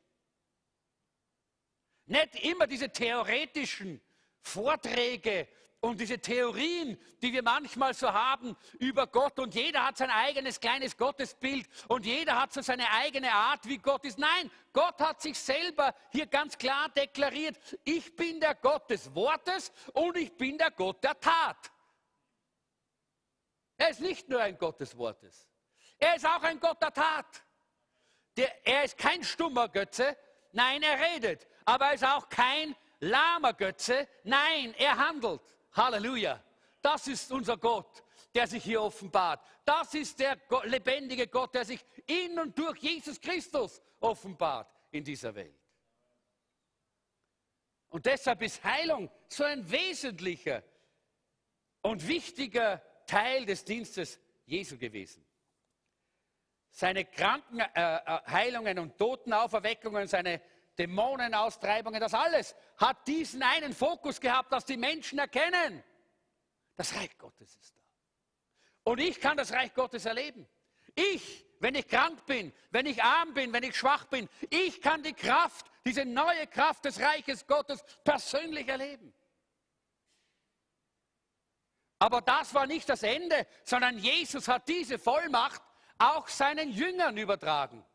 Nicht 2.05 2.35
immer 2.43 2.65
diese 2.65 2.91
theoretischen 2.91 4.01
Vorträge 4.41 5.47
und 5.81 5.99
diese 5.99 6.19
Theorien, 6.19 6.99
die 7.21 7.31
wir 7.31 7.41
manchmal 7.41 7.93
so 7.93 8.11
haben 8.11 8.57
über 8.79 9.07
Gott 9.07 9.39
und 9.39 9.55
jeder 9.55 9.85
hat 9.85 9.97
sein 9.97 10.09
eigenes 10.09 10.59
kleines 10.59 10.97
Gottesbild 10.97 11.67
und 11.87 12.05
jeder 12.05 12.39
hat 12.39 12.51
so 12.51 12.61
seine 12.61 12.89
eigene 12.91 13.31
Art, 13.31 13.65
wie 13.65 13.77
Gott 13.77 14.03
ist. 14.03 14.17
Nein, 14.17 14.51
Gott 14.73 14.99
hat 14.99 15.21
sich 15.21 15.39
selber 15.39 15.95
hier 16.11 16.25
ganz 16.25 16.57
klar 16.57 16.89
deklariert, 16.89 17.57
ich 17.85 18.13
bin 18.15 18.39
der 18.39 18.55
Gott 18.55 18.89
des 18.89 19.13
Wortes 19.15 19.71
und 19.93 20.17
ich 20.17 20.35
bin 20.35 20.57
der 20.57 20.71
Gott 20.71 21.03
der 21.03 21.17
Tat. 21.19 21.71
Er 23.77 23.89
ist 23.89 24.01
nicht 24.01 24.27
nur 24.27 24.41
ein 24.41 24.57
Gott 24.57 24.81
des 24.81 24.97
Wortes, 24.97 25.47
er 25.97 26.15
ist 26.15 26.25
auch 26.25 26.43
ein 26.43 26.59
Gott 26.59 26.81
der 26.81 26.93
Tat. 26.93 27.43
Der, 28.37 28.65
er 28.65 28.83
ist 28.83 28.97
kein 28.97 29.23
stummer 29.23 29.67
Götze, 29.67 30.15
nein, 30.51 30.81
er 30.83 31.13
redet, 31.13 31.47
aber 31.65 31.87
er 31.87 31.93
ist 31.93 32.05
auch 32.05 32.29
kein 32.29 32.75
lahmer 32.99 33.53
Götze, 33.53 34.07
nein, 34.23 34.73
er 34.77 34.97
handelt. 34.97 35.41
Halleluja. 35.79 36.43
Das 36.81 37.07
ist 37.07 37.31
unser 37.31 37.57
Gott, 37.57 38.03
der 38.33 38.47
sich 38.47 38.63
hier 38.63 38.81
offenbart. 38.81 39.43
Das 39.65 39.93
ist 39.93 40.19
der 40.19 40.37
lebendige 40.63 41.27
Gott, 41.27 41.53
der 41.55 41.65
sich 41.65 41.83
in 42.05 42.39
und 42.39 42.57
durch 42.57 42.77
Jesus 42.77 43.19
Christus 43.19 43.81
offenbart 43.99 44.71
in 44.91 45.03
dieser 45.03 45.33
Welt. 45.35 45.55
Und 47.89 48.05
deshalb 48.05 48.41
ist 48.41 48.63
Heilung 48.63 49.09
so 49.27 49.43
ein 49.43 49.69
wesentlicher 49.69 50.63
und 51.81 52.07
wichtiger 52.07 52.81
Teil 53.07 53.45
des 53.45 53.65
Dienstes 53.65 54.19
Jesu 54.45 54.77
gewesen. 54.77 55.25
Seine 56.71 57.05
Krankenheilungen 57.05 58.77
äh, 58.77 58.79
äh 58.79 58.83
und 58.83 58.97
Totenauferweckungen, 58.97 60.07
seine 60.07 60.39
Dämonenaustreibungen, 60.79 61.99
das 61.99 62.13
alles 62.13 62.55
hat 62.77 63.07
diesen 63.07 63.43
einen 63.43 63.73
Fokus 63.73 64.19
gehabt, 64.19 64.51
dass 64.51 64.65
die 64.65 64.77
Menschen 64.77 65.19
erkennen, 65.19 65.83
das 66.75 66.95
Reich 66.95 67.17
Gottes 67.17 67.55
ist 67.57 67.75
da. 67.75 67.81
Und 68.83 68.99
ich 68.99 69.19
kann 69.19 69.37
das 69.37 69.51
Reich 69.51 69.73
Gottes 69.73 70.05
erleben. 70.05 70.47
Ich, 70.95 71.45
wenn 71.59 71.75
ich 71.75 71.87
krank 71.87 72.25
bin, 72.25 72.53
wenn 72.71 72.85
ich 72.85 73.03
arm 73.03 73.33
bin, 73.33 73.51
wenn 73.51 73.63
ich 73.63 73.75
schwach 73.75 74.05
bin, 74.05 74.29
ich 74.49 74.81
kann 74.81 75.03
die 75.03 75.13
Kraft, 75.13 75.69
diese 75.85 76.05
neue 76.05 76.47
Kraft 76.47 76.85
des 76.85 76.99
Reiches 76.99 77.45
Gottes 77.45 77.83
persönlich 78.03 78.67
erleben. 78.67 79.13
Aber 81.99 82.21
das 82.21 82.53
war 82.53 82.65
nicht 82.65 82.87
das 82.87 83.03
Ende, 83.03 83.45
sondern 83.65 83.97
Jesus 83.97 84.47
hat 84.47 84.69
diese 84.69 84.97
Vollmacht 84.97 85.61
auch 85.97 86.29
seinen 86.29 86.71
Jüngern 86.71 87.17
übertragen. 87.17 87.85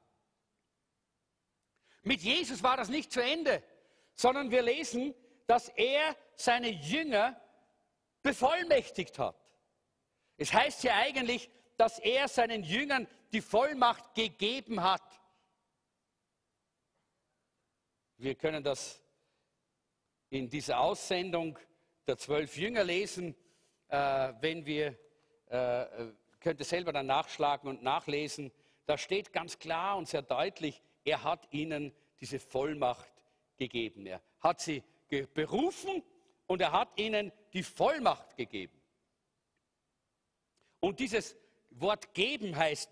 Mit 2.05 2.21
Jesus 2.21 2.63
war 2.63 2.77
das 2.77 2.89
nicht 2.89 3.11
zu 3.11 3.23
Ende, 3.23 3.63
sondern 4.15 4.51
wir 4.51 4.63
lesen, 4.63 5.15
dass 5.47 5.69
er 5.71 6.17
seine 6.37 6.69
Jünger 6.69 7.41
bevollmächtigt 8.23 9.19
hat. 9.19 9.37
Es 10.37 10.53
heißt 10.53 10.83
hier 10.83 10.95
eigentlich, 10.95 11.51
dass 11.77 11.99
er 11.99 12.29
seinen 12.29 12.63
Jüngern 12.63 13.09
die 13.33 13.41
Vollmacht 13.41 14.15
gegeben 14.15 14.83
hat. 14.83 15.03
Wir 18.17 18.35
können 18.35 18.63
das 18.63 19.03
in 20.31 20.49
dieser 20.49 20.81
Aussendung 20.81 21.59
der 22.07 22.19
zwölf 22.19 22.57
Jünger 22.57 22.85
lesen, 22.85 23.35
äh, 23.89 24.33
wenn 24.41 24.67
wir, 24.67 24.99
äh, 25.47 26.13
könnt 26.41 26.61
ihr 26.61 26.65
selber 26.65 26.93
dann 26.93 27.07
nachschlagen 27.07 27.69
und 27.69 27.83
nachlesen. 27.83 28.53
Da 28.87 28.99
steht 28.99 29.33
ganz 29.33 29.59
klar 29.59 29.97
und 29.97 30.09
sehr 30.09 30.23
deutlich, 30.23 30.83
er 31.05 31.23
hat 31.23 31.47
ihnen 31.53 31.93
diese 32.21 32.39
Vollmacht 32.39 33.13
gegeben. 33.57 34.07
Er 34.07 34.23
hat 34.41 34.61
sie 34.61 34.83
berufen 35.35 36.03
und 36.47 36.61
er 36.61 36.73
hat 36.73 36.99
ihnen 36.99 37.33
die 37.53 37.63
Vollmacht 37.63 38.37
gegeben. 38.37 38.81
Und 40.81 41.01
dieses 41.01 41.37
Wort 41.71 42.15
geben 42.15 42.57
heißt 42.57 42.91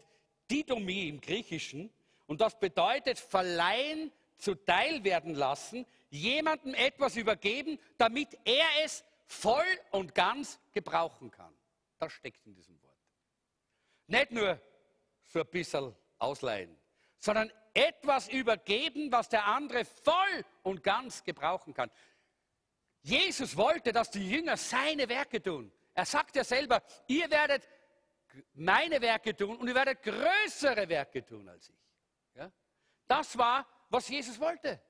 Didomie 0.51 1.09
im 1.09 1.21
Griechischen 1.21 1.91
und 2.27 2.41
das 2.41 2.59
bedeutet 2.59 3.19
verleihen, 3.19 4.13
zuteil 4.39 5.05
werden 5.05 5.35
lassen, 5.35 5.87
jemandem 6.11 6.75
etwas 6.75 7.17
übergeben, 7.17 7.79
damit 7.97 8.39
er 8.45 8.67
es 8.85 9.05
voll 9.27 9.65
und 9.91 10.15
ganz 10.15 10.59
gebrauchen 10.73 11.31
kann. 11.31 11.55
Das 11.99 12.13
steckt 12.13 12.45
in 12.47 12.55
diesem 12.55 12.81
Wort. 12.83 12.93
Nicht 14.09 14.33
nur 14.33 14.61
so 15.23 15.41
ein 15.41 15.47
bisschen 15.47 15.95
ausleihen, 16.19 16.77
sondern 17.19 17.51
etwas 17.75 18.29
übergeben, 18.29 19.11
was 19.11 19.29
der 19.29 19.47
andere 19.47 19.85
voll 19.85 20.45
und 20.63 20.83
ganz 20.83 21.25
gebrauchen 21.25 21.75
kann. 21.75 21.91
Jesus 23.03 23.57
wollte, 23.57 23.93
dass 23.93 24.11
die 24.11 24.29
Jünger 24.29 24.57
seine 24.57 25.09
Werke 25.09 25.43
tun. 25.43 25.73
Er 25.95 26.07
sagt 26.07 26.37
ja 26.37 26.45
selber, 26.45 26.83
ihr 27.09 27.31
werdet 27.31 27.69
meine 28.55 29.01
Werke 29.01 29.37
tun 29.37 29.57
und 29.57 29.69
ihr 29.69 29.75
werdet 29.75 30.03
größere 30.03 30.89
Werke 30.89 31.25
tun 31.25 31.49
als 31.49 31.69
ich. 31.69 31.77
Ja? 32.35 32.51
Das 33.07 33.37
war, 33.37 33.67
was 33.89 34.09
Jesus 34.09 34.39
wollte. 34.39 34.81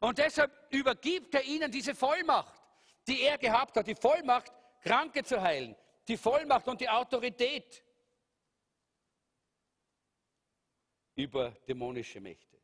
Und 0.00 0.18
deshalb 0.18 0.52
übergibt 0.70 1.34
er 1.34 1.42
ihnen 1.44 1.70
diese 1.70 1.94
Vollmacht, 1.94 2.62
die 3.06 3.22
er 3.22 3.38
gehabt 3.38 3.76
hat, 3.76 3.86
die 3.86 3.94
Vollmacht, 3.94 4.52
Kranke 4.82 5.22
zu 5.22 5.40
heilen, 5.40 5.76
die 6.08 6.16
Vollmacht 6.16 6.68
und 6.68 6.80
die 6.80 6.88
Autorität. 6.88 7.83
Über 11.16 11.50
dämonische 11.68 12.20
Mächte. 12.20 12.58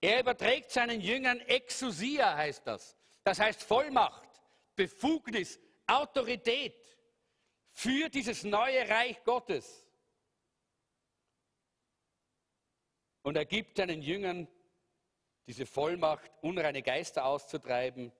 Er 0.00 0.20
überträgt 0.20 0.70
seinen 0.70 1.00
Jüngern 1.00 1.40
Exousia, 1.40 2.36
heißt 2.36 2.66
das. 2.66 2.96
Das 3.22 3.38
heißt 3.38 3.62
Vollmacht, 3.62 4.28
Befugnis, 4.76 5.58
Autorität 5.86 6.74
für 7.72 8.08
dieses 8.08 8.44
neue 8.44 8.88
Reich 8.88 9.22
Gottes. 9.24 9.86
Und 13.22 13.36
er 13.36 13.46
gibt 13.46 13.78
seinen 13.78 14.02
Jüngern 14.02 14.46
diese 15.46 15.66
Vollmacht, 15.66 16.30
unreine 16.42 16.82
Geister 16.82 17.24
auszutreiben 17.24 18.12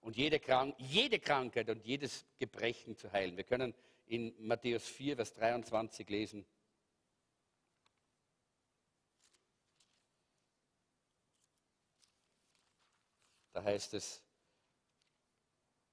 und 0.00 0.16
jede, 0.16 0.40
Krank 0.40 0.74
jede 0.78 1.18
Krankheit 1.18 1.68
und 1.68 1.84
jedes 1.84 2.24
Gebrechen 2.38 2.96
zu 2.96 3.12
heilen. 3.12 3.36
Wir 3.36 3.44
können 3.44 3.74
in 4.06 4.34
Matthäus 4.38 4.86
4, 4.88 5.16
Vers 5.16 5.34
23 5.34 6.08
lesen. 6.08 6.46
Da 13.56 13.64
heißt 13.64 13.94
es, 13.94 14.22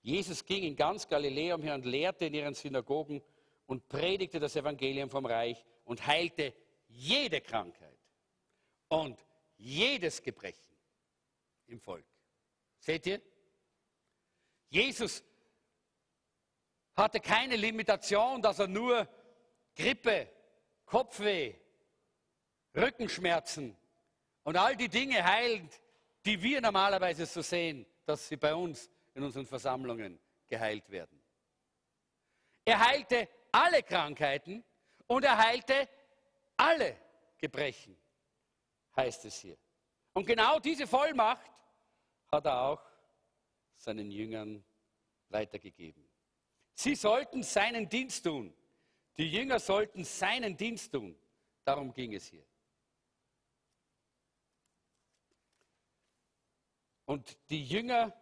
Jesus 0.01 0.43
ging 0.43 0.63
in 0.63 0.75
ganz 0.75 1.07
Galiläa 1.07 1.55
umher 1.55 1.75
und 1.75 1.85
lehrte 1.85 2.25
in 2.25 2.33
ihren 2.33 2.53
Synagogen 2.53 3.23
und 3.67 3.87
predigte 3.87 4.37
das 4.37 4.57
Evangelium 4.57 5.09
vom 5.09 5.25
Reich 5.25 5.63
und 5.85 6.05
heilte 6.05 6.53
jede 6.89 7.39
Krankheit 7.39 7.97
und 8.89 9.17
jedes 9.55 10.21
Gebrechen 10.21 10.75
im 11.67 11.79
Volk. 11.79 12.05
Seht 12.79 13.05
ihr? 13.05 13.21
Jesus 14.67 15.23
hatte 16.95 17.21
keine 17.21 17.55
Limitation, 17.55 18.41
dass 18.41 18.59
er 18.59 18.67
nur 18.67 19.07
Grippe, 19.73 20.29
Kopfweh, 20.83 21.55
Rückenschmerzen 22.75 23.77
und 24.43 24.57
all 24.57 24.75
die 24.75 24.89
Dinge 24.89 25.23
heilt, 25.23 25.81
die 26.25 26.41
wir 26.41 26.61
normalerweise 26.61 27.25
so 27.25 27.41
sehen, 27.41 27.85
dass 28.05 28.27
sie 28.27 28.37
bei 28.37 28.53
uns 28.53 28.89
in 29.13 29.23
unseren 29.23 29.45
Versammlungen 29.45 30.19
geheilt 30.47 30.89
werden. 30.89 31.21
Er 32.65 32.79
heilte 32.79 33.27
alle 33.51 33.83
Krankheiten 33.83 34.63
und 35.07 35.23
er 35.23 35.37
heilte 35.37 35.87
alle 36.57 36.95
Gebrechen, 37.37 37.97
heißt 38.95 39.25
es 39.25 39.39
hier. 39.39 39.57
Und 40.13 40.25
genau 40.25 40.59
diese 40.59 40.87
Vollmacht 40.87 41.51
hat 42.31 42.45
er 42.45 42.61
auch 42.61 42.81
seinen 43.75 44.09
Jüngern 44.09 44.63
weitergegeben. 45.29 46.07
Sie 46.73 46.95
sollten 46.95 47.43
seinen 47.43 47.89
Dienst 47.89 48.23
tun. 48.23 48.53
Die 49.17 49.29
Jünger 49.29 49.59
sollten 49.59 50.03
seinen 50.03 50.55
Dienst 50.57 50.91
tun. 50.91 51.15
Darum 51.63 51.93
ging 51.93 52.13
es 52.13 52.27
hier. 52.27 52.45
Und 57.05 57.37
die 57.49 57.63
Jünger 57.63 58.13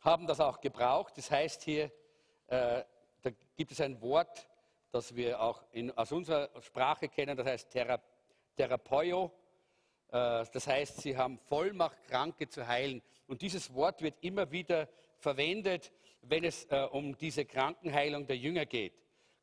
haben 0.00 0.26
das 0.26 0.40
auch 0.40 0.60
gebraucht. 0.60 1.16
Das 1.16 1.30
heißt 1.30 1.62
hier, 1.62 1.84
äh, 2.48 2.82
da 3.22 3.30
gibt 3.56 3.72
es 3.72 3.80
ein 3.80 4.00
Wort, 4.00 4.48
das 4.92 5.14
wir 5.14 5.40
auch 5.40 5.62
in, 5.72 5.90
aus 5.96 6.12
unserer 6.12 6.50
Sprache 6.62 7.08
kennen, 7.08 7.36
das 7.36 7.46
heißt 7.46 7.70
Thera, 7.70 8.00
Therapeio. 8.56 9.32
Äh, 10.08 10.44
das 10.52 10.66
heißt, 10.66 11.02
sie 11.02 11.16
haben 11.16 11.38
Vollmacht, 11.38 12.02
Kranke 12.08 12.48
zu 12.48 12.66
heilen. 12.66 13.02
Und 13.26 13.42
dieses 13.42 13.72
Wort 13.74 14.02
wird 14.02 14.14
immer 14.22 14.50
wieder 14.50 14.88
verwendet, 15.18 15.92
wenn 16.22 16.44
es 16.44 16.64
äh, 16.66 16.88
um 16.90 17.16
diese 17.16 17.44
Krankenheilung 17.44 18.26
der 18.26 18.36
Jünger 18.36 18.66
geht. 18.66 18.94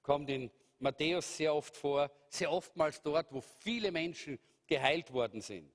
Kommt 0.02 0.30
in 0.30 0.52
Matthäus 0.80 1.38
sehr 1.38 1.56
oft 1.56 1.76
vor, 1.76 2.12
sehr 2.30 2.52
oftmals 2.52 3.02
dort, 3.02 3.32
wo 3.32 3.42
viele 3.42 3.92
Menschen 3.92 4.40
geheilt 4.68 5.12
worden 5.14 5.42
sind. 5.42 5.72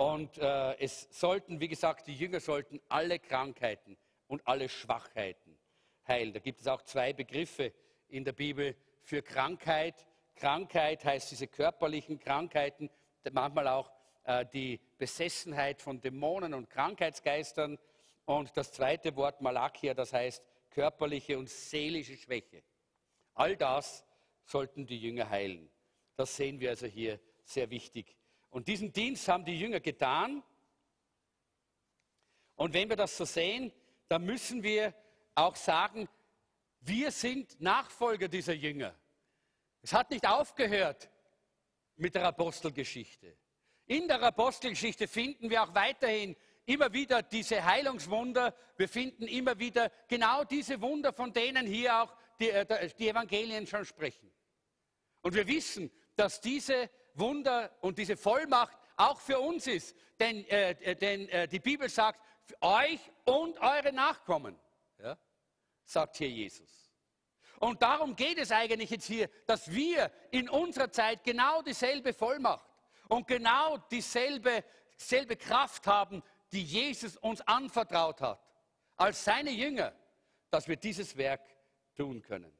Und 0.00 0.38
äh, 0.38 0.78
es 0.78 1.08
sollten, 1.10 1.60
wie 1.60 1.68
gesagt, 1.68 2.06
die 2.06 2.14
Jünger 2.14 2.40
sollten 2.40 2.80
alle 2.88 3.18
Krankheiten 3.18 3.98
und 4.28 4.40
alle 4.46 4.70
Schwachheiten 4.70 5.58
heilen. 6.08 6.32
Da 6.32 6.38
gibt 6.38 6.62
es 6.62 6.66
auch 6.68 6.80
zwei 6.80 7.12
Begriffe 7.12 7.74
in 8.08 8.24
der 8.24 8.32
Bibel 8.32 8.74
für 9.02 9.20
Krankheit. 9.20 10.06
Krankheit 10.36 11.04
heißt 11.04 11.32
diese 11.32 11.48
körperlichen 11.48 12.18
Krankheiten, 12.18 12.88
manchmal 13.30 13.68
auch 13.68 13.92
äh, 14.24 14.46
die 14.46 14.80
Besessenheit 14.96 15.82
von 15.82 16.00
Dämonen 16.00 16.54
und 16.54 16.70
Krankheitsgeistern. 16.70 17.78
Und 18.24 18.56
das 18.56 18.72
zweite 18.72 19.14
Wort 19.16 19.42
Malakia, 19.42 19.92
das 19.92 20.14
heißt 20.14 20.42
körperliche 20.70 21.36
und 21.36 21.50
seelische 21.50 22.16
Schwäche. 22.16 22.62
All 23.34 23.54
das 23.54 24.06
sollten 24.44 24.86
die 24.86 24.98
Jünger 24.98 25.28
heilen. 25.28 25.68
Das 26.16 26.34
sehen 26.34 26.58
wir 26.58 26.70
also 26.70 26.86
hier 26.86 27.20
sehr 27.44 27.68
wichtig 27.68 28.16
und 28.50 28.66
diesen 28.66 28.92
Dienst 28.92 29.28
haben 29.28 29.44
die 29.44 29.58
Jünger 29.58 29.80
getan. 29.80 30.42
Und 32.56 32.74
wenn 32.74 32.88
wir 32.88 32.96
das 32.96 33.16
so 33.16 33.24
sehen, 33.24 33.72
dann 34.08 34.24
müssen 34.24 34.62
wir 34.62 34.94
auch 35.34 35.56
sagen, 35.56 36.08
wir 36.80 37.10
sind 37.10 37.60
Nachfolger 37.60 38.28
dieser 38.28 38.54
Jünger. 38.54 38.94
Es 39.82 39.92
hat 39.92 40.10
nicht 40.10 40.26
aufgehört 40.26 41.08
mit 41.96 42.14
der 42.14 42.24
Apostelgeschichte. 42.24 43.36
In 43.86 44.08
der 44.08 44.22
Apostelgeschichte 44.22 45.06
finden 45.06 45.48
wir 45.48 45.62
auch 45.62 45.74
weiterhin 45.74 46.36
immer 46.66 46.92
wieder 46.92 47.22
diese 47.22 47.64
Heilungswunder. 47.64 48.54
Wir 48.76 48.88
finden 48.88 49.26
immer 49.26 49.58
wieder 49.58 49.90
genau 50.08 50.44
diese 50.44 50.80
Wunder, 50.80 51.12
von 51.12 51.32
denen 51.32 51.66
hier 51.66 52.02
auch 52.02 52.14
die, 52.38 52.50
äh, 52.50 52.90
die 52.98 53.08
Evangelien 53.08 53.66
schon 53.66 53.84
sprechen. 53.84 54.30
Und 55.22 55.34
wir 55.34 55.46
wissen, 55.46 55.90
dass 56.16 56.40
diese 56.40 56.90
Wunder 57.14 57.70
und 57.80 57.98
diese 57.98 58.16
Vollmacht 58.16 58.76
auch 58.96 59.20
für 59.20 59.38
uns 59.38 59.66
ist. 59.66 59.96
Denn, 60.18 60.44
äh, 60.48 60.72
äh, 60.72 60.94
denn 60.94 61.28
äh, 61.28 61.48
die 61.48 61.60
Bibel 61.60 61.88
sagt, 61.88 62.20
euch 62.60 63.00
und 63.24 63.58
eure 63.60 63.92
Nachkommen, 63.92 64.58
ja, 64.98 65.16
sagt 65.84 66.16
hier 66.16 66.28
Jesus. 66.28 66.90
Und 67.58 67.82
darum 67.82 68.16
geht 68.16 68.38
es 68.38 68.52
eigentlich 68.52 68.90
jetzt 68.90 69.06
hier, 69.06 69.28
dass 69.46 69.70
wir 69.70 70.10
in 70.30 70.48
unserer 70.48 70.90
Zeit 70.90 71.24
genau 71.24 71.62
dieselbe 71.62 72.14
Vollmacht 72.14 72.66
und 73.08 73.26
genau 73.26 73.76
dieselbe, 73.90 74.64
dieselbe 74.98 75.36
Kraft 75.36 75.86
haben, 75.86 76.22
die 76.52 76.62
Jesus 76.62 77.16
uns 77.18 77.40
anvertraut 77.42 78.20
hat, 78.20 78.40
als 78.96 79.24
seine 79.24 79.50
Jünger, 79.50 79.92
dass 80.50 80.68
wir 80.68 80.76
dieses 80.76 81.16
Werk 81.16 81.42
tun 81.94 82.22
können. 82.22 82.52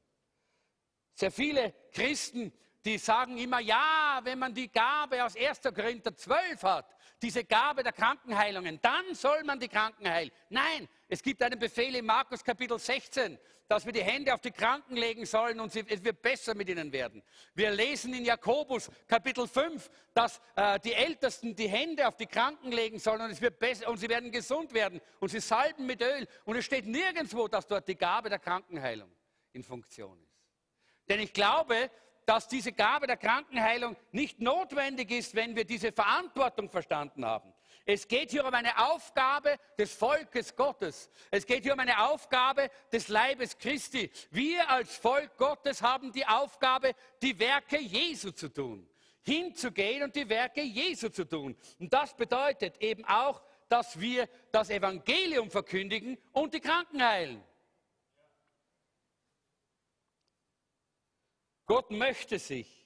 Sehr 1.14 1.30
viele 1.30 1.74
Christen 1.92 2.52
die 2.84 2.98
sagen 2.98 3.36
immer, 3.38 3.60
ja, 3.60 4.20
wenn 4.22 4.38
man 4.38 4.54
die 4.54 4.70
Gabe 4.70 5.24
aus 5.24 5.36
1. 5.36 5.60
Korinther 5.74 6.14
12 6.16 6.62
hat, 6.62 6.96
diese 7.22 7.44
Gabe 7.44 7.82
der 7.82 7.92
Krankenheilungen, 7.92 8.80
dann 8.80 9.14
soll 9.14 9.44
man 9.44 9.60
die 9.60 9.68
Kranken 9.68 10.08
heilen. 10.08 10.30
Nein, 10.48 10.88
es 11.08 11.22
gibt 11.22 11.42
einen 11.42 11.58
Befehl 11.58 11.94
in 11.94 12.06
Markus 12.06 12.42
Kapitel 12.42 12.78
16, 12.78 13.38
dass 13.68 13.84
wir 13.84 13.92
die 13.92 14.02
Hände 14.02 14.34
auf 14.34 14.40
die 14.40 14.50
Kranken 14.50 14.96
legen 14.96 15.24
sollen 15.26 15.60
und 15.60 15.74
es 15.74 16.02
wird 16.02 16.22
besser 16.22 16.56
mit 16.56 16.68
ihnen 16.68 16.90
werden. 16.90 17.22
Wir 17.54 17.70
lesen 17.70 18.12
in 18.14 18.24
Jakobus 18.24 18.90
Kapitel 19.06 19.46
5, 19.46 19.88
dass 20.14 20.40
äh, 20.56 20.80
die 20.80 20.92
Ältesten 20.92 21.54
die 21.54 21.68
Hände 21.68 22.08
auf 22.08 22.16
die 22.16 22.26
Kranken 22.26 22.72
legen 22.72 22.98
sollen 22.98 23.20
und, 23.20 23.30
es 23.30 23.40
wird 23.40 23.60
besser, 23.60 23.88
und 23.88 23.98
sie 23.98 24.08
werden 24.08 24.32
gesund 24.32 24.72
werden 24.72 25.00
und 25.20 25.28
sie 25.28 25.40
salben 25.40 25.86
mit 25.86 26.02
Öl. 26.02 26.26
Und 26.46 26.56
es 26.56 26.64
steht 26.64 26.86
nirgendwo, 26.86 27.46
dass 27.46 27.66
dort 27.66 27.86
die 27.86 27.96
Gabe 27.96 28.28
der 28.28 28.40
Krankenheilung 28.40 29.12
in 29.52 29.62
Funktion 29.62 30.20
ist. 30.20 30.40
Denn 31.08 31.20
ich 31.20 31.32
glaube, 31.32 31.90
dass 32.30 32.46
diese 32.46 32.70
Gabe 32.70 33.08
der 33.08 33.16
Krankenheilung 33.16 33.96
nicht 34.12 34.38
notwendig 34.38 35.10
ist, 35.10 35.34
wenn 35.34 35.56
wir 35.56 35.64
diese 35.64 35.90
Verantwortung 35.90 36.70
verstanden 36.70 37.24
haben. 37.24 37.52
Es 37.84 38.06
geht 38.06 38.30
hier 38.30 38.46
um 38.46 38.54
eine 38.54 38.78
Aufgabe 38.92 39.56
des 39.76 39.92
Volkes 39.92 40.54
Gottes. 40.54 41.10
Es 41.32 41.44
geht 41.44 41.64
hier 41.64 41.72
um 41.72 41.80
eine 41.80 42.08
Aufgabe 42.08 42.70
des 42.92 43.08
Leibes 43.08 43.58
Christi. 43.58 44.12
Wir 44.30 44.70
als 44.70 44.96
Volk 44.96 45.36
Gottes 45.38 45.82
haben 45.82 46.12
die 46.12 46.24
Aufgabe, 46.24 46.94
die 47.20 47.36
Werke 47.36 47.80
Jesu 47.80 48.30
zu 48.30 48.48
tun. 48.48 48.88
Hinzugehen 49.22 50.04
und 50.04 50.14
die 50.14 50.28
Werke 50.28 50.62
Jesu 50.62 51.08
zu 51.08 51.24
tun. 51.24 51.56
Und 51.80 51.92
das 51.92 52.14
bedeutet 52.14 52.80
eben 52.80 53.04
auch, 53.06 53.42
dass 53.68 53.98
wir 53.98 54.28
das 54.52 54.70
Evangelium 54.70 55.50
verkündigen 55.50 56.16
und 56.30 56.54
die 56.54 56.60
Kranken 56.60 57.04
heilen. 57.04 57.42
Gott 61.70 61.92
möchte 61.92 62.40
sich 62.40 62.84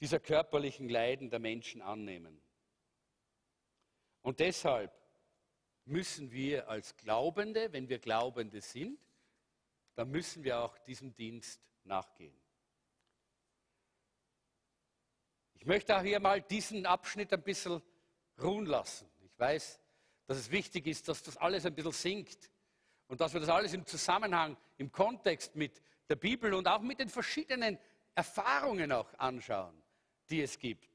dieser 0.00 0.18
körperlichen 0.18 0.88
Leiden 0.88 1.28
der 1.28 1.40
Menschen 1.40 1.82
annehmen. 1.82 2.40
Und 4.22 4.40
deshalb 4.40 4.98
müssen 5.84 6.30
wir 6.30 6.70
als 6.70 6.96
Glaubende, 6.96 7.70
wenn 7.74 7.90
wir 7.90 7.98
Glaubende 7.98 8.62
sind, 8.62 8.98
dann 9.94 10.10
müssen 10.10 10.42
wir 10.42 10.58
auch 10.58 10.78
diesem 10.78 11.14
Dienst 11.14 11.60
nachgehen. 11.84 12.34
Ich 15.52 15.66
möchte 15.66 15.98
auch 15.98 16.02
hier 16.02 16.18
mal 16.18 16.40
diesen 16.40 16.86
Abschnitt 16.86 17.30
ein 17.30 17.42
bisschen 17.42 17.82
ruhen 18.40 18.64
lassen. 18.64 19.06
Ich 19.20 19.38
weiß, 19.38 19.78
dass 20.24 20.38
es 20.38 20.50
wichtig 20.50 20.86
ist, 20.86 21.08
dass 21.08 21.22
das 21.22 21.36
alles 21.36 21.66
ein 21.66 21.74
bisschen 21.74 21.92
sinkt 21.92 22.50
und 23.06 23.20
dass 23.20 23.34
wir 23.34 23.40
das 23.40 23.50
alles 23.50 23.74
im 23.74 23.84
Zusammenhang, 23.84 24.56
im 24.78 24.90
Kontext 24.90 25.56
mit 25.56 25.82
der 26.08 26.16
Bibel 26.16 26.54
und 26.54 26.68
auch 26.68 26.80
mit 26.80 27.00
den 27.00 27.08
verschiedenen 27.08 27.78
Erfahrungen 28.14 28.92
auch 28.92 29.12
anschauen, 29.18 29.82
die 30.30 30.42
es 30.42 30.58
gibt. 30.58 30.88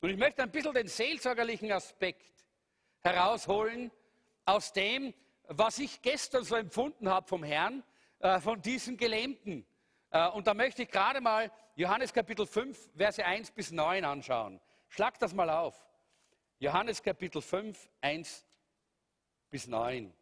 Und 0.00 0.10
ich 0.10 0.16
möchte 0.16 0.42
ein 0.42 0.50
bisschen 0.50 0.74
den 0.74 0.88
seelsorgerlichen 0.88 1.70
Aspekt 1.70 2.44
herausholen 3.00 3.90
aus 4.44 4.72
dem, 4.72 5.14
was 5.44 5.78
ich 5.78 6.02
gestern 6.02 6.44
so 6.44 6.56
empfunden 6.56 7.08
habe 7.08 7.28
vom 7.28 7.44
Herrn, 7.44 7.82
äh, 8.18 8.40
von 8.40 8.60
diesen 8.60 8.96
Gelähmten. 8.96 9.66
Äh, 10.10 10.28
und 10.28 10.46
da 10.46 10.54
möchte 10.54 10.82
ich 10.82 10.90
gerade 10.90 11.20
mal 11.20 11.50
Johannes 11.74 12.12
Kapitel 12.12 12.46
5, 12.46 12.90
Verse 12.96 13.24
1 13.24 13.50
bis 13.50 13.70
9 13.70 14.04
anschauen. 14.04 14.60
Schlag 14.88 15.18
das 15.18 15.34
mal 15.34 15.50
auf. 15.50 15.74
Johannes 16.58 17.02
Kapitel 17.02 17.42
5, 17.42 17.88
1 18.00 18.46
bis 19.50 19.66
9. 19.66 20.12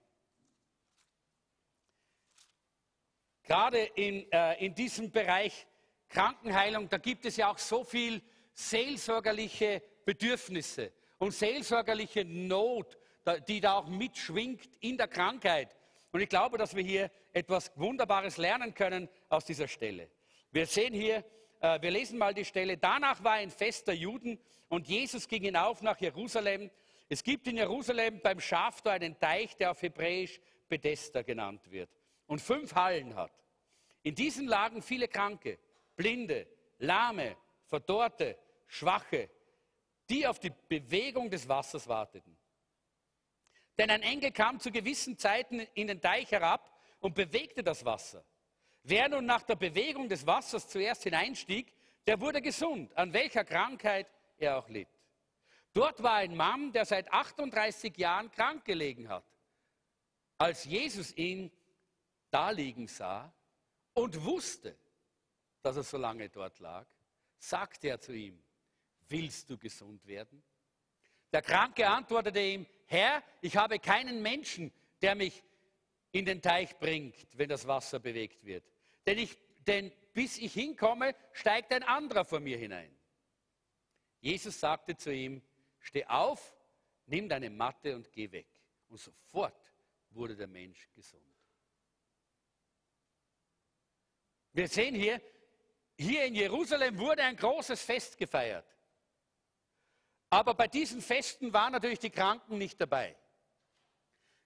Gerade 3.50 3.80
in, 3.96 4.30
äh, 4.30 4.64
in 4.64 4.76
diesem 4.76 5.10
Bereich 5.10 5.66
Krankenheilung, 6.08 6.88
da 6.88 6.98
gibt 6.98 7.26
es 7.26 7.36
ja 7.36 7.50
auch 7.50 7.58
so 7.58 7.82
viel 7.82 8.22
seelsorgerliche 8.54 9.82
Bedürfnisse 10.04 10.92
und 11.18 11.32
seelsorgerliche 11.32 12.24
Not, 12.24 12.96
die 13.48 13.60
da 13.60 13.72
auch 13.72 13.88
mitschwingt 13.88 14.70
in 14.78 14.96
der 14.96 15.08
Krankheit. 15.08 15.74
Und 16.12 16.20
ich 16.20 16.28
glaube, 16.28 16.58
dass 16.58 16.76
wir 16.76 16.84
hier 16.84 17.10
etwas 17.32 17.72
Wunderbares 17.74 18.36
lernen 18.36 18.72
können 18.72 19.08
aus 19.28 19.46
dieser 19.46 19.66
Stelle. 19.66 20.08
Wir 20.52 20.66
sehen 20.66 20.94
hier, 20.94 21.24
äh, 21.58 21.82
wir 21.82 21.90
lesen 21.90 22.18
mal 22.18 22.32
die 22.32 22.44
Stelle, 22.44 22.76
danach 22.76 23.24
war 23.24 23.32
ein 23.32 23.50
Fest 23.50 23.88
der 23.88 23.96
Juden 23.96 24.38
und 24.68 24.86
Jesus 24.86 25.26
ging 25.26 25.42
hinauf 25.42 25.82
nach 25.82 26.00
Jerusalem. 26.00 26.70
Es 27.08 27.24
gibt 27.24 27.48
in 27.48 27.56
Jerusalem 27.56 28.20
beim 28.22 28.38
Schaftor 28.38 28.92
einen 28.92 29.18
Teich, 29.18 29.56
der 29.56 29.72
auf 29.72 29.82
Hebräisch 29.82 30.40
Bethesda 30.68 31.22
genannt 31.22 31.68
wird 31.68 31.90
und 32.30 32.40
fünf 32.40 32.76
Hallen 32.76 33.16
hat. 33.16 33.32
In 34.02 34.14
diesen 34.14 34.46
lagen 34.46 34.82
viele 34.82 35.08
Kranke, 35.08 35.58
Blinde, 35.96 36.46
Lahme, 36.78 37.36
Verdorrte, 37.64 38.38
Schwache, 38.68 39.28
die 40.08 40.24
auf 40.28 40.38
die 40.38 40.52
Bewegung 40.68 41.28
des 41.28 41.48
Wassers 41.48 41.88
warteten. 41.88 42.38
Denn 43.76 43.90
ein 43.90 44.02
Engel 44.02 44.30
kam 44.30 44.60
zu 44.60 44.70
gewissen 44.70 45.18
Zeiten 45.18 45.58
in 45.74 45.88
den 45.88 46.00
Teich 46.00 46.30
herab 46.30 46.72
und 47.00 47.16
bewegte 47.16 47.64
das 47.64 47.84
Wasser. 47.84 48.24
Wer 48.84 49.08
nun 49.08 49.26
nach 49.26 49.42
der 49.42 49.56
Bewegung 49.56 50.08
des 50.08 50.24
Wassers 50.24 50.68
zuerst 50.68 51.02
hineinstieg, 51.02 51.72
der 52.06 52.20
wurde 52.20 52.40
gesund, 52.40 52.96
an 52.96 53.12
welcher 53.12 53.44
Krankheit 53.44 54.06
er 54.38 54.56
auch 54.56 54.68
litt. 54.68 54.88
Dort 55.72 56.00
war 56.00 56.14
ein 56.14 56.36
Mann, 56.36 56.72
der 56.72 56.84
seit 56.84 57.12
38 57.12 57.96
Jahren 57.96 58.30
krank 58.30 58.64
gelegen 58.64 59.08
hat. 59.08 59.24
Als 60.38 60.64
Jesus 60.64 61.12
ihn 61.16 61.50
da 62.30 62.50
liegen 62.50 62.86
sah 62.86 63.32
und 63.94 64.24
wusste, 64.24 64.76
dass 65.62 65.76
er 65.76 65.82
so 65.82 65.98
lange 65.98 66.28
dort 66.28 66.58
lag, 66.60 66.86
sagte 67.38 67.88
er 67.88 68.00
zu 68.00 68.12
ihm, 68.12 68.42
willst 69.08 69.50
du 69.50 69.58
gesund 69.58 70.06
werden? 70.06 70.42
Der 71.32 71.42
Kranke 71.42 71.86
antwortete 71.86 72.40
ihm, 72.40 72.66
Herr, 72.86 73.22
ich 73.40 73.56
habe 73.56 73.78
keinen 73.78 74.20
Menschen, 74.22 74.72
der 75.00 75.14
mich 75.14 75.42
in 76.12 76.24
den 76.24 76.42
Teich 76.42 76.76
bringt, 76.78 77.14
wenn 77.38 77.48
das 77.48 77.66
Wasser 77.66 78.00
bewegt 78.00 78.44
wird. 78.44 78.64
Denn, 79.06 79.18
ich, 79.18 79.36
denn 79.66 79.92
bis 80.12 80.38
ich 80.38 80.52
hinkomme, 80.52 81.14
steigt 81.32 81.72
ein 81.72 81.84
anderer 81.84 82.24
vor 82.24 82.40
mir 82.40 82.58
hinein. 82.58 82.90
Jesus 84.20 84.58
sagte 84.58 84.96
zu 84.96 85.12
ihm, 85.12 85.40
steh 85.78 86.04
auf, 86.06 86.54
nimm 87.06 87.28
deine 87.28 87.48
Matte 87.48 87.94
und 87.94 88.10
geh 88.12 88.30
weg. 88.32 88.48
Und 88.88 88.98
sofort 88.98 89.72
wurde 90.10 90.36
der 90.36 90.48
Mensch 90.48 90.88
gesund. 90.94 91.29
Wir 94.52 94.68
sehen 94.68 94.94
hier, 94.94 95.20
hier 95.96 96.24
in 96.24 96.34
Jerusalem 96.34 96.98
wurde 96.98 97.22
ein 97.22 97.36
großes 97.36 97.82
Fest 97.82 98.16
gefeiert. 98.16 98.66
Aber 100.30 100.54
bei 100.54 100.68
diesen 100.68 101.02
Festen 101.02 101.52
waren 101.52 101.72
natürlich 101.72 101.98
die 101.98 102.10
Kranken 102.10 102.56
nicht 102.58 102.80
dabei. 102.80 103.16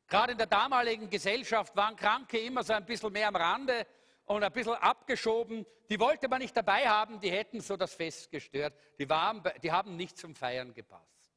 Gerade 0.06 0.32
in 0.32 0.38
der 0.38 0.46
damaligen 0.46 1.08
Gesellschaft 1.08 1.76
waren 1.76 1.96
Kranke 1.96 2.38
immer 2.38 2.62
so 2.62 2.72
ein 2.72 2.84
bisschen 2.84 3.12
mehr 3.12 3.28
am 3.28 3.36
Rande 3.36 3.86
und 4.24 4.42
ein 4.42 4.52
bisschen 4.52 4.74
abgeschoben. 4.74 5.66
Die 5.90 6.00
wollte 6.00 6.28
man 6.28 6.40
nicht 6.40 6.56
dabei 6.56 6.88
haben, 6.88 7.20
die 7.20 7.30
hätten 7.30 7.60
so 7.60 7.76
das 7.76 7.94
Fest 7.94 8.30
gestört. 8.30 8.74
Die, 8.98 9.08
waren, 9.08 9.42
die 9.62 9.70
haben 9.70 9.96
nicht 9.96 10.18
zum 10.18 10.34
Feiern 10.34 10.72
gepasst. 10.72 11.32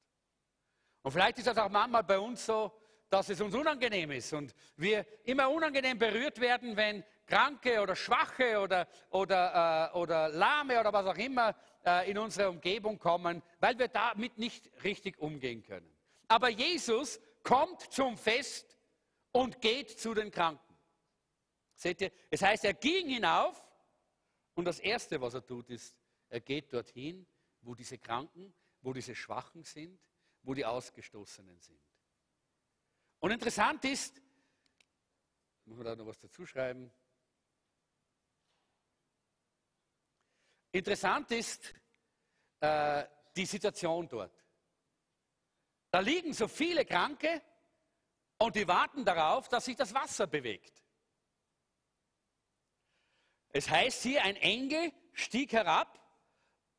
Und 1.01 1.11
vielleicht 1.11 1.37
ist 1.37 1.47
das 1.47 1.57
auch 1.57 1.69
manchmal 1.69 2.03
bei 2.03 2.19
uns 2.19 2.45
so, 2.45 2.71
dass 3.09 3.29
es 3.29 3.39
uns 3.39 3.55
unangenehm 3.55 4.11
ist 4.11 4.33
und 4.33 4.53
wir 4.75 5.05
immer 5.23 5.49
unangenehm 5.49 5.97
berührt 5.97 6.39
werden, 6.39 6.75
wenn 6.75 7.03
Kranke 7.27 7.81
oder 7.81 7.95
Schwache 7.95 8.59
oder, 8.59 8.87
oder, 9.11 9.91
äh, 9.93 9.97
oder 9.97 10.29
Lahme 10.29 10.79
oder 10.79 10.91
was 10.93 11.05
auch 11.05 11.17
immer 11.17 11.55
äh, 11.85 12.09
in 12.09 12.17
unsere 12.17 12.49
Umgebung 12.49 12.97
kommen, 12.97 13.43
weil 13.59 13.77
wir 13.77 13.89
damit 13.89 14.37
nicht 14.37 14.71
richtig 14.83 15.19
umgehen 15.19 15.61
können. 15.61 15.91
Aber 16.29 16.49
Jesus 16.49 17.19
kommt 17.43 17.81
zum 17.91 18.17
Fest 18.17 18.77
und 19.31 19.61
geht 19.61 19.99
zu 19.99 20.13
den 20.13 20.31
Kranken. 20.31 20.75
Seht 21.75 22.01
ihr? 22.01 22.11
Es 22.29 22.41
heißt, 22.41 22.65
er 22.65 22.73
ging 22.73 23.07
hinauf 23.09 23.63
und 24.55 24.65
das 24.65 24.79
Erste, 24.79 25.21
was 25.21 25.35
er 25.35 25.45
tut, 25.45 25.69
ist, 25.69 25.95
er 26.29 26.39
geht 26.39 26.73
dorthin, 26.73 27.27
wo 27.61 27.75
diese 27.75 27.97
Kranken, 27.97 28.53
wo 28.81 28.93
diese 28.93 29.15
Schwachen 29.15 29.63
sind, 29.63 29.99
wo 30.43 30.53
die 30.53 30.65
Ausgestoßenen 30.65 31.59
sind. 31.59 31.79
Und 33.19 33.31
interessant 33.31 33.83
ist, 33.85 34.21
muss 35.65 35.77
man 35.77 35.85
da 35.85 35.95
noch 35.95 36.07
was 36.07 36.19
dazu 36.19 36.45
schreiben? 36.45 36.91
Interessant 40.77 41.31
ist 41.31 41.73
äh, 42.59 43.03
die 43.35 43.47
Situation 43.47 44.07
dort. 44.07 44.45
Da 45.89 45.99
liegen 46.01 46.33
so 46.33 46.47
viele 46.47 46.85
Kranke 46.85 47.41
und 48.37 48.55
die 48.55 48.67
warten 48.67 49.03
darauf, 49.03 49.47
dass 49.49 49.65
sich 49.65 49.75
das 49.75 49.91
Wasser 49.95 50.27
bewegt. 50.27 50.83
Es 53.49 53.67
heißt 53.67 54.03
hier, 54.03 54.23
ein 54.23 54.35
Engel 54.35 54.91
stieg 55.13 55.51
herab 55.53 55.99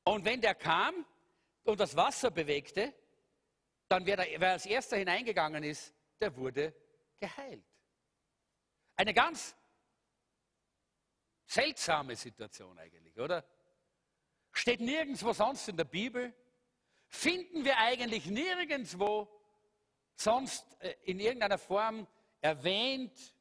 und 0.05 0.24
wenn 0.24 0.40
der 0.40 0.55
kam 0.55 1.05
und 1.64 1.80
das 1.80 1.96
Wasser 1.96 2.30
bewegte, 2.30 2.94
dann 3.88 4.07
wer, 4.07 4.18
wer 4.18 4.53
als 4.53 4.66
erster 4.66 4.96
hineingegangen 4.96 5.64
ist, 5.64 5.92
der 6.20 6.36
wurde 6.36 6.72
geheilt. 7.18 7.66
Eine 8.94 9.12
ganz 9.12 9.57
seltsame 11.46 12.14
Situation 12.14 12.78
eigentlich, 12.78 13.18
oder? 13.18 13.44
Steht 14.59 14.80
nirgendwo 14.80 15.32
sonst 15.32 15.68
in 15.68 15.76
der 15.76 15.84
Bibel, 15.84 16.34
finden 17.06 17.64
wir 17.64 17.78
eigentlich 17.78 18.26
nirgendwo 18.26 19.28
sonst 20.16 20.66
äh, 20.80 20.96
in 21.04 21.20
irgendeiner 21.20 21.59
Form 21.59 22.09
erwähnt. 22.40 23.36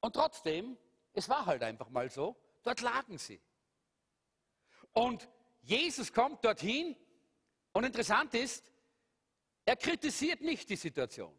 Und 0.00 0.14
trotzdem, 0.14 0.78
es 1.12 1.28
war 1.28 1.44
halt 1.44 1.62
einfach 1.62 1.90
mal 1.90 2.08
so, 2.08 2.34
dort 2.62 2.80
lagen 2.80 3.18
sie. 3.18 3.42
Und 4.94 5.28
Jesus 5.60 6.10
kommt 6.10 6.42
dorthin 6.42 6.96
und 7.72 7.84
interessant 7.84 8.32
ist, 8.32 8.72
er 9.66 9.76
kritisiert 9.76 10.40
nicht 10.40 10.66
die 10.70 10.76
Situation. 10.76 11.38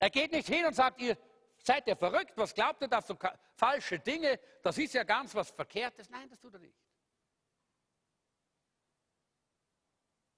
Er 0.00 0.10
geht 0.10 0.32
nicht 0.32 0.48
hin 0.48 0.66
und 0.66 0.74
sagt, 0.74 1.00
ihr 1.00 1.16
seid 1.58 1.86
ihr 1.86 1.94
verrückt, 1.96 2.32
was 2.34 2.52
glaubt 2.52 2.82
ihr 2.82 2.88
da 2.88 3.00
so 3.00 3.16
falsche 3.54 4.00
Dinge, 4.00 4.40
das 4.60 4.76
ist 4.76 4.92
ja 4.92 5.04
ganz 5.04 5.36
was 5.36 5.50
Verkehrtes. 5.50 6.10
Nein, 6.10 6.28
das 6.28 6.40
tut 6.40 6.54
er 6.54 6.58
nicht. 6.58 6.74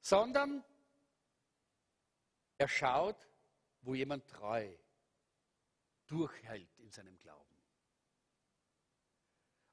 Sondern 0.02 0.62
er 2.58 2.68
schaut, 2.68 3.16
wo 3.80 3.94
jemand 3.94 4.28
treu 4.28 4.68
durchhält 6.06 6.78
in 6.80 6.90
seinem 6.90 7.18
Glauben. 7.18 7.56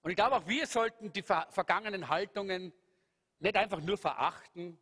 Und 0.01 0.11
ich 0.11 0.15
glaube, 0.15 0.37
auch 0.37 0.47
wir 0.47 0.65
sollten 0.65 1.11
die 1.11 1.23
vergangenen 1.23 2.07
Haltungen 2.07 2.71
nicht 3.39 3.57
einfach 3.57 3.81
nur 3.81 3.97
verachten 3.97 4.79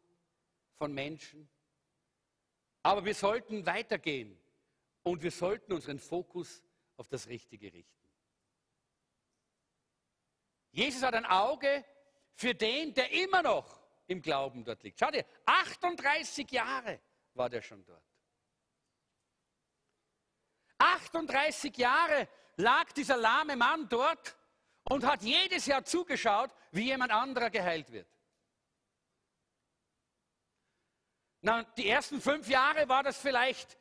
von 0.75 0.93
Menschen, 0.93 1.49
aber 2.83 3.03
wir 3.03 3.15
sollten 3.15 3.65
weitergehen 3.65 4.37
und 5.03 5.23
wir 5.23 5.31
sollten 5.31 5.73
unseren 5.73 5.99
Fokus 5.99 6.63
auf 6.97 7.07
das 7.07 7.27
Richtige 7.27 7.73
richten. 7.73 8.07
Jesus 10.71 11.01
hat 11.01 11.15
ein 11.15 11.25
Auge 11.25 11.83
für 12.33 12.53
den, 12.53 12.93
der 12.93 13.11
immer 13.11 13.41
noch 13.41 13.76
im 14.07 14.21
Glauben 14.21 14.63
dort 14.63 14.83
liegt. 14.83 14.99
Schau 14.99 15.11
dir, 15.11 15.25
38 15.45 16.49
Jahre 16.51 16.99
war 17.33 17.49
der 17.49 17.61
schon 17.61 17.85
dort. 17.85 18.03
38 20.79 21.75
Jahre 21.77 22.27
lag 22.55 22.91
dieser 22.93 23.17
lahme 23.17 23.55
Mann 23.55 23.87
dort 23.89 24.37
und 24.89 25.05
hat 25.05 25.23
jedes 25.23 25.65
Jahr 25.65 25.83
zugeschaut, 25.83 26.51
wie 26.71 26.85
jemand 26.85 27.11
anderer 27.11 27.49
geheilt 27.49 27.91
wird. 27.91 28.07
Na, 31.41 31.63
die 31.63 31.87
ersten 31.87 32.21
fünf 32.21 32.47
Jahre 32.47 32.87
war 32.89 33.03
das 33.03 33.17
vielleicht. 33.17 33.77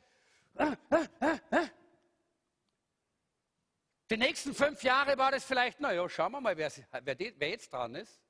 Die 4.09 4.17
nächsten 4.17 4.53
fünf 4.53 4.83
Jahre 4.83 5.17
war 5.17 5.31
das 5.31 5.43
vielleicht, 5.43 5.79
naja, 5.79 6.07
schauen 6.07 6.31
wir 6.31 6.41
mal, 6.41 6.55
wer, 6.55 6.71
wer, 7.01 7.17
wer 7.19 7.49
jetzt 7.49 7.73
dran 7.73 7.95
ist. 7.95 8.21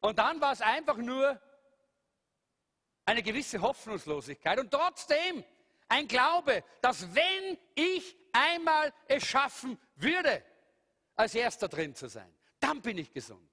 Und 0.00 0.18
dann 0.18 0.40
war 0.40 0.52
es 0.52 0.60
einfach 0.60 0.96
nur 0.96 1.40
eine 3.04 3.22
gewisse 3.22 3.60
Hoffnungslosigkeit 3.60 4.58
und 4.58 4.70
trotzdem 4.70 5.44
ein 5.88 6.06
Glaube, 6.06 6.62
dass 6.80 7.14
wenn 7.14 7.58
ich 7.74 8.16
einmal 8.32 8.92
es 9.06 9.24
schaffen 9.24 9.78
würde, 9.96 10.44
als 11.16 11.34
erster 11.34 11.68
drin 11.68 11.94
zu 11.94 12.08
sein, 12.08 12.32
dann 12.60 12.80
bin 12.80 12.98
ich 12.98 13.12
gesund. 13.12 13.48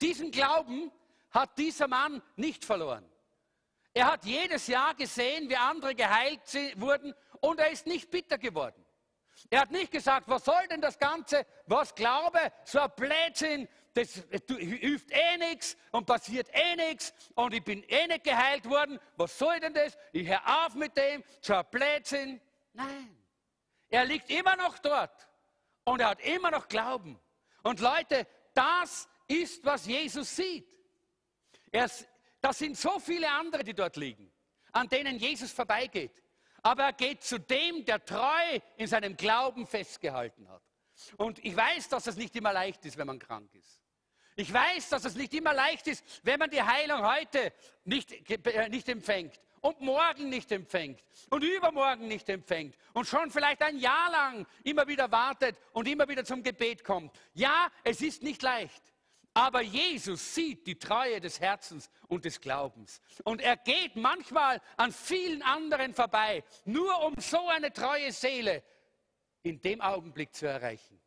Diesen 0.00 0.30
Glauben 0.30 0.92
hat 1.30 1.56
dieser 1.58 1.88
Mann 1.88 2.22
nicht 2.36 2.64
verloren. 2.64 3.10
Er 3.94 4.12
hat 4.12 4.26
jedes 4.26 4.66
Jahr 4.66 4.94
gesehen, 4.94 5.48
wie 5.48 5.56
andere 5.56 5.94
geheilt 5.94 6.42
wurden 6.76 7.14
und 7.40 7.58
er 7.58 7.70
ist 7.70 7.86
nicht 7.86 8.10
bitter 8.10 8.36
geworden. 8.36 8.84
Er 9.50 9.60
hat 9.60 9.70
nicht 9.70 9.90
gesagt, 9.90 10.28
was 10.28 10.44
soll 10.44 10.66
denn 10.70 10.80
das 10.80 10.98
Ganze, 10.98 11.46
was 11.66 11.94
Glaube, 11.94 12.38
so 12.64 12.78
ein 12.78 12.90
Blödsinn, 12.94 13.68
das 13.96 14.22
hilft 14.58 15.10
eh 15.10 15.38
nichts 15.38 15.74
und 15.90 16.04
passiert 16.04 16.48
eh 16.52 16.76
nichts 16.76 17.14
und 17.34 17.54
ich 17.54 17.64
bin 17.64 17.82
eh 17.84 18.06
nicht 18.06 18.24
geheilt 18.24 18.68
worden. 18.68 19.00
Was 19.16 19.38
soll 19.38 19.58
denn 19.58 19.72
das? 19.72 19.96
Ich 20.12 20.28
höre 20.28 20.66
auf 20.66 20.74
mit 20.74 20.94
dem, 20.98 21.24
ein 21.48 21.64
Blödsinn. 21.70 22.40
Nein, 22.74 23.16
er 23.88 24.04
liegt 24.04 24.28
immer 24.30 24.54
noch 24.56 24.78
dort 24.78 25.28
und 25.84 26.00
er 26.00 26.10
hat 26.10 26.20
immer 26.20 26.50
noch 26.50 26.68
Glauben. 26.68 27.18
Und 27.62 27.80
Leute, 27.80 28.26
das 28.52 29.08
ist, 29.28 29.64
was 29.64 29.86
Jesus 29.86 30.36
sieht. 30.36 30.68
Er, 31.72 31.90
das 32.42 32.58
sind 32.58 32.76
so 32.76 32.98
viele 32.98 33.30
andere, 33.30 33.64
die 33.64 33.72
dort 33.74 33.96
liegen, 33.96 34.30
an 34.72 34.90
denen 34.90 35.16
Jesus 35.16 35.52
vorbeigeht. 35.52 36.22
Aber 36.62 36.84
er 36.84 36.92
geht 36.92 37.22
zu 37.22 37.40
dem, 37.40 37.82
der 37.86 38.04
treu 38.04 38.60
in 38.76 38.88
seinem 38.88 39.16
Glauben 39.16 39.66
festgehalten 39.66 40.50
hat. 40.50 40.62
Und 41.16 41.42
ich 41.42 41.56
weiß, 41.56 41.88
dass 41.88 42.06
es 42.06 42.16
nicht 42.16 42.36
immer 42.36 42.52
leicht 42.52 42.84
ist, 42.84 42.98
wenn 42.98 43.06
man 43.06 43.18
krank 43.18 43.54
ist. 43.54 43.85
Ich 44.36 44.52
weiß, 44.52 44.90
dass 44.90 45.06
es 45.06 45.14
nicht 45.14 45.32
immer 45.32 45.54
leicht 45.54 45.86
ist, 45.86 46.04
wenn 46.22 46.38
man 46.38 46.50
die 46.50 46.62
Heilung 46.62 47.02
heute 47.02 47.54
nicht, 47.84 48.12
äh, 48.46 48.68
nicht 48.68 48.86
empfängt 48.88 49.40
und 49.62 49.80
morgen 49.80 50.28
nicht 50.28 50.52
empfängt 50.52 51.02
und 51.30 51.42
übermorgen 51.42 52.06
nicht 52.06 52.28
empfängt 52.28 52.76
und 52.92 53.06
schon 53.06 53.30
vielleicht 53.30 53.62
ein 53.62 53.78
Jahr 53.78 54.10
lang 54.10 54.46
immer 54.62 54.86
wieder 54.86 55.10
wartet 55.10 55.58
und 55.72 55.88
immer 55.88 56.06
wieder 56.06 56.22
zum 56.22 56.42
Gebet 56.42 56.84
kommt. 56.84 57.18
Ja, 57.32 57.72
es 57.82 58.02
ist 58.02 58.22
nicht 58.22 58.42
leicht. 58.42 58.82
Aber 59.32 59.60
Jesus 59.60 60.34
sieht 60.34 60.66
die 60.66 60.78
Treue 60.78 61.20
des 61.20 61.40
Herzens 61.40 61.90
und 62.08 62.24
des 62.24 62.40
Glaubens. 62.40 63.02
Und 63.24 63.42
er 63.42 63.56
geht 63.56 63.96
manchmal 63.96 64.62
an 64.78 64.92
vielen 64.92 65.42
anderen 65.42 65.94
vorbei, 65.94 66.42
nur 66.64 67.04
um 67.04 67.14
so 67.18 67.46
eine 67.48 67.70
treue 67.70 68.12
Seele 68.12 68.62
in 69.42 69.60
dem 69.60 69.80
Augenblick 69.80 70.34
zu 70.34 70.46
erreichen. 70.46 70.98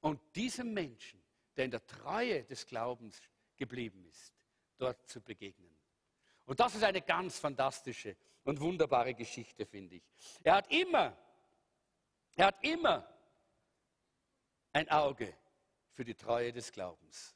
Und 0.00 0.20
diesem 0.34 0.72
Menschen 0.72 1.17
der 1.58 1.64
in 1.64 1.70
der 1.72 1.84
Treue 1.84 2.44
des 2.44 2.64
Glaubens 2.66 3.20
geblieben 3.56 4.04
ist, 4.04 4.32
dort 4.78 5.08
zu 5.08 5.20
begegnen. 5.20 5.76
Und 6.46 6.60
das 6.60 6.76
ist 6.76 6.84
eine 6.84 7.02
ganz 7.02 7.38
fantastische 7.38 8.16
und 8.44 8.60
wunderbare 8.60 9.12
Geschichte, 9.12 9.66
finde 9.66 9.96
ich. 9.96 10.02
Er 10.44 10.54
hat 10.54 10.70
immer, 10.70 11.18
er 12.36 12.46
hat 12.46 12.64
immer 12.64 13.12
ein 14.72 14.88
Auge 14.88 15.34
für 15.90 16.04
die 16.04 16.14
Treue 16.14 16.52
des 16.52 16.70
Glaubens. 16.70 17.34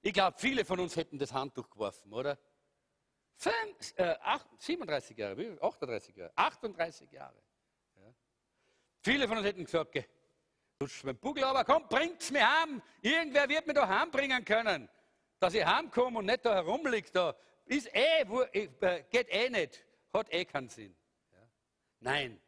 Ich 0.00 0.12
glaube, 0.12 0.38
viele 0.38 0.64
von 0.64 0.78
uns 0.78 0.94
hätten 0.94 1.18
das 1.18 1.32
Handtuch 1.32 1.68
geworfen, 1.68 2.12
oder? 2.12 2.38
Fünf, 3.34 3.94
äh, 3.96 4.16
acht, 4.20 4.46
37 4.62 5.18
Jahre, 5.18 5.58
38 5.60 6.16
Jahre, 6.16 6.32
38 6.36 7.10
Jahre. 7.10 7.42
Ja. 7.96 8.14
Viele 9.02 9.26
von 9.26 9.38
uns 9.38 9.46
hätten 9.46 9.64
gesagt, 9.64 9.96
lutsch 10.80 11.04
mein 11.04 11.16
Bugel, 11.16 11.44
aber 11.44 11.64
komm, 11.64 11.88
bringt's 11.88 12.30
mir 12.30 12.46
heim. 12.46 12.82
Irgendwer 13.00 13.48
wird 13.48 13.66
mir 13.66 13.74
da 13.74 13.88
heimbringen 13.88 14.44
können. 14.44 14.88
Dass 15.38 15.54
ich 15.54 15.64
heimkomme 15.64 16.18
und 16.18 16.26
nicht 16.26 16.44
da 16.44 16.54
herumliegt, 16.54 17.14
da 17.14 17.36
ist 17.66 17.88
eh, 17.94 18.22
äh, 18.22 19.02
geht 19.10 19.28
eh 19.30 19.50
nicht, 19.50 19.84
hat 20.12 20.32
eh 20.32 20.44
keinen 20.44 20.68
Sinn. 20.68 20.96
Ja. 21.32 21.48
Nein, 22.00 22.40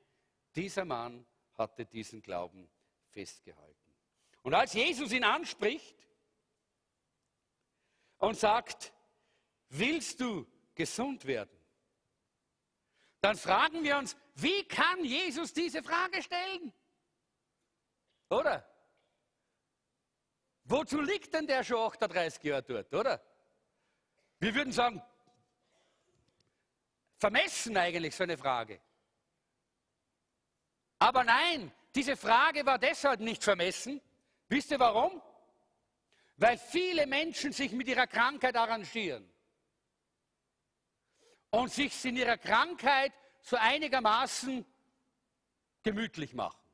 dieser 0.55 0.85
Mann 0.85 1.26
hatte 1.57 1.85
diesen 1.85 2.22
Glauben 2.22 2.68
festgehalten. 3.11 3.95
Und 4.43 4.55
als 4.55 4.72
Jesus 4.72 5.12
ihn 5.12 5.24
anspricht 5.24 6.07
und 8.18 8.39
sagt, 8.39 8.93
willst 9.68 10.20
du 10.20 10.47
gesund 10.74 11.26
werden? 11.26 11.59
Dann 13.20 13.37
fragen 13.37 13.83
wir 13.83 13.99
uns, 13.99 14.16
wie 14.37 14.64
kann 14.64 15.05
Jesus 15.05 15.53
diese 15.53 15.83
Frage 15.83 16.22
stellen? 16.22 16.72
Oder? 18.31 18.64
Wozu 20.64 21.01
liegt 21.01 21.33
denn 21.33 21.47
der 21.47 21.64
schon 21.64 21.79
38 21.79 22.43
Jahre 22.43 22.62
dort, 22.62 22.95
oder? 22.95 23.22
Wir 24.39 24.55
würden 24.55 24.72
sagen, 24.72 25.03
vermessen 27.16 27.76
eigentlich 27.76 28.14
so 28.14 28.24
eine 28.24 28.37
Frage. 28.37 28.81
Aber 30.99 31.24
nein, 31.24 31.72
diese 31.95 32.16
Frage 32.16 32.66
war 32.66 32.79
deshalb 32.79 33.20
nicht 33.20 33.43
vermessen. 33.43 34.01
Wisst 34.49 34.70
ihr 34.70 34.79
warum? 34.79 35.22
Weil 36.37 36.59
viele 36.59 37.07
Menschen 37.07 37.53
sich 37.53 37.72
mit 37.72 37.89
ihrer 37.89 38.07
Krankheit 38.07 38.57
arrangieren 38.57 39.29
und 41.51 41.72
sich 41.72 42.05
in 42.05 42.16
ihrer 42.16 42.37
Krankheit 42.37 43.12
so 43.41 43.57
einigermaßen 43.57 44.64
gemütlich 45.83 46.35
machen. 46.35 46.68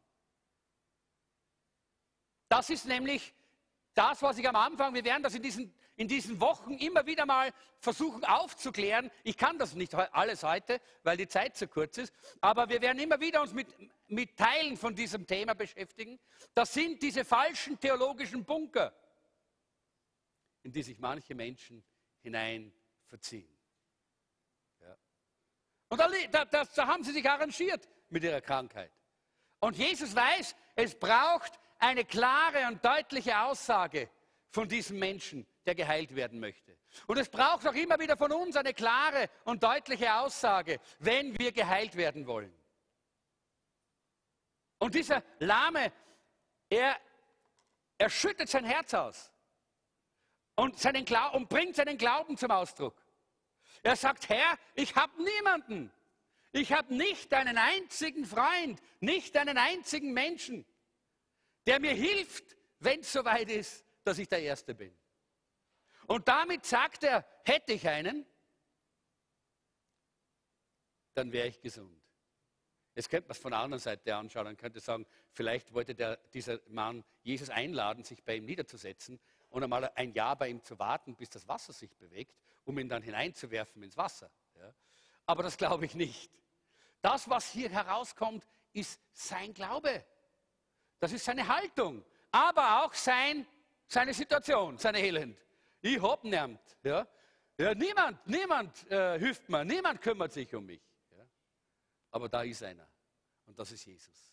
Das 2.54 2.70
ist 2.70 2.86
nämlich 2.86 3.34
das, 3.94 4.22
was 4.22 4.38
ich 4.38 4.48
am 4.48 4.54
Anfang, 4.54 4.94
wir 4.94 5.04
werden 5.04 5.24
das 5.24 5.34
in 5.34 5.42
diesen, 5.42 5.74
in 5.96 6.06
diesen 6.06 6.40
Wochen 6.40 6.74
immer 6.74 7.04
wieder 7.04 7.26
mal 7.26 7.52
versuchen 7.80 8.24
aufzuklären. 8.24 9.10
Ich 9.24 9.36
kann 9.36 9.58
das 9.58 9.74
nicht 9.74 9.92
alles 9.92 10.44
heute, 10.44 10.80
weil 11.02 11.16
die 11.16 11.26
Zeit 11.26 11.56
zu 11.56 11.66
kurz 11.66 11.98
ist, 11.98 12.14
aber 12.40 12.68
wir 12.68 12.80
werden 12.80 13.00
immer 13.00 13.18
wieder 13.18 13.42
uns 13.42 13.52
mit, 13.52 13.66
mit 14.06 14.36
Teilen 14.36 14.76
von 14.76 14.94
diesem 14.94 15.26
Thema 15.26 15.54
beschäftigen. 15.54 16.20
Das 16.54 16.72
sind 16.72 17.02
diese 17.02 17.24
falschen 17.24 17.80
theologischen 17.80 18.44
Bunker, 18.44 18.94
in 20.62 20.70
die 20.70 20.84
sich 20.84 21.00
manche 21.00 21.34
Menschen 21.34 21.82
hinein 22.22 22.72
verziehen. 23.08 23.52
Und 25.88 25.98
da, 25.98 26.08
da, 26.44 26.64
da 26.64 26.86
haben 26.86 27.02
sie 27.02 27.10
sich 27.10 27.28
arrangiert 27.28 27.88
mit 28.10 28.22
ihrer 28.22 28.40
Krankheit. 28.40 28.92
Und 29.58 29.76
Jesus 29.76 30.14
weiß, 30.14 30.54
es 30.76 30.96
braucht 30.96 31.58
eine 31.84 32.04
klare 32.04 32.66
und 32.68 32.84
deutliche 32.84 33.38
Aussage 33.40 34.08
von 34.50 34.68
diesem 34.68 34.98
Menschen, 34.98 35.46
der 35.66 35.74
geheilt 35.74 36.14
werden 36.14 36.40
möchte. 36.40 36.76
Und 37.06 37.18
es 37.18 37.28
braucht 37.28 37.66
auch 37.66 37.74
immer 37.74 37.98
wieder 37.98 38.16
von 38.16 38.32
uns 38.32 38.56
eine 38.56 38.72
klare 38.72 39.28
und 39.44 39.62
deutliche 39.62 40.14
Aussage, 40.14 40.80
wenn 40.98 41.38
wir 41.38 41.52
geheilt 41.52 41.96
werden 41.96 42.26
wollen. 42.26 42.54
Und 44.78 44.94
dieser 44.94 45.22
Lahme, 45.40 45.92
er, 46.70 46.96
er 47.98 48.10
schüttet 48.10 48.48
sein 48.48 48.64
Herz 48.64 48.94
aus 48.94 49.30
und, 50.54 50.78
seinen 50.78 51.06
und 51.32 51.48
bringt 51.48 51.76
seinen 51.76 51.98
Glauben 51.98 52.36
zum 52.36 52.50
Ausdruck. 52.50 52.96
Er 53.82 53.96
sagt, 53.96 54.28
Herr, 54.28 54.58
ich 54.74 54.94
habe 54.96 55.12
niemanden. 55.22 55.92
Ich 56.52 56.72
habe 56.72 56.94
nicht 56.94 57.34
einen 57.34 57.58
einzigen 57.58 58.24
Freund, 58.24 58.80
nicht 59.00 59.36
einen 59.36 59.58
einzigen 59.58 60.12
Menschen 60.12 60.64
der 61.66 61.80
mir 61.80 61.92
hilft, 61.92 62.56
wenn 62.78 63.00
es 63.00 63.12
soweit 63.12 63.50
ist, 63.50 63.84
dass 64.02 64.18
ich 64.18 64.28
der 64.28 64.42
Erste 64.42 64.74
bin. 64.74 64.94
Und 66.06 66.28
damit 66.28 66.66
sagt 66.66 67.04
er, 67.04 67.24
hätte 67.44 67.72
ich 67.72 67.88
einen, 67.88 68.26
dann 71.14 71.32
wäre 71.32 71.48
ich 71.48 71.60
gesund. 71.60 72.00
Jetzt 72.94 73.08
könnte 73.08 73.28
man 73.28 73.32
es 73.32 73.38
von 73.38 73.50
der 73.50 73.60
anderen 73.60 73.80
Seite 73.80 74.14
anschauen. 74.14 74.44
Man 74.44 74.56
könnte 74.56 74.78
sagen, 74.78 75.06
vielleicht 75.32 75.72
wollte 75.72 75.94
der, 75.94 76.16
dieser 76.32 76.60
Mann 76.68 77.04
Jesus 77.22 77.50
einladen, 77.50 78.04
sich 78.04 78.22
bei 78.22 78.36
ihm 78.36 78.44
niederzusetzen 78.44 79.18
und 79.48 79.62
einmal 79.62 79.90
ein 79.94 80.12
Jahr 80.12 80.36
bei 80.36 80.48
ihm 80.48 80.62
zu 80.62 80.78
warten, 80.78 81.16
bis 81.16 81.30
das 81.30 81.48
Wasser 81.48 81.72
sich 81.72 81.96
bewegt, 81.96 82.36
um 82.64 82.78
ihn 82.78 82.88
dann 82.88 83.02
hineinzuwerfen 83.02 83.82
ins 83.82 83.96
Wasser. 83.96 84.30
Ja. 84.56 84.72
Aber 85.26 85.42
das 85.42 85.56
glaube 85.56 85.86
ich 85.86 85.94
nicht. 85.94 86.30
Das, 87.00 87.28
was 87.28 87.50
hier 87.50 87.68
herauskommt, 87.70 88.46
ist 88.72 89.00
sein 89.12 89.54
Glaube. 89.54 90.04
Das 91.04 91.12
ist 91.12 91.26
seine 91.26 91.46
Haltung, 91.46 92.02
aber 92.30 92.82
auch 92.82 92.94
sein, 92.94 93.46
seine 93.86 94.14
Situation, 94.14 94.78
sein 94.78 94.94
Elend. 94.94 95.38
Ich 95.82 96.00
hab 96.00 96.24
niemand. 96.24 96.58
Ja? 96.82 97.06
Ja, 97.58 97.74
niemand, 97.74 98.26
niemand 98.26 98.90
äh, 98.90 99.18
hilft 99.18 99.46
mir, 99.50 99.66
niemand 99.66 100.00
kümmert 100.00 100.32
sich 100.32 100.54
um 100.54 100.64
mich. 100.64 100.80
Ja? 101.10 101.26
Aber 102.10 102.26
da 102.26 102.42
ist 102.42 102.62
einer 102.62 102.88
und 103.44 103.58
das 103.58 103.70
ist 103.72 103.84
Jesus. 103.84 104.32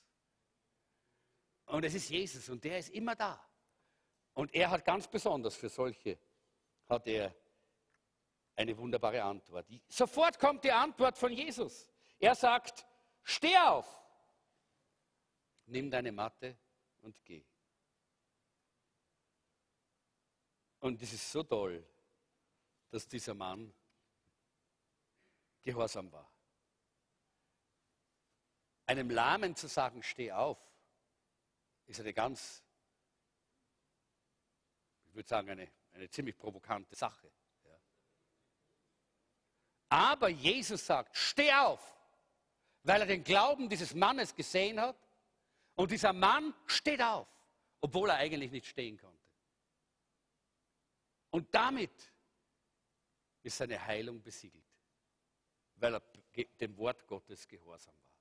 Und 1.66 1.84
es 1.84 1.94
ist 1.94 2.10
Jesus 2.10 2.48
und 2.48 2.64
der 2.64 2.80
ist 2.80 2.92
immer 2.92 3.18
da. 3.18 3.46
Und 4.34 4.54
er 4.56 4.72
hat 4.72 4.86
ganz 4.86 5.10
besonders 5.10 5.58
für 5.58 5.68
solche, 5.68 6.18
hat 6.88 7.06
er 7.06 7.36
eine 8.56 8.78
wunderbare 8.78 9.22
Antwort. 9.22 9.68
Sofort 9.90 10.40
kommt 10.40 10.64
die 10.64 10.72
Antwort 10.72 11.18
von 11.18 11.34
Jesus. 11.34 11.90
Er 12.18 12.34
sagt, 12.34 12.86
steh 13.26 13.58
auf 13.58 14.02
nimm 15.72 15.90
deine 15.90 16.12
Matte 16.12 16.58
und 17.02 17.16
geh. 17.26 17.44
Und 20.80 21.02
es 21.02 21.14
ist 21.14 21.32
so 21.32 21.44
toll, 21.44 21.86
dass 22.90 23.08
dieser 23.08 23.34
Mann 23.34 23.74
gehorsam 25.62 26.12
war. 26.12 26.30
Einem 28.88 29.10
Lahmen 29.10 29.56
zu 29.56 29.68
sagen, 29.68 30.02
steh 30.02 30.32
auf, 30.32 30.58
ist 31.86 32.00
eine 32.00 32.14
ganz, 32.14 32.64
ich 35.06 35.14
würde 35.14 35.30
sagen, 35.30 35.52
eine, 35.52 35.72
eine 35.94 36.10
ziemlich 36.10 36.38
provokante 36.38 36.96
Sache. 36.96 37.32
Ja. 37.64 37.80
Aber 39.90 40.30
Jesus 40.30 40.86
sagt, 40.86 41.16
steh 41.16 41.54
auf, 41.54 41.96
weil 42.84 43.02
er 43.02 43.08
den 43.08 43.24
Glauben 43.24 43.70
dieses 43.70 43.94
Mannes 43.94 44.36
gesehen 44.36 44.82
hat 44.82 44.98
und 45.76 45.92
dieser 45.92 46.14
Mann 46.14 46.54
steht 46.66 47.02
auf, 47.02 47.28
obwohl 47.80 48.10
er 48.10 48.18
eigentlich 48.18 48.52
nicht 48.52 48.68
stehen 48.68 48.98
konnte. 48.98 49.18
Und 51.32 51.54
damit 51.54 51.92
ist 53.42 53.58
seine 53.58 53.84
Heilung 53.84 54.22
besiegelt, 54.22 54.64
weil 55.76 55.96
er 55.96 56.02
dem 56.60 56.78
Wort 56.78 57.08
Gottes 57.08 57.48
gehorsam 57.48 57.94
war. 57.94 58.12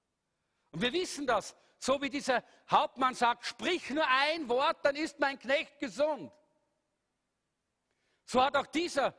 Und 0.73 0.83
wir 0.83 0.93
wissen 0.93 1.27
das, 1.27 1.57
so 1.79 2.01
wie 2.01 2.11
dieser 2.11 2.45
Hauptmann 2.71 3.15
sagt, 3.15 3.45
sprich 3.45 3.91
nur 3.91 4.07
ein 4.07 4.49
Wort, 4.49 4.85
dann 4.85 4.97
ist 4.97 5.19
mein 5.19 5.39
Knecht 5.39 5.79
gesund. 5.79 6.33
So 8.25 8.43
hat 8.43 8.57
auch 8.57 8.67
dieser 8.67 9.15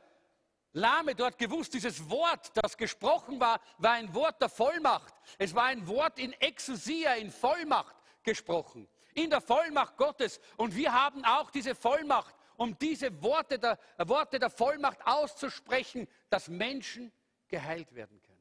Lahme 0.72 1.14
dort 1.14 1.36
gewusst, 1.36 1.74
dieses 1.74 2.08
Wort, 2.08 2.50
das 2.54 2.76
gesprochen 2.78 3.38
war, 3.38 3.60
war 3.76 3.92
ein 3.92 4.14
Wort 4.14 4.40
der 4.40 4.48
Vollmacht. 4.48 5.14
Es 5.38 5.54
war 5.54 5.64
ein 5.64 5.86
Wort 5.86 6.18
in 6.18 6.32
Exousia, 6.32 7.14
in 7.14 7.30
Vollmacht 7.30 7.94
gesprochen. 8.22 8.88
In 9.14 9.30
der 9.30 9.40
Vollmacht 9.40 9.96
Gottes. 9.96 10.40
Und 10.56 10.74
wir 10.74 10.92
haben 10.92 11.24
auch 11.24 11.50
diese 11.50 11.74
Vollmacht, 11.74 12.34
um 12.56 12.78
diese 12.78 13.22
Worte 13.22 13.58
der, 13.58 13.78
Worte 13.98 14.38
der 14.38 14.50
Vollmacht 14.50 14.98
auszusprechen, 15.06 16.08
dass 16.30 16.48
Menschen 16.48 17.12
geheilt 17.48 17.94
werden 17.94 18.20
können. 18.22 18.32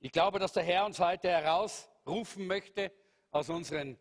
Ich 0.00 0.12
glaube, 0.12 0.38
dass 0.38 0.52
der 0.52 0.62
Herr 0.62 0.86
uns 0.86 1.00
heute 1.00 1.28
herausrufen 1.28 2.46
möchte 2.46 2.92
aus 3.30 3.48
unseren 3.48 3.98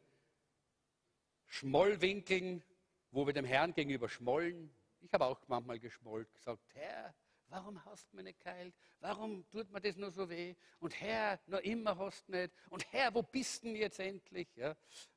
Schmollwinkeln, 1.45 2.63
wo 3.11 3.26
wir 3.26 3.34
dem 3.34 3.45
Herrn 3.45 3.74
gegenüber 3.74 4.07
schmollen. 4.07 4.72
Ich 4.99 5.11
habe 5.13 5.26
auch 5.26 5.39
manchmal 5.47 5.80
geschmollt, 5.80 6.32
gesagt, 6.34 6.61
Herr, 6.74 7.15
Warum 7.49 7.83
hast 7.85 8.11
du 8.11 8.17
mich 8.17 8.25
nicht 8.25 8.39
geheilt? 8.41 8.75
Warum 8.99 9.49
tut 9.49 9.71
mir 9.71 9.79
das 9.79 9.95
nur 9.95 10.11
so 10.11 10.29
weh? 10.29 10.55
Und 10.79 10.99
Herr, 10.99 11.39
noch 11.47 11.59
immer 11.59 11.97
hast 11.97 12.27
du 12.27 12.33
nicht. 12.33 12.53
Und 12.69 12.91
Herr, 12.91 13.13
wo 13.13 13.23
bist 13.23 13.63
du 13.63 13.67
denn 13.67 13.77
jetzt 13.77 13.99
endlich? 13.99 14.49
Ja? 14.55 14.75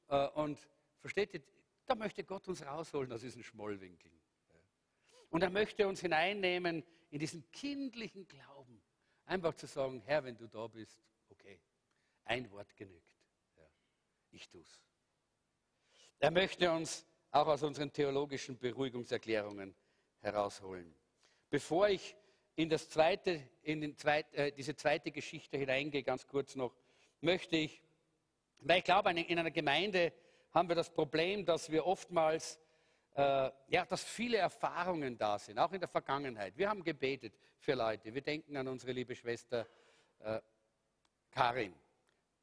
Äh, 0.08 0.28
und 0.28 0.58
versteht 1.00 1.34
ihr, 1.34 1.42
da 1.86 1.94
möchte 1.94 2.22
Gott 2.22 2.46
uns 2.46 2.64
rausholen 2.64 3.12
aus 3.12 3.22
diesen 3.22 3.42
Schmollwinkeln. 3.42 4.14
Und 5.30 5.42
er 5.42 5.50
möchte 5.50 5.86
uns 5.86 6.00
hineinnehmen 6.00 6.84
in 7.10 7.18
diesen 7.18 7.50
kindlichen 7.50 8.26
Glauben. 8.26 8.82
Einfach 9.26 9.54
zu 9.54 9.66
sagen, 9.66 10.00
Herr, 10.04 10.24
wenn 10.24 10.36
du 10.36 10.46
da 10.46 10.66
bist, 10.66 11.00
okay, 11.30 11.60
ein 12.24 12.50
Wort 12.50 12.76
genügt. 12.76 13.16
Ja, 13.56 13.66
ich 14.30 14.48
tu's. 14.48 14.80
Er 16.18 16.30
möchte 16.30 16.70
uns 16.70 17.06
auch 17.30 17.46
aus 17.46 17.62
unseren 17.62 17.92
theologischen 17.92 18.58
Beruhigungserklärungen 18.58 19.74
herausholen. 20.20 20.94
Bevor 21.48 21.88
ich 21.88 22.16
in, 22.62 22.68
das 22.68 22.88
zweite, 22.88 23.42
in 23.62 23.96
zweit, 23.96 24.32
äh, 24.34 24.52
diese 24.52 24.76
zweite 24.76 25.10
Geschichte 25.10 25.56
hineingehe, 25.56 26.02
ganz 26.02 26.26
kurz 26.26 26.54
noch, 26.54 26.74
möchte 27.20 27.56
ich, 27.56 27.82
weil 28.60 28.78
ich 28.78 28.84
glaube, 28.84 29.10
in 29.10 29.38
einer 29.38 29.50
Gemeinde 29.50 30.12
haben 30.52 30.68
wir 30.68 30.76
das 30.76 30.90
Problem, 30.90 31.44
dass 31.46 31.70
wir 31.70 31.86
oftmals, 31.86 32.60
äh, 33.14 33.50
ja, 33.68 33.86
dass 33.88 34.04
viele 34.04 34.36
Erfahrungen 34.36 35.16
da 35.16 35.38
sind, 35.38 35.58
auch 35.58 35.72
in 35.72 35.80
der 35.80 35.88
Vergangenheit. 35.88 36.56
Wir 36.58 36.68
haben 36.68 36.84
gebetet 36.84 37.38
für 37.58 37.74
Leute. 37.74 38.12
Wir 38.12 38.20
denken 38.20 38.56
an 38.56 38.68
unsere 38.68 38.92
liebe 38.92 39.14
Schwester 39.14 39.66
äh, 40.18 40.40
Karin 41.30 41.74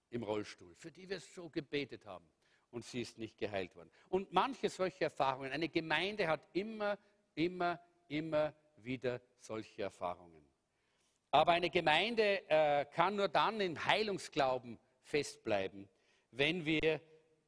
im 0.09 0.23
Rollstuhl, 0.23 0.73
für 0.75 0.91
die 0.91 1.07
wir 1.07 1.19
so 1.19 1.49
gebetet 1.49 2.05
haben 2.07 2.27
und 2.71 2.83
sie 2.83 3.01
ist 3.01 3.19
nicht 3.19 3.37
geheilt 3.37 3.75
worden. 3.75 3.91
Und 4.09 4.33
manche 4.33 4.69
solche 4.69 5.05
Erfahrungen. 5.05 5.51
Eine 5.51 5.69
Gemeinde 5.69 6.27
hat 6.27 6.41
immer, 6.53 6.97
immer, 7.35 7.79
immer 8.07 8.53
wieder 8.77 9.21
solche 9.39 9.83
Erfahrungen. 9.83 10.45
Aber 11.31 11.51
eine 11.51 11.69
Gemeinde 11.69 12.49
äh, 12.49 12.85
kann 12.85 13.15
nur 13.15 13.27
dann 13.27 13.59
im 13.59 13.83
Heilungsglauben 13.85 14.79
festbleiben, 15.01 15.87
wenn 16.31 16.65
wir 16.65 17.01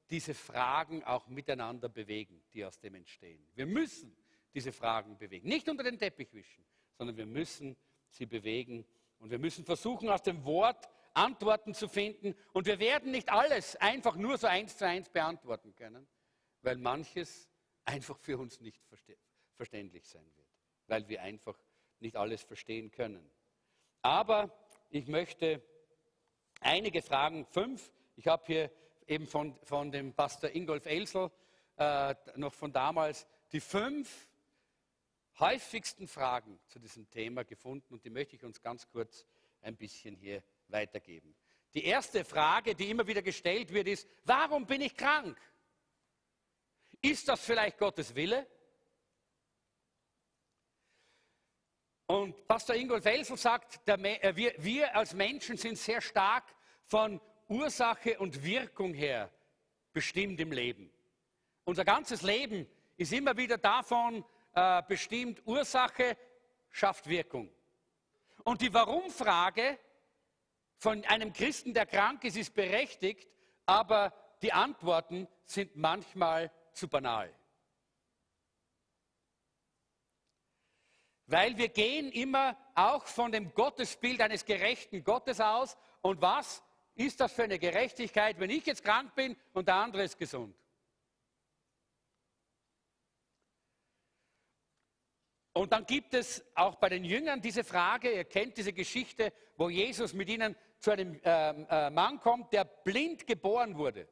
diese 0.09 0.33
Fragen 0.33 1.03
auch 1.03 1.27
miteinander 1.27 1.87
bewegen, 1.87 2.43
die 2.53 2.65
aus 2.65 2.79
dem 2.79 2.95
entstehen. 2.95 3.47
Wir 3.55 3.65
müssen 3.65 4.15
diese 4.53 4.71
Fragen 4.71 5.17
bewegen. 5.17 5.47
Nicht 5.47 5.69
unter 5.69 5.83
den 5.83 5.97
Teppich 5.97 6.33
wischen, 6.33 6.65
sondern 6.97 7.15
wir 7.15 7.25
müssen 7.25 7.77
sie 8.09 8.25
bewegen 8.25 8.85
und 9.19 9.29
wir 9.29 9.39
müssen 9.39 9.63
versuchen, 9.63 10.09
aus 10.09 10.23
dem 10.23 10.43
Wort 10.43 10.89
Antworten 11.13 11.73
zu 11.73 11.87
finden. 11.87 12.35
Und 12.53 12.65
wir 12.65 12.79
werden 12.79 13.11
nicht 13.11 13.29
alles 13.29 13.75
einfach 13.75 14.15
nur 14.15 14.37
so 14.37 14.47
eins 14.47 14.77
zu 14.77 14.85
eins 14.85 15.09
beantworten 15.09 15.75
können, 15.75 16.07
weil 16.61 16.77
manches 16.77 17.49
einfach 17.85 18.17
für 18.17 18.37
uns 18.37 18.59
nicht 18.61 18.81
verständlich 19.55 20.07
sein 20.07 20.25
wird, 20.35 20.48
weil 20.89 21.07
wir 21.07 21.21
einfach 21.21 21.57
nicht 21.99 22.15
alles 22.15 22.43
verstehen 22.43 22.91
können. 22.91 23.29
Aber 24.01 24.49
ich 24.89 25.07
möchte 25.07 25.61
einige 26.61 27.01
Fragen, 27.01 27.45
fünf, 27.45 27.91
ich 28.15 28.27
habe 28.27 28.43
hier 28.45 28.71
eben 29.07 29.27
von, 29.27 29.55
von 29.63 29.91
dem 29.91 30.13
Pastor 30.13 30.49
Ingolf 30.53 30.85
Elsel 30.85 31.31
äh, 31.77 32.15
noch 32.35 32.53
von 32.53 32.71
damals 32.71 33.27
die 33.51 33.59
fünf 33.59 34.29
häufigsten 35.39 36.07
Fragen 36.07 36.59
zu 36.67 36.79
diesem 36.79 37.09
Thema 37.09 37.43
gefunden 37.43 37.93
und 37.93 38.03
die 38.03 38.09
möchte 38.09 38.35
ich 38.35 38.43
uns 38.43 38.61
ganz 38.61 38.87
kurz 38.89 39.25
ein 39.61 39.75
bisschen 39.75 40.15
hier 40.15 40.43
weitergeben. 40.67 41.35
Die 41.73 41.85
erste 41.85 42.25
Frage, 42.25 42.75
die 42.75 42.89
immer 42.89 43.05
wieder 43.07 43.21
gestellt 43.21 43.73
wird, 43.73 43.87
ist, 43.87 44.07
warum 44.25 44.65
bin 44.65 44.81
ich 44.81 44.95
krank? 44.95 45.39
Ist 47.01 47.27
das 47.29 47.41
vielleicht 47.41 47.77
Gottes 47.77 48.15
Wille? 48.15 48.47
Und 52.09 52.47
Pastor 52.47 52.75
Ingolf 52.75 53.05
Elsel 53.05 53.37
sagt, 53.37 53.87
der, 53.87 54.23
äh, 54.23 54.35
wir, 54.35 54.55
wir 54.57 54.95
als 54.95 55.13
Menschen 55.13 55.57
sind 55.57 55.77
sehr 55.77 56.01
stark 56.01 56.43
von 56.85 57.21
Ursache 57.47 58.17
und 58.17 58.43
Wirkung 58.43 58.95
her 58.95 59.29
bestimmt 59.93 60.39
im 60.39 60.51
Leben. 60.51 60.91
Unser 61.65 61.85
ganzes 61.85 62.23
Leben 62.23 62.67
ist 62.97 63.13
immer 63.13 63.37
wieder 63.37 63.59
davon 63.59 64.25
äh, 64.55 64.81
bestimmt, 64.87 65.43
Ursache 65.45 66.17
schafft 66.71 67.07
Wirkung. 67.07 67.47
Und 68.43 68.61
die 68.61 68.73
Warum-Frage 68.73 69.77
von 70.77 71.05
einem 71.05 71.31
Christen, 71.31 71.75
der 71.75 71.85
krank 71.85 72.23
ist, 72.23 72.37
ist 72.37 72.55
berechtigt, 72.55 73.29
aber 73.67 74.11
die 74.41 74.51
Antworten 74.51 75.27
sind 75.45 75.75
manchmal 75.75 76.51
zu 76.73 76.87
banal. 76.87 77.31
Weil 81.29 81.55
wir 81.59 81.69
gehen 81.69 82.11
immer 82.11 82.57
auch 82.73 83.05
von 83.05 83.31
dem 83.31 83.53
Gottesbild 83.53 84.19
eines 84.19 84.45
gerechten 84.45 85.03
Gottes 85.03 85.39
aus. 85.39 85.77
Und 86.01 86.19
was 86.21 86.63
ist 86.95 87.19
das 87.19 87.31
für 87.33 87.43
eine 87.43 87.59
Gerechtigkeit, 87.59 88.39
wenn 88.39 88.49
ich 88.49 88.65
jetzt 88.65 88.83
krank 88.83 89.13
bin 89.13 89.37
und 89.53 89.67
der 89.67 89.75
andere 89.75 90.03
ist 90.03 90.17
gesund? 90.17 90.55
Und 95.53 95.71
dann 95.71 95.85
gibt 95.85 96.15
es 96.15 96.43
auch 96.55 96.75
bei 96.75 96.89
den 96.89 97.03
Jüngern 97.03 97.41
diese 97.41 97.63
Frage, 97.63 98.11
ihr 98.11 98.23
kennt 98.23 98.57
diese 98.57 98.73
Geschichte, 98.73 99.31
wo 99.55 99.69
Jesus 99.69 100.13
mit 100.13 100.29
ihnen 100.29 100.55
zu 100.79 100.91
einem 100.91 101.19
ähm, 101.23 101.67
äh, 101.69 101.91
Mann 101.91 102.19
kommt, 102.19 102.53
der 102.53 102.63
blind 102.63 103.27
geboren 103.27 103.77
wurde. 103.77 104.07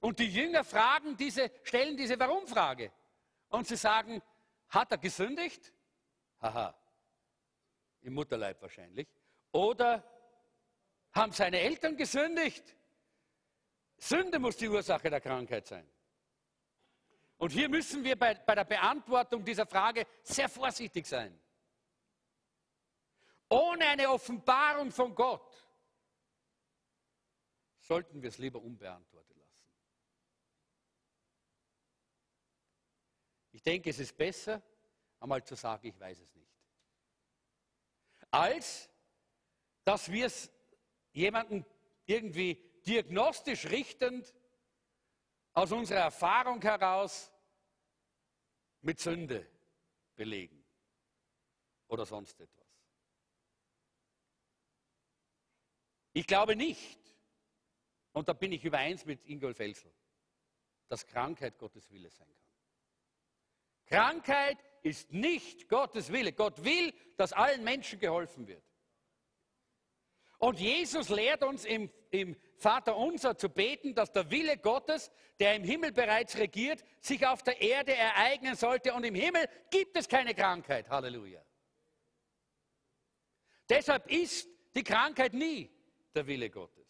Und 0.00 0.18
die 0.18 0.28
Jünger 0.28 0.62
fragen 0.62 1.16
diese, 1.16 1.50
stellen 1.62 1.96
diese 1.96 2.18
Warum-Frage. 2.18 2.92
Und 3.48 3.66
sie 3.66 3.76
sagen, 3.76 4.20
hat 4.68 4.90
er 4.90 4.98
gesündigt? 4.98 5.72
Haha, 6.42 6.74
im 8.00 8.14
Mutterleib 8.14 8.60
wahrscheinlich. 8.60 9.08
Oder 9.52 10.04
haben 11.12 11.32
seine 11.32 11.60
Eltern 11.60 11.96
gesündigt? 11.96 12.76
Sünde 13.96 14.40
muss 14.40 14.56
die 14.56 14.68
Ursache 14.68 15.08
der 15.08 15.20
Krankheit 15.20 15.66
sein. 15.68 15.88
Und 17.36 17.50
hier 17.50 17.68
müssen 17.68 18.02
wir 18.02 18.16
bei, 18.16 18.34
bei 18.34 18.56
der 18.56 18.64
Beantwortung 18.64 19.44
dieser 19.44 19.66
Frage 19.66 20.06
sehr 20.22 20.48
vorsichtig 20.48 21.06
sein. 21.06 21.38
Ohne 23.48 23.86
eine 23.86 24.10
Offenbarung 24.10 24.90
von 24.90 25.14
Gott 25.14 25.52
sollten 27.78 28.22
wir 28.22 28.28
es 28.30 28.38
lieber 28.38 28.60
unbeantwortet 28.60 29.36
lassen. 29.36 29.66
Ich 33.52 33.62
denke, 33.62 33.90
es 33.90 33.98
ist 33.98 34.16
besser, 34.16 34.62
einmal 35.22 35.44
zu 35.44 35.54
sagen, 35.54 35.86
ich 35.86 35.98
weiß 35.98 36.18
es 36.18 36.34
nicht. 36.34 36.50
Als 38.30 38.90
dass 39.84 40.10
wir 40.10 40.26
es 40.26 40.50
jemanden 41.12 41.64
irgendwie 42.06 42.54
diagnostisch 42.86 43.66
richtend 43.66 44.34
aus 45.52 45.72
unserer 45.72 46.00
Erfahrung 46.00 46.60
heraus 46.60 47.32
mit 48.80 48.98
Sünde 48.98 49.46
belegen 50.16 50.64
oder 51.88 52.06
sonst 52.06 52.40
etwas. 52.40 52.66
Ich 56.14 56.26
glaube 56.26 56.56
nicht, 56.56 57.00
und 58.12 58.28
da 58.28 58.32
bin 58.32 58.52
ich 58.52 58.64
übereins 58.64 59.04
mit 59.04 59.24
Ingolf 59.26 59.58
Elsel, 59.60 59.92
dass 60.88 61.06
Krankheit 61.06 61.58
Gottes 61.58 61.90
Wille 61.90 62.10
sein 62.10 62.28
kann. 62.28 62.42
Krankheit 63.86 64.58
ist 64.82 65.12
nicht 65.12 65.68
Gottes 65.68 66.12
Wille. 66.12 66.32
Gott 66.32 66.64
will, 66.64 66.92
dass 67.16 67.32
allen 67.32 67.64
Menschen 67.64 67.98
geholfen 67.98 68.46
wird. 68.46 68.62
Und 70.38 70.58
Jesus 70.58 71.08
lehrt 71.08 71.44
uns 71.44 71.64
im, 71.64 71.88
im 72.10 72.36
Vater 72.56 72.96
unser 72.96 73.38
zu 73.38 73.48
beten, 73.48 73.94
dass 73.94 74.10
der 74.10 74.28
Wille 74.28 74.58
Gottes, 74.58 75.12
der 75.38 75.54
im 75.54 75.62
Himmel 75.62 75.92
bereits 75.92 76.36
regiert, 76.36 76.82
sich 77.00 77.24
auf 77.24 77.44
der 77.44 77.60
Erde 77.60 77.94
ereignen 77.94 78.56
sollte. 78.56 78.92
Und 78.92 79.04
im 79.04 79.14
Himmel 79.14 79.48
gibt 79.70 79.96
es 79.96 80.08
keine 80.08 80.34
Krankheit. 80.34 80.90
Halleluja. 80.90 81.44
Deshalb 83.68 84.10
ist 84.10 84.48
die 84.74 84.82
Krankheit 84.82 85.32
nie 85.32 85.70
der 86.12 86.26
Wille 86.26 86.50
Gottes. 86.50 86.82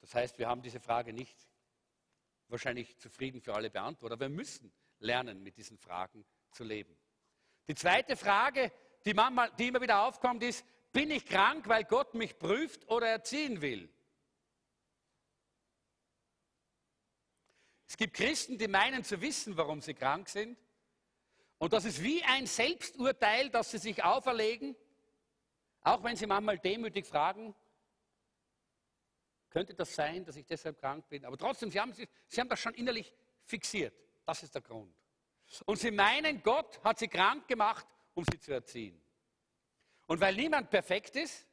Das 0.00 0.16
heißt, 0.16 0.38
wir 0.38 0.48
haben 0.48 0.62
diese 0.62 0.80
Frage 0.80 1.12
nicht 1.12 1.38
wahrscheinlich 2.52 2.98
zufrieden 2.98 3.40
für 3.40 3.54
alle 3.54 3.70
beantwortet, 3.70 4.14
aber 4.14 4.28
wir 4.28 4.36
müssen 4.36 4.72
lernen, 4.98 5.42
mit 5.42 5.56
diesen 5.56 5.78
Fragen 5.78 6.24
zu 6.52 6.62
leben. 6.62 6.96
Die 7.66 7.74
zweite 7.74 8.16
Frage, 8.16 8.70
die, 9.04 9.14
manchmal, 9.14 9.50
die 9.58 9.68
immer 9.68 9.80
wieder 9.80 10.02
aufkommt, 10.06 10.42
ist, 10.42 10.64
bin 10.92 11.10
ich 11.10 11.26
krank, 11.26 11.66
weil 11.68 11.84
Gott 11.84 12.14
mich 12.14 12.38
prüft 12.38 12.88
oder 12.88 13.08
erziehen 13.08 13.62
will? 13.62 13.88
Es 17.88 17.96
gibt 17.96 18.14
Christen, 18.14 18.58
die 18.58 18.68
meinen 18.68 19.04
zu 19.04 19.20
wissen, 19.20 19.56
warum 19.56 19.80
sie 19.80 19.94
krank 19.94 20.28
sind. 20.28 20.58
Und 21.58 21.72
das 21.72 21.84
ist 21.84 22.02
wie 22.02 22.22
ein 22.24 22.46
Selbsturteil, 22.46 23.50
das 23.50 23.70
sie 23.70 23.78
sich 23.78 24.02
auferlegen, 24.02 24.74
auch 25.82 26.02
wenn 26.02 26.16
sie 26.16 26.26
manchmal 26.26 26.58
demütig 26.58 27.06
fragen, 27.06 27.54
könnte 29.52 29.74
das 29.74 29.94
sein, 29.94 30.24
dass 30.24 30.36
ich 30.36 30.46
deshalb 30.46 30.78
krank 30.78 31.08
bin? 31.08 31.24
Aber 31.24 31.36
trotzdem, 31.36 31.70
sie 31.70 31.78
haben, 31.78 31.92
sie 31.92 32.40
haben 32.40 32.48
das 32.48 32.58
schon 32.58 32.74
innerlich 32.74 33.14
fixiert. 33.44 33.94
Das 34.24 34.42
ist 34.42 34.54
der 34.54 34.62
Grund. 34.62 34.94
Und 35.66 35.78
sie 35.78 35.90
meinen, 35.90 36.42
Gott 36.42 36.82
hat 36.82 36.98
sie 36.98 37.08
krank 37.08 37.46
gemacht, 37.46 37.86
um 38.14 38.24
sie 38.24 38.38
zu 38.38 38.52
erziehen. 38.52 38.98
Und 40.06 40.20
weil 40.20 40.34
niemand 40.34 40.70
perfekt 40.70 41.16
ist, 41.16 41.46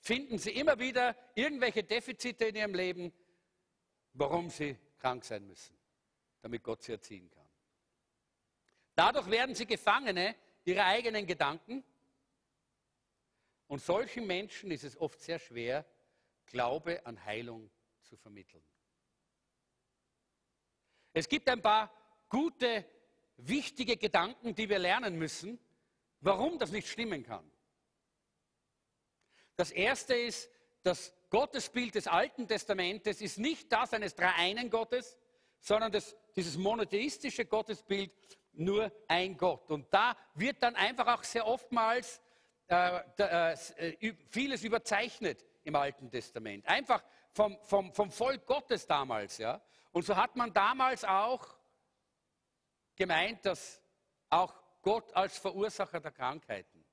finden 0.00 0.38
sie 0.38 0.50
immer 0.50 0.78
wieder 0.78 1.16
irgendwelche 1.34 1.82
Defizite 1.82 2.46
in 2.46 2.56
ihrem 2.56 2.74
Leben, 2.74 3.12
warum 4.12 4.50
sie 4.50 4.76
krank 4.98 5.24
sein 5.24 5.46
müssen. 5.46 5.76
damit 6.40 6.62
Gott 6.62 6.82
sie 6.82 6.92
erziehen 6.92 7.28
kann. 7.30 7.48
Dadurch 8.94 9.28
werden 9.28 9.54
sie 9.54 9.66
Gefangene 9.66 10.36
ihrer 10.64 10.84
eigenen 10.84 11.26
Gedanken. 11.26 11.82
Und 13.66 13.82
solchen 13.82 14.26
Menschen 14.26 14.70
ist 14.70 14.84
es 14.84 14.96
oft 14.96 15.20
sehr 15.20 15.38
schwer, 15.38 15.84
Glaube 16.48 17.04
an 17.06 17.24
Heilung 17.24 17.70
zu 18.02 18.16
vermitteln. 18.16 18.64
Es 21.12 21.28
gibt 21.28 21.48
ein 21.48 21.62
paar 21.62 21.92
gute, 22.28 22.84
wichtige 23.36 23.96
Gedanken, 23.96 24.54
die 24.54 24.68
wir 24.68 24.78
lernen 24.78 25.16
müssen, 25.16 25.58
warum 26.20 26.58
das 26.58 26.70
nicht 26.70 26.88
stimmen 26.88 27.22
kann. 27.22 27.50
Das 29.56 29.70
erste 29.70 30.14
ist, 30.14 30.50
das 30.82 31.12
Gottesbild 31.30 31.94
des 31.94 32.06
Alten 32.06 32.46
Testamentes 32.46 33.20
ist 33.20 33.38
nicht 33.38 33.72
das 33.72 33.92
eines 33.92 34.14
Dreieinen 34.14 34.70
Gottes, 34.70 35.18
sondern 35.60 35.92
das, 35.92 36.16
dieses 36.36 36.56
monotheistische 36.56 37.44
Gottesbild 37.44 38.12
nur 38.52 38.92
ein 39.08 39.36
Gott. 39.36 39.70
Und 39.70 39.92
da 39.92 40.16
wird 40.34 40.62
dann 40.62 40.76
einfach 40.76 41.06
auch 41.18 41.24
sehr 41.24 41.46
oftmals 41.46 42.20
äh, 42.68 43.00
äh, 43.16 44.14
vieles 44.28 44.62
überzeichnet 44.62 45.44
im 45.68 45.76
Alten 45.76 46.10
Testament. 46.10 46.66
Einfach 46.66 47.04
vom, 47.30 47.58
vom, 47.62 47.92
vom 47.92 48.10
Volk 48.10 48.46
Gottes 48.46 48.86
damals. 48.86 49.38
Ja? 49.38 49.60
Und 49.92 50.04
so 50.04 50.16
hat 50.16 50.34
man 50.34 50.52
damals 50.52 51.04
auch 51.04 51.46
gemeint, 52.96 53.44
dass 53.44 53.80
auch 54.30 54.54
Gott 54.82 55.14
als 55.14 55.38
Verursacher 55.38 56.00
der 56.00 56.10
Krankheiten 56.10 56.84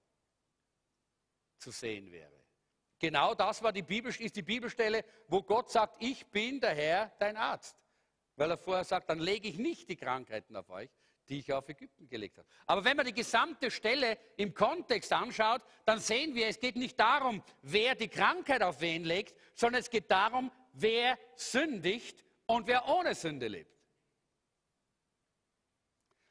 zu 1.58 1.72
sehen 1.72 2.12
wäre. 2.12 2.44
Genau 3.00 3.34
das 3.34 3.64
war 3.64 3.72
die 3.72 3.82
Bibel, 3.82 4.14
ist 4.14 4.36
die 4.36 4.42
Bibelstelle, 4.42 5.04
wo 5.28 5.42
Gott 5.42 5.72
sagt, 5.72 6.02
ich 6.02 6.26
bin 6.28 6.60
der 6.60 6.76
Herr, 6.76 7.12
dein 7.20 7.38
Arzt. 7.38 7.78
Weil 8.36 8.52
er 8.52 8.58
vorher 8.58 8.84
sagt, 8.84 9.10
dann 9.10 9.20
lege 9.20 9.48
ich 9.48 9.58
nicht 9.58 9.88
die 9.90 9.96
Krankheiten 9.96 10.56
auf 10.56 10.70
euch, 10.70 10.90
die 11.28 11.40
ich 11.40 11.52
auf 11.52 11.68
Ägypten 11.70 12.08
gelegt 12.08 12.38
habe. 12.38 12.48
Aber 12.66 12.84
wenn 12.84 12.98
man 12.98 13.06
die 13.06 13.14
gesamte 13.14 13.72
Stelle 13.72 14.18
im 14.38 14.54
Kontext 14.54 15.12
anschaut, 15.12 15.62
dann 15.86 16.00
sehen 16.00 16.36
wir, 16.36 16.48
es 16.48 16.60
geht 16.60 16.76
nicht 16.76 17.00
darum, 17.00 17.44
wer 17.62 17.96
die 17.96 18.08
Krankheit 18.08 18.62
auf 18.62 18.82
wen 18.82 19.04
legt, 19.04 19.36
sondern 19.54 19.82
es 19.82 19.90
geht 19.90 20.10
darum, 20.12 20.52
wer 20.74 21.18
sündigt 21.36 22.24
und 22.46 22.68
wer 22.68 22.88
ohne 22.88 23.16
Sünde 23.16 23.48
lebt. 23.48 23.76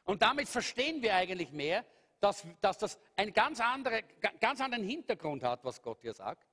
Und 0.04 0.22
damit 0.22 0.48
verstehen 0.48 1.02
wir 1.02 1.14
eigentlich 1.14 1.50
mehr, 1.50 1.84
dass, 2.20 2.46
dass 2.60 2.78
das 2.78 2.98
einen 3.16 3.32
ganz, 3.32 3.60
andere, 3.60 4.02
ganz 4.40 4.60
anderen 4.60 4.84
Hintergrund 4.84 5.42
hat, 5.42 5.64
was 5.64 5.82
Gott 5.82 6.00
hier 6.02 6.14
sagt. 6.14 6.46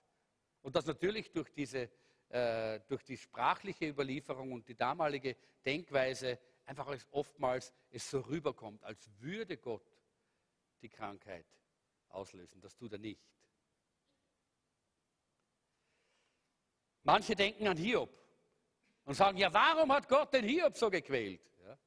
Und 0.61 0.75
dass 0.75 0.85
natürlich 0.85 1.31
durch, 1.31 1.51
diese, 1.51 1.89
äh, 2.29 2.79
durch 2.87 3.03
die 3.03 3.17
sprachliche 3.17 3.87
Überlieferung 3.87 4.51
und 4.51 4.67
die 4.67 4.75
damalige 4.75 5.35
Denkweise 5.65 6.39
einfach 6.65 6.87
als 6.87 7.07
oftmals 7.11 7.73
es 7.89 8.09
so 8.09 8.21
rüberkommt, 8.21 8.83
als 8.83 9.09
würde 9.19 9.57
Gott 9.57 9.85
die 10.81 10.89
Krankheit 10.89 11.45
auslösen. 12.09 12.61
Das 12.61 12.75
tut 12.75 12.93
er 12.93 12.99
nicht. 12.99 13.21
Manche 17.03 17.35
denken 17.35 17.67
an 17.67 17.77
Hiob 17.77 18.09
und 19.05 19.15
sagen, 19.15 19.37
ja, 19.37 19.51
warum 19.51 19.91
hat 19.91 20.07
Gott 20.07 20.33
den 20.33 20.45
Hiob 20.45 20.77
so 20.77 20.89
gequält? 20.89 21.41
Ja. 21.63 21.77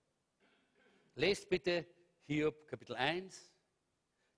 Lest 1.15 1.49
bitte 1.49 1.87
Hiob 2.27 2.67
Kapitel 2.67 2.97
1, 2.97 3.53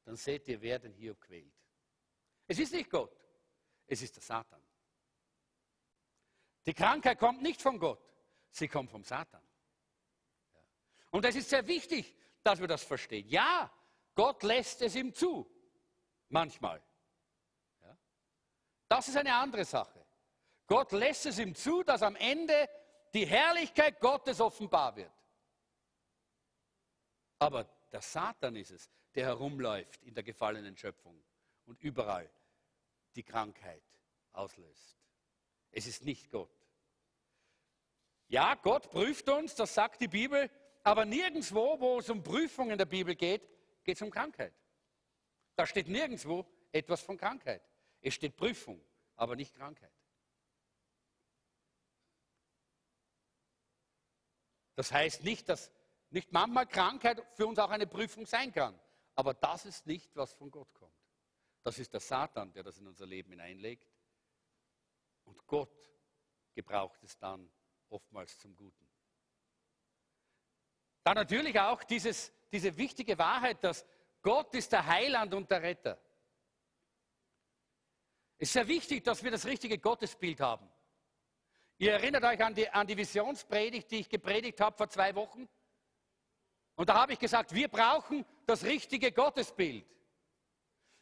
dann 0.05 0.16
seht 0.16 0.47
ihr, 0.49 0.61
wer 0.61 0.78
den 0.78 0.93
Hiob 0.93 1.20
quält. 1.20 1.55
Es 2.47 2.59
ist 2.59 2.72
nicht 2.72 2.91
Gott, 2.91 3.16
es 3.87 4.03
ist 4.03 4.16
der 4.16 4.22
Satan. 4.22 4.62
Die 6.66 6.74
Krankheit 6.74 7.18
kommt 7.18 7.43
nicht 7.43 7.62
von 7.62 7.78
Gott, 7.78 8.03
sie 8.51 8.68
kommt 8.68 8.91
vom 8.91 9.05
Satan. 9.05 9.45
Und 11.17 11.25
es 11.25 11.35
ist 11.35 11.49
sehr 11.49 11.67
wichtig, 11.67 12.14
dass 12.43 12.61
wir 12.61 12.69
das 12.69 12.85
verstehen. 12.85 13.27
Ja, 13.31 13.73
Gott 14.14 14.43
lässt 14.43 14.83
es 14.83 14.95
ihm 14.95 15.14
zu. 15.14 15.51
Manchmal. 16.29 16.83
Ja? 17.81 17.97
Das 18.87 19.09
ist 19.09 19.17
eine 19.17 19.35
andere 19.35 19.64
Sache. 19.64 20.05
Gott 20.67 20.93
lässt 20.93 21.25
es 21.25 21.39
ihm 21.39 21.55
zu, 21.55 21.83
dass 21.83 22.03
am 22.03 22.17
Ende 22.17 22.69
die 23.14 23.27
Herrlichkeit 23.27 23.99
Gottes 23.99 24.43
offenbar 24.43 24.95
wird. 24.95 25.11
Aber 27.39 27.64
der 27.91 28.03
Satan 28.03 28.55
ist 28.55 28.73
es, 28.73 28.91
der 29.14 29.25
herumläuft 29.25 30.03
in 30.03 30.12
der 30.12 30.23
gefallenen 30.23 30.77
Schöpfung 30.77 31.25
und 31.64 31.83
überall 31.83 32.31
die 33.14 33.23
Krankheit 33.23 33.85
auslöst. 34.33 34.99
Es 35.71 35.87
ist 35.87 36.05
nicht 36.05 36.31
Gott. 36.31 36.53
Ja, 38.29 38.55
Gott 38.55 38.91
prüft 38.91 39.31
uns, 39.31 39.55
das 39.55 39.73
sagt 39.73 40.03
die 40.03 40.09
Bibel, 40.09 40.51
aber 40.87 41.05
nirgendwo, 41.05 41.80
wo 41.80 41.99
es 41.99 42.09
um 42.09 42.22
Prüfung 42.22 42.70
in 42.70 42.78
der 42.78 42.84
Bibel 42.84 43.16
geht, 43.16 43.43
geht 43.82 43.97
es 43.97 44.03
um 44.03 44.11
Krankheit. 44.11 44.55
Da 45.57 45.66
steht 45.66 45.89
nirgendwo 45.89 46.47
etwas 46.70 47.01
von 47.01 47.16
Krankheit. 47.16 47.61
Es 48.01 48.14
steht 48.14 48.37
Prüfung, 48.37 48.80
aber 49.16 49.34
nicht 49.34 49.53
Krankheit. 49.53 49.93
Das 54.76 54.93
heißt 54.93 55.24
nicht, 55.24 55.49
dass 55.49 55.72
nicht 56.11 56.30
manchmal 56.30 56.68
Krankheit 56.68 57.20
für 57.34 57.49
uns 57.49 57.59
auch 57.59 57.70
eine 57.70 57.89
Prüfung 57.89 58.24
sein 58.24 58.53
kann. 58.53 58.78
Aber 59.16 59.34
das 59.34 59.66
ist 59.66 59.89
nicht, 59.89 60.14
was 60.14 60.34
von 60.34 60.53
Gott 60.53 60.72
kommt. 60.72 60.95
Das 61.64 61.80
ist 61.80 61.93
der 61.93 62.01
Satan, 62.01 62.53
der 62.53 62.62
das 62.62 62.78
in 62.78 62.87
unser 62.87 63.07
Leben 63.07 63.30
hineinlegt. 63.30 63.91
Und 65.24 65.45
Gott 65.49 65.91
gebraucht 66.55 67.03
es 67.03 67.18
dann 67.18 67.51
oftmals 67.89 68.39
zum 68.39 68.55
Guten. 68.55 68.86
Dann 71.07 71.14
natürlich 71.14 71.61
auch 71.61 71.84
dieses, 71.84 72.32
diese 72.50 72.76
wichtige 72.76 73.16
Wahrheit, 73.16 73.62
dass 73.62 73.86
Gott 74.22 74.52
ist 74.57 74.72
der 74.72 74.84
Heiland 74.84 75.32
und 75.34 75.48
der 75.48 75.62
Retter. 75.62 75.96
Es 78.38 78.48
ist 78.48 78.54
sehr 78.54 78.66
wichtig, 78.66 79.04
dass 79.04 79.22
wir 79.22 79.30
das 79.30 79.46
richtige 79.46 79.78
Gottesbild 79.78 80.40
haben. 80.40 80.68
Ihr 81.78 81.92
erinnert 81.92 82.24
euch 82.24 82.42
an 82.42 82.57
die, 82.57 82.68
an 82.68 82.88
die 82.88 82.96
Visionspredigt, 82.96 83.88
die 83.88 84.00
ich 84.00 84.09
gepredigt 84.09 84.61
habe 84.61 84.76
vor 84.76 84.90
zwei 84.90 85.14
Wochen? 85.14 85.48
Und 86.74 86.88
da 86.88 86.94
habe 86.94 87.12
ich 87.12 87.20
gesagt, 87.20 87.54
wir 87.54 87.68
brauchen 87.68 88.26
das 88.44 88.64
richtige 88.64 89.12
Gottesbild. 89.12 89.86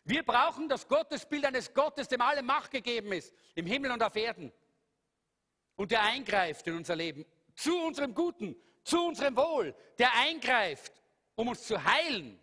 Wir 0.05 0.23
brauchen 0.23 0.69
das 0.69 0.87
Gottesbild 0.87 1.47
eines 1.47 1.73
Gottes, 1.73 2.09
dem 2.09 2.21
alle 2.21 2.43
Macht 2.43 2.73
gegeben 2.73 3.11
ist, 3.13 3.33
im 3.55 3.65
Himmel 3.65 3.91
und 3.91 4.03
auf 4.03 4.15
Erden. 4.17 4.53
Und 5.77 5.93
der 5.93 6.03
eingreift 6.03 6.67
in 6.67 6.77
unser 6.77 6.95
Leben, 6.95 7.25
zu 7.55 7.75
unserem 7.87 8.15
Guten, 8.15 8.55
zu 8.85 9.07
unserem 9.07 9.37
Wohl, 9.37 9.75
der 9.99 10.13
eingreift, 10.15 10.93
um 11.35 11.49
uns 11.49 11.67
zu 11.67 11.83
heilen, 11.83 12.39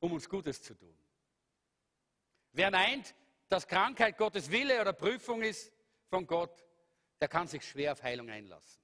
um 0.00 0.12
uns 0.12 0.28
Gutes 0.28 0.62
zu 0.62 0.74
tun. 0.74 0.96
Wer 2.52 2.70
meint, 2.70 3.14
dass 3.48 3.66
Krankheit 3.66 4.18
Gottes 4.18 4.50
Wille 4.50 4.80
oder 4.80 4.92
Prüfung 4.92 5.42
ist 5.42 5.72
von 6.08 6.26
Gott, 6.26 6.64
der 7.20 7.28
kann 7.28 7.46
sich 7.46 7.66
schwer 7.66 7.92
auf 7.92 8.02
Heilung 8.02 8.28
einlassen. 8.28 8.82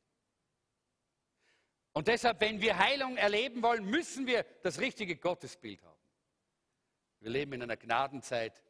Und 1.92 2.06
deshalb, 2.06 2.40
wenn 2.40 2.60
wir 2.60 2.78
Heilung 2.78 3.16
erleben 3.16 3.62
wollen, 3.62 3.84
müssen 3.84 4.26
wir 4.26 4.44
das 4.62 4.78
richtige 4.78 5.16
Gottesbild 5.16 5.82
haben. 5.82 5.98
Wir 7.20 7.30
leben 7.30 7.54
in 7.54 7.62
einer 7.62 7.76
Gnadenzeit 7.76 8.62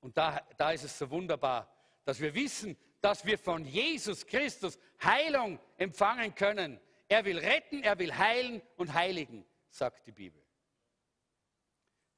und 0.00 0.16
da, 0.16 0.40
da 0.56 0.72
ist 0.72 0.82
es 0.82 0.98
so 0.98 1.08
wunderbar, 1.10 1.72
dass 2.04 2.18
wir 2.20 2.34
wissen, 2.34 2.76
dass 3.00 3.24
wir 3.24 3.38
von 3.38 3.64
Jesus 3.64 4.26
Christus 4.26 4.78
Heilung 5.02 5.58
empfangen 5.76 6.34
können. 6.34 6.80
Er 7.08 7.24
will 7.24 7.38
retten, 7.38 7.82
er 7.82 7.98
will 7.98 8.16
heilen 8.16 8.62
und 8.76 8.92
heiligen, 8.94 9.44
sagt 9.70 10.06
die 10.06 10.12
Bibel. 10.12 10.42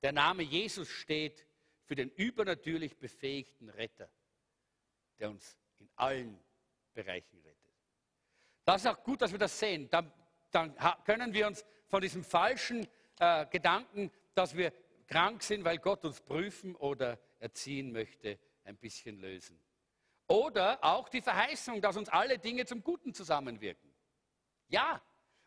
Der 0.03 0.13
Name 0.13 0.43
Jesus 0.43 0.89
steht 0.89 1.47
für 1.85 1.95
den 1.95 2.11
übernatürlich 2.11 2.99
befähigten 2.99 3.69
Retter, 3.69 4.11
der 5.19 5.31
uns 5.31 5.57
in 5.79 5.89
allen 5.97 6.39
Bereichen 6.93 7.39
rettet. 7.39 7.63
Das 8.65 8.83
ist 8.83 8.87
auch 8.87 9.03
gut, 9.03 9.23
dass 9.23 9.33
wir 9.33 9.39
das 9.39 9.59
sehen. 9.59 9.89
Dann, 9.91 10.13
dann 10.51 10.75
können 11.05 11.33
wir 11.33 11.47
uns 11.47 11.65
von 11.87 12.01
diesem 12.01 12.25
falschen 12.25 12.87
äh, 13.19 13.47
Gedanken, 13.47 14.11
dass 14.35 14.57
wir 14.57 14.73
krank 15.07 15.43
sind, 15.43 15.65
weil 15.65 15.79
Gott 15.79 16.05
uns 16.05 16.21
prüfen 16.21 16.75
oder 16.77 17.19
erziehen 17.39 17.93
möchte, 17.93 18.39
ein 18.65 18.77
bisschen 18.77 19.19
lösen. 19.19 19.61
Oder 20.29 20.83
auch 20.83 21.09
die 21.09 21.21
Verheißung, 21.21 21.81
dass 21.81 21.97
uns 21.97 22.09
alle 22.09 22.39
Dinge 22.39 22.65
zum 22.65 22.83
Guten 22.83 23.13
zusammenwirken. 23.13 23.91
Ja, 24.69 25.01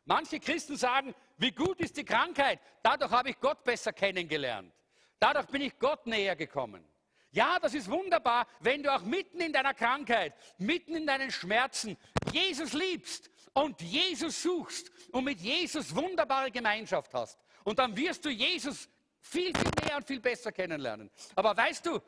manche 0.06 0.40
Christen 0.40 0.78
sagen, 0.78 1.16
wie 1.38 1.52
gut 1.52 1.80
ist 1.80 1.98
die 1.98 2.06
Krankheit? 2.06 2.60
Dadurch 2.84 3.12
habe 3.12 3.32
ich 3.32 3.40
Gott 3.40 3.64
besser 3.64 3.94
kennengelernt. 3.94 4.72
Dadurch 5.20 5.48
bin 5.48 5.62
ich 5.62 5.78
Gott 5.80 6.06
näher 6.06 6.36
gekommen. 6.36 6.86
Ja, 7.32 7.60
das 7.60 7.74
ist 7.74 7.90
wunderbar, 7.90 8.48
wenn 8.62 8.82
du 8.82 8.94
auch 8.94 9.02
mitten 9.02 9.42
in 9.42 9.52
deiner 9.52 9.74
Krankheit, 9.74 10.34
mitten 10.58 10.96
in 10.96 11.06
deinen 11.06 11.32
Schmerzen 11.32 11.98
Jesus 12.32 12.72
liebst 12.74 13.30
und 13.54 13.82
Jesus 13.82 14.42
suchst 14.42 14.92
und 15.12 15.26
mit 15.26 15.42
Jesus 15.42 15.94
wunderbare 15.94 16.52
Gemeinschaft 16.52 17.14
hast. 17.14 17.38
Und 17.64 17.80
dann 17.80 17.96
wirst 17.98 18.24
du 18.24 18.30
Jesus 18.30 18.88
viel, 19.20 19.54
viel 19.58 19.72
näher 19.84 19.98
und 19.98 20.06
viel 20.06 20.20
besser 20.20 20.52
kennenlernen. 20.52 21.10
Aber 21.36 21.58
weißt 21.58 21.86
du, 21.86 22.00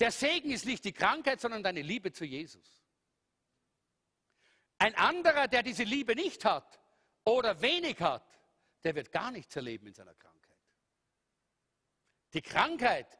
der 0.00 0.10
Segen 0.10 0.50
ist 0.50 0.66
nicht 0.66 0.84
die 0.84 0.92
Krankheit, 0.92 1.40
sondern 1.40 1.62
deine 1.62 1.82
Liebe 1.82 2.12
zu 2.12 2.24
Jesus. 2.24 2.82
Ein 4.78 4.94
anderer, 4.96 5.48
der 5.48 5.62
diese 5.62 5.84
Liebe 5.84 6.14
nicht 6.14 6.44
hat, 6.44 6.80
oder 7.24 7.60
wenig 7.60 8.00
hat, 8.00 8.38
der 8.82 8.94
wird 8.94 9.10
gar 9.10 9.30
nichts 9.30 9.56
erleben 9.56 9.86
in 9.86 9.94
seiner 9.94 10.14
Krankheit. 10.14 10.58
Die 12.34 12.42
Krankheit 12.42 13.18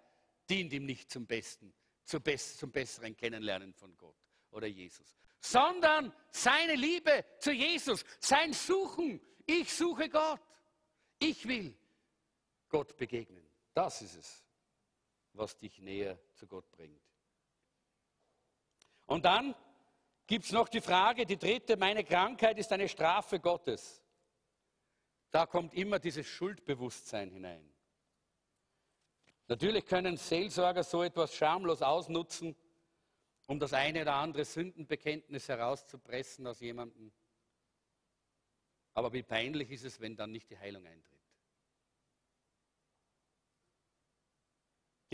dient 0.49 0.73
ihm 0.73 0.85
nicht 0.85 1.11
zum 1.11 1.27
Besten, 1.27 1.73
zum 2.05 2.23
besseren 2.23 3.17
Kennenlernen 3.17 3.73
von 3.73 3.97
Gott 3.97 4.17
oder 4.51 4.67
Jesus, 4.67 5.17
sondern 5.41 6.13
seine 6.31 6.75
Liebe 6.75 7.25
zu 7.39 7.53
Jesus, 7.53 8.05
sein 8.21 8.53
Suchen. 8.53 9.21
Ich 9.47 9.73
suche 9.73 10.09
Gott. 10.09 10.41
Ich 11.19 11.47
will 11.47 11.77
Gott 12.69 12.97
begegnen. 12.97 13.49
Das 13.73 14.03
ist 14.03 14.17
es, 14.17 14.44
was 15.35 15.57
dich 15.57 15.79
näher 15.81 16.19
zu 16.33 16.47
Gott 16.47 16.71
bringt. 16.73 17.03
Und 19.07 19.25
dann 19.25 19.55
gibt 20.27 20.47
es 20.47 20.53
noch 20.53 20.69
die 20.69 20.81
Frage, 20.81 21.27
die 21.27 21.37
dritte, 21.37 21.77
meine 21.77 22.05
Krankheit 22.05 22.59
ist 22.59 22.73
eine 22.73 22.89
Strafe 22.89 23.39
Gottes. 23.39 24.03
Da 25.31 25.47
kommt 25.47 25.75
immer 25.75 25.99
dieses 25.99 26.27
Schuldbewusstsein 26.27 27.31
hinein. 27.31 27.69
Natürlich 29.47 29.85
können 29.85 30.17
Seelsorger 30.17 30.85
so 30.85 31.03
etwas 31.03 31.35
schamlos 31.35 31.83
ausnutzen, 31.83 32.57
um 33.47 33.59
das 33.59 33.75
eine 33.75 34.03
oder 34.03 34.15
andere 34.15 34.45
Sündenbekenntnis 34.45 35.49
herauszupressen 35.49 36.47
aus 36.47 36.61
jemandem. 36.61 37.13
Aber 38.95 39.13
wie 39.13 39.23
peinlich 39.23 39.71
ist 39.71 39.85
es, 39.85 40.01
wenn 40.01 40.17
dann 40.17 40.31
nicht 40.31 40.49
die 40.49 40.59
Heilung 40.59 40.87
eintritt. 40.87 41.14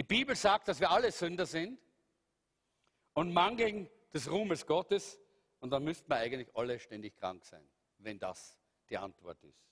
Die 0.01 0.07
Bibel 0.07 0.35
sagt, 0.35 0.67
dass 0.67 0.81
wir 0.81 0.91
alle 0.91 1.13
Sünder 1.13 1.45
sind 1.45 1.79
und 3.13 3.35
mangeln 3.35 3.87
des 4.15 4.31
Ruhmes 4.31 4.65
Gottes. 4.65 5.21
Und 5.59 5.69
dann 5.69 5.85
müssten 5.85 6.09
wir 6.09 6.17
eigentlich 6.17 6.49
alle 6.57 6.79
ständig 6.79 7.15
krank 7.19 7.45
sein, 7.45 7.69
wenn 7.99 8.19
das 8.19 8.59
die 8.89 8.97
Antwort 8.97 9.45
ist. 9.45 9.63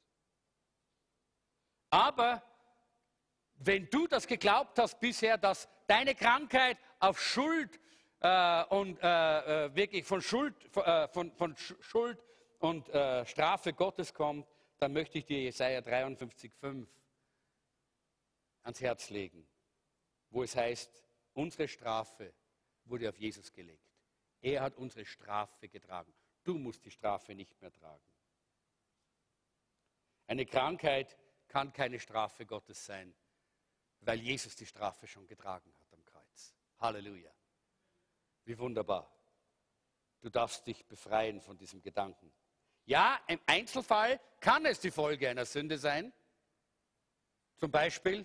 Aber 1.89 2.43
wenn 3.55 3.89
du 3.89 4.07
das 4.07 4.27
geglaubt 4.27 4.79
hast 4.79 5.01
bisher, 5.01 5.39
dass 5.39 5.67
deine 5.87 6.15
Krankheit 6.15 6.77
auf 7.01 7.19
Schuld 7.19 7.81
äh, 8.21 8.65
und 8.65 9.03
äh, 9.03 9.65
äh 9.65 9.75
wirklich 9.75 10.05
von 10.05 10.21
Schuld, 10.21 10.55
äh, 10.77 11.09
von, 11.09 11.33
von 11.37 11.57
Schuld 11.57 12.23
und 12.59 12.87
äh, 12.91 13.25
Strafe 13.25 13.73
Gottes 13.73 14.13
kommt, 14.13 14.47
dann 14.79 14.93
möchte 14.93 15.17
ich 15.17 15.25
dir 15.25 15.41
Jesaja 15.41 15.81
53,5 15.81 16.87
ans 18.65 18.81
Herz 18.83 19.09
legen, 19.09 19.49
wo 20.31 20.43
es 20.43 20.57
heißt, 20.57 21.03
unsere 21.35 21.69
Strafe 21.69 22.33
wurde 22.85 23.09
auf 23.09 23.19
Jesus 23.19 23.53
gelegt. 23.53 23.89
Er 24.41 24.63
hat 24.63 24.77
unsere 24.77 25.05
Strafe 25.05 25.69
getragen. 25.69 26.13
Du 26.45 26.59
musst 26.59 26.85
die 26.85 26.91
Strafe 26.91 27.35
nicht 27.35 27.61
mehr 27.61 27.73
tragen. 27.73 28.13
Eine 30.27 30.47
Krankheit 30.47 31.17
kann 31.49 31.73
keine 31.73 31.99
Strafe 31.99 32.47
Gottes 32.47 32.85
sein, 32.85 33.15
weil 34.01 34.21
Jesus 34.21 34.55
die 34.55 34.67
Strafe 34.67 35.07
schon 35.07 35.27
getragen 35.27 35.73
hat 35.81 35.93
am 35.93 36.05
Kreuz. 36.05 36.55
Halleluja. 36.79 37.33
Wie 38.45 38.59
wunderbar. 38.59 39.11
Du 40.21 40.31
darfst 40.31 40.67
dich 40.67 40.85
befreien 40.87 41.41
von 41.41 41.57
diesem 41.57 41.81
Gedanken. 41.81 42.33
Ja, 42.85 43.21
im 43.27 43.41
Einzelfall 43.47 44.21
kann 44.41 44.65
es 44.67 44.81
die 44.81 44.91
Folge 44.91 45.29
einer 45.29 45.45
Sünde 45.45 45.79
sein. 45.79 46.13
Zum 47.57 47.71
Beispiel, 47.71 48.25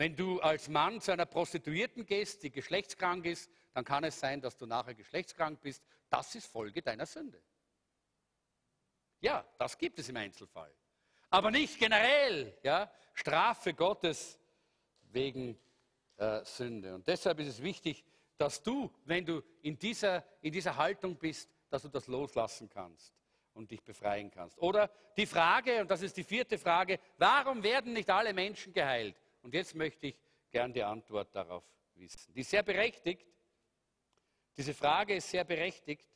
wenn 0.00 0.16
du 0.16 0.40
als 0.40 0.66
Mann 0.70 0.98
zu 1.02 1.12
einer 1.12 1.26
Prostituierten 1.26 2.06
gehst, 2.06 2.42
die 2.42 2.50
geschlechtskrank 2.50 3.26
ist, 3.26 3.50
dann 3.74 3.84
kann 3.84 4.02
es 4.02 4.18
sein, 4.18 4.40
dass 4.40 4.56
du 4.56 4.64
nachher 4.64 4.94
geschlechtskrank 4.94 5.60
bist. 5.60 5.84
Das 6.08 6.34
ist 6.34 6.46
Folge 6.46 6.80
deiner 6.80 7.04
Sünde. 7.04 7.38
Ja, 9.20 9.44
das 9.58 9.76
gibt 9.76 9.98
es 9.98 10.08
im 10.08 10.16
Einzelfall. 10.16 10.72
Aber 11.28 11.50
nicht 11.50 11.78
generell. 11.78 12.56
Ja? 12.62 12.90
Strafe 13.12 13.74
Gottes 13.74 14.40
wegen 15.02 15.58
äh, 16.16 16.42
Sünde. 16.46 16.94
Und 16.94 17.06
deshalb 17.06 17.38
ist 17.40 17.48
es 17.48 17.62
wichtig, 17.62 18.02
dass 18.38 18.62
du, 18.62 18.90
wenn 19.04 19.26
du 19.26 19.42
in 19.60 19.78
dieser, 19.78 20.24
in 20.40 20.54
dieser 20.54 20.76
Haltung 20.76 21.16
bist, 21.16 21.50
dass 21.68 21.82
du 21.82 21.88
das 21.88 22.06
loslassen 22.06 22.70
kannst 22.70 23.12
und 23.52 23.70
dich 23.70 23.82
befreien 23.82 24.30
kannst. 24.30 24.56
Oder 24.60 24.88
die 25.18 25.26
Frage, 25.26 25.82
und 25.82 25.90
das 25.90 26.00
ist 26.00 26.16
die 26.16 26.24
vierte 26.24 26.56
Frage, 26.56 26.98
warum 27.18 27.62
werden 27.62 27.92
nicht 27.92 28.08
alle 28.08 28.32
Menschen 28.32 28.72
geheilt? 28.72 29.14
Und 29.42 29.54
jetzt 29.54 29.74
möchte 29.74 30.08
ich 30.08 30.16
gern 30.50 30.72
die 30.72 30.82
Antwort 30.82 31.34
darauf 31.34 31.64
wissen. 31.94 32.32
Die 32.34 32.40
ist 32.40 32.50
sehr 32.50 32.62
berechtigt. 32.62 33.26
Diese 34.56 34.74
Frage 34.74 35.14
ist 35.14 35.30
sehr 35.30 35.44
berechtigt 35.44 36.06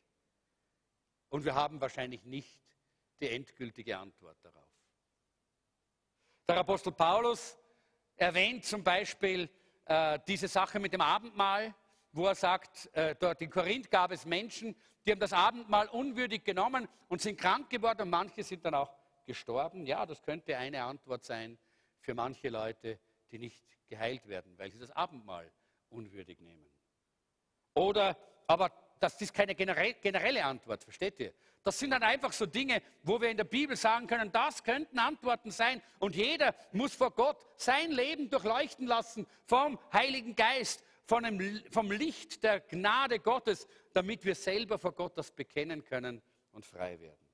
und 1.28 1.44
wir 1.44 1.54
haben 1.54 1.80
wahrscheinlich 1.80 2.24
nicht 2.24 2.60
die 3.20 3.30
endgültige 3.30 3.96
Antwort 3.96 4.36
darauf. 4.42 4.68
Der 6.48 6.58
Apostel 6.58 6.92
Paulus 6.92 7.56
erwähnt 8.16 8.64
zum 8.64 8.84
Beispiel 8.84 9.48
äh, 9.86 10.18
diese 10.26 10.48
Sache 10.48 10.78
mit 10.78 10.92
dem 10.92 11.00
Abendmahl, 11.00 11.74
wo 12.12 12.26
er 12.26 12.34
sagt, 12.34 12.90
äh, 12.94 13.16
dort 13.18 13.40
in 13.40 13.50
Korinth 13.50 13.90
gab 13.90 14.10
es 14.10 14.26
Menschen, 14.26 14.76
die 15.04 15.10
haben 15.10 15.20
das 15.20 15.32
Abendmahl 15.32 15.88
unwürdig 15.88 16.44
genommen 16.44 16.88
und 17.08 17.20
sind 17.20 17.38
krank 17.38 17.70
geworden 17.70 18.02
und 18.02 18.10
manche 18.10 18.42
sind 18.42 18.64
dann 18.64 18.74
auch 18.74 18.94
gestorben. 19.24 19.86
Ja, 19.86 20.06
das 20.06 20.22
könnte 20.22 20.56
eine 20.56 20.82
Antwort 20.82 21.24
sein 21.24 21.58
für 22.00 22.14
manche 22.14 22.48
Leute, 22.48 22.98
die 23.30 23.38
nicht 23.38 23.62
geheilt 23.88 24.26
werden, 24.28 24.56
weil 24.58 24.70
sie 24.70 24.78
das 24.78 24.90
Abendmahl 24.90 25.50
unwürdig 25.90 26.40
nehmen. 26.40 26.66
Oder, 27.74 28.16
aber 28.46 28.72
das 29.00 29.20
ist 29.20 29.34
keine 29.34 29.54
generelle 29.54 30.44
Antwort, 30.44 30.84
versteht 30.84 31.18
ihr? 31.20 31.34
Das 31.62 31.78
sind 31.78 31.90
dann 31.90 32.02
einfach 32.02 32.32
so 32.32 32.44
Dinge, 32.44 32.82
wo 33.02 33.20
wir 33.20 33.30
in 33.30 33.38
der 33.38 33.44
Bibel 33.44 33.74
sagen 33.74 34.06
können, 34.06 34.30
das 34.30 34.62
könnten 34.62 34.98
Antworten 34.98 35.50
sein. 35.50 35.82
Und 35.98 36.14
jeder 36.14 36.54
muss 36.72 36.94
vor 36.94 37.10
Gott 37.10 37.38
sein 37.56 37.90
Leben 37.90 38.28
durchleuchten 38.28 38.86
lassen 38.86 39.26
vom 39.46 39.78
Heiligen 39.92 40.36
Geist, 40.36 40.84
vom 41.06 41.90
Licht 41.90 42.42
der 42.44 42.60
Gnade 42.60 43.18
Gottes, 43.18 43.66
damit 43.94 44.24
wir 44.26 44.34
selber 44.34 44.78
vor 44.78 44.92
Gott 44.92 45.16
das 45.16 45.30
bekennen 45.30 45.84
können 45.84 46.22
und 46.52 46.66
frei 46.66 47.00
werden. 47.00 47.26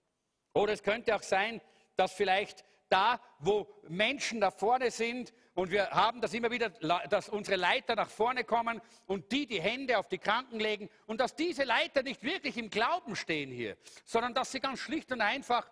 Oder 0.55 0.75
es 0.75 0.83
könnte 0.83 1.15
auch 1.15 1.23
sein, 1.23 1.61
dass 1.97 2.13
vielleicht 2.13 2.65
da, 2.89 3.21
wo 3.41 3.69
Menschen 3.89 4.41
da 4.41 4.51
vorne 4.51 4.91
sind 4.91 5.33
und 5.55 5.71
wir 5.71 5.91
haben 5.91 6.21
das 6.21 6.33
immer 6.33 6.51
wieder, 6.51 6.71
dass 6.71 7.29
unsere 7.29 7.57
Leiter 7.57 7.97
nach 7.97 8.09
vorne 8.09 8.45
kommen 8.45 8.81
und 9.07 9.31
die 9.33 9.47
die 9.47 9.61
Hände 9.61 9.99
auf 9.99 10.09
die 10.09 10.19
Kranken 10.19 10.61
legen 10.61 10.89
und 11.07 11.21
dass 11.21 11.35
diese 11.35 11.65
Leiter 11.65 12.03
nicht 12.03 12.23
wirklich 12.23 12.57
im 12.57 12.71
Glauben 12.71 13.17
stehen 13.17 13.51
hier, 13.51 13.77
sondern 14.05 14.33
dass 14.33 14.53
sie 14.53 14.61
ganz 14.61 14.79
schlicht 14.79 15.11
und 15.13 15.21
einfach 15.21 15.69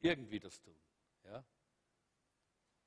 irgendwie 0.00 0.38
das 0.38 0.60
tun. 0.60 0.78
Ja? 1.24 1.44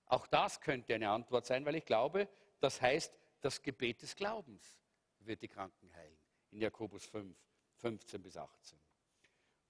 Auch 0.05 0.27
das 0.27 0.61
könnte 0.61 0.95
eine 0.95 1.09
Antwort 1.09 1.45
sein, 1.45 1.65
weil 1.65 1.75
ich 1.75 1.85
glaube, 1.85 2.29
das 2.59 2.81
heißt, 2.81 3.17
das 3.41 3.61
Gebet 3.61 4.01
des 4.01 4.15
Glaubens 4.15 4.79
wird 5.19 5.41
die 5.41 5.47
Kranken 5.47 5.93
heilen. 5.93 6.17
In 6.51 6.61
Jakobus 6.61 7.05
5, 7.05 7.35
15 7.77 8.21
bis 8.21 8.37
18. 8.37 8.79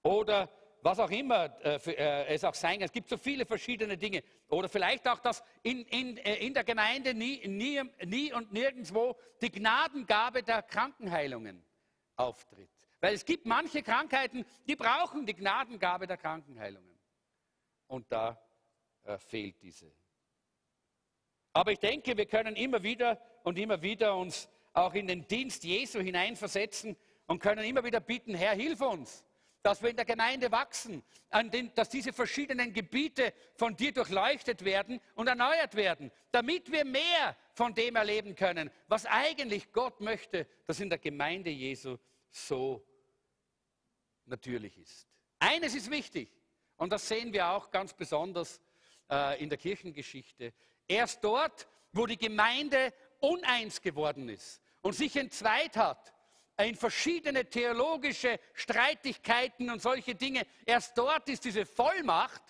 Oder 0.02 0.50
was 0.82 0.98
auch 0.98 1.10
immer 1.10 1.56
äh, 1.64 1.76
äh, 1.76 2.34
es 2.34 2.44
auch 2.44 2.54
sein 2.54 2.74
kann. 2.74 2.86
Es 2.86 2.92
gibt 2.92 3.08
so 3.08 3.16
viele 3.16 3.46
verschiedene 3.46 3.96
Dinge. 3.96 4.22
Oder 4.48 4.68
vielleicht 4.68 5.06
auch, 5.08 5.20
dass 5.20 5.42
in, 5.62 5.86
in, 5.86 6.16
äh, 6.18 6.44
in 6.44 6.52
der 6.52 6.64
Gemeinde 6.64 7.14
nie, 7.14 7.46
nie, 7.46 7.80
nie 8.04 8.32
und 8.32 8.52
nirgendwo 8.52 9.16
die 9.40 9.50
Gnadengabe 9.50 10.42
der 10.42 10.62
Krankenheilungen 10.62 11.64
auftritt. 12.16 12.68
Weil 13.00 13.14
es 13.14 13.24
gibt 13.24 13.46
manche 13.46 13.82
Krankheiten, 13.82 14.44
die 14.66 14.76
brauchen 14.76 15.24
die 15.24 15.34
Gnadengabe 15.34 16.06
der 16.06 16.16
Krankenheilungen. 16.16 16.98
Und 17.86 18.10
da 18.10 18.40
äh, 19.04 19.18
fehlt 19.18 19.62
diese. 19.62 19.92
Aber 21.52 21.70
ich 21.70 21.78
denke, 21.78 22.16
wir 22.16 22.26
können 22.26 22.56
immer 22.56 22.82
wieder 22.82 23.20
und 23.44 23.58
immer 23.58 23.82
wieder 23.82 24.16
uns 24.16 24.48
auch 24.72 24.94
in 24.94 25.06
den 25.06 25.28
Dienst 25.28 25.62
Jesu 25.64 26.00
hineinversetzen 26.00 26.96
und 27.26 27.40
können 27.40 27.64
immer 27.64 27.84
wieder 27.84 28.00
bitten, 28.00 28.34
Herr, 28.34 28.54
hilf 28.54 28.80
uns 28.80 29.24
dass 29.62 29.80
wir 29.80 29.90
in 29.90 29.96
der 29.96 30.04
Gemeinde 30.04 30.50
wachsen, 30.50 31.02
den, 31.52 31.72
dass 31.74 31.88
diese 31.88 32.12
verschiedenen 32.12 32.72
Gebiete 32.72 33.32
von 33.54 33.76
dir 33.76 33.92
durchleuchtet 33.92 34.64
werden 34.64 35.00
und 35.14 35.28
erneuert 35.28 35.74
werden, 35.76 36.10
damit 36.32 36.70
wir 36.72 36.84
mehr 36.84 37.36
von 37.54 37.74
dem 37.74 37.96
erleben 37.96 38.34
können, 38.34 38.70
was 38.88 39.06
eigentlich 39.06 39.72
Gott 39.72 40.00
möchte, 40.00 40.46
dass 40.66 40.80
in 40.80 40.90
der 40.90 40.98
Gemeinde 40.98 41.50
Jesu 41.50 41.96
so 42.30 42.84
natürlich 44.26 44.76
ist. 44.78 45.06
Eines 45.38 45.74
ist 45.74 45.90
wichtig, 45.90 46.30
und 46.76 46.90
das 46.90 47.06
sehen 47.06 47.32
wir 47.32 47.48
auch 47.48 47.70
ganz 47.70 47.92
besonders 47.94 48.60
äh, 49.10 49.40
in 49.42 49.48
der 49.48 49.58
Kirchengeschichte. 49.58 50.52
Erst 50.88 51.22
dort, 51.22 51.68
wo 51.92 52.06
die 52.06 52.16
Gemeinde 52.16 52.92
uneins 53.20 53.80
geworden 53.80 54.28
ist 54.28 54.60
und 54.80 54.94
sich 54.94 55.16
entzweit 55.16 55.76
hat, 55.76 56.12
in 56.64 56.76
verschiedene 56.76 57.48
theologische 57.48 58.38
Streitigkeiten 58.54 59.70
und 59.70 59.80
solche 59.80 60.14
Dinge. 60.14 60.46
Erst 60.66 60.96
dort 60.96 61.28
ist 61.28 61.44
diese 61.44 61.66
Vollmacht 61.66 62.42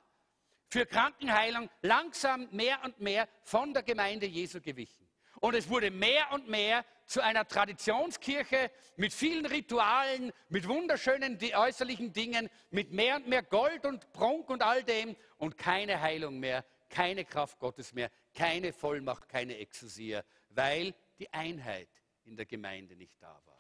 für 0.69 0.87
Krankenheilung 0.87 1.69
langsam 1.83 2.49
mehr 2.51 2.79
und 2.85 3.01
mehr 3.01 3.29
von 3.43 3.75
der 3.75 3.83
Gemeinde 3.83 4.27
Jesu 4.27 4.61
gewichen. 4.61 5.07
Und 5.41 5.55
es 5.55 5.69
wurde 5.69 5.91
mehr 5.91 6.31
und 6.33 6.49
mehr 6.49 6.85
zu 7.07 7.21
einer 7.21 7.47
Traditionskirche 7.47 8.71
mit 8.97 9.13
vielen 9.13 9.45
Ritualen, 9.45 10.33
mit 10.49 10.69
wunderschönen 10.69 11.39
äußerlichen 11.55 12.13
Dingen, 12.13 12.49
mit 12.71 12.93
mehr 12.93 13.17
und 13.17 13.29
mehr 13.29 13.43
Gold 13.43 13.85
und 13.85 14.13
Prunk 14.13 14.49
und 14.51 14.63
all 14.63 14.83
dem 14.85 15.17
und 15.39 15.59
keine 15.59 16.01
Heilung 16.01 16.39
mehr, 16.39 16.65
keine 16.89 17.25
Kraft 17.25 17.59
Gottes 17.59 17.93
mehr, 17.93 18.11
keine 18.33 18.73
Vollmacht, 18.73 19.29
keine 19.29 19.59
Exousia, 19.59 20.23
weil 20.51 20.95
die 21.19 21.33
Einheit 21.33 21.89
in 22.25 22.37
der 22.37 22.47
Gemeinde 22.47 22.97
nicht 22.97 23.21
da 23.21 23.41
war. 23.45 23.52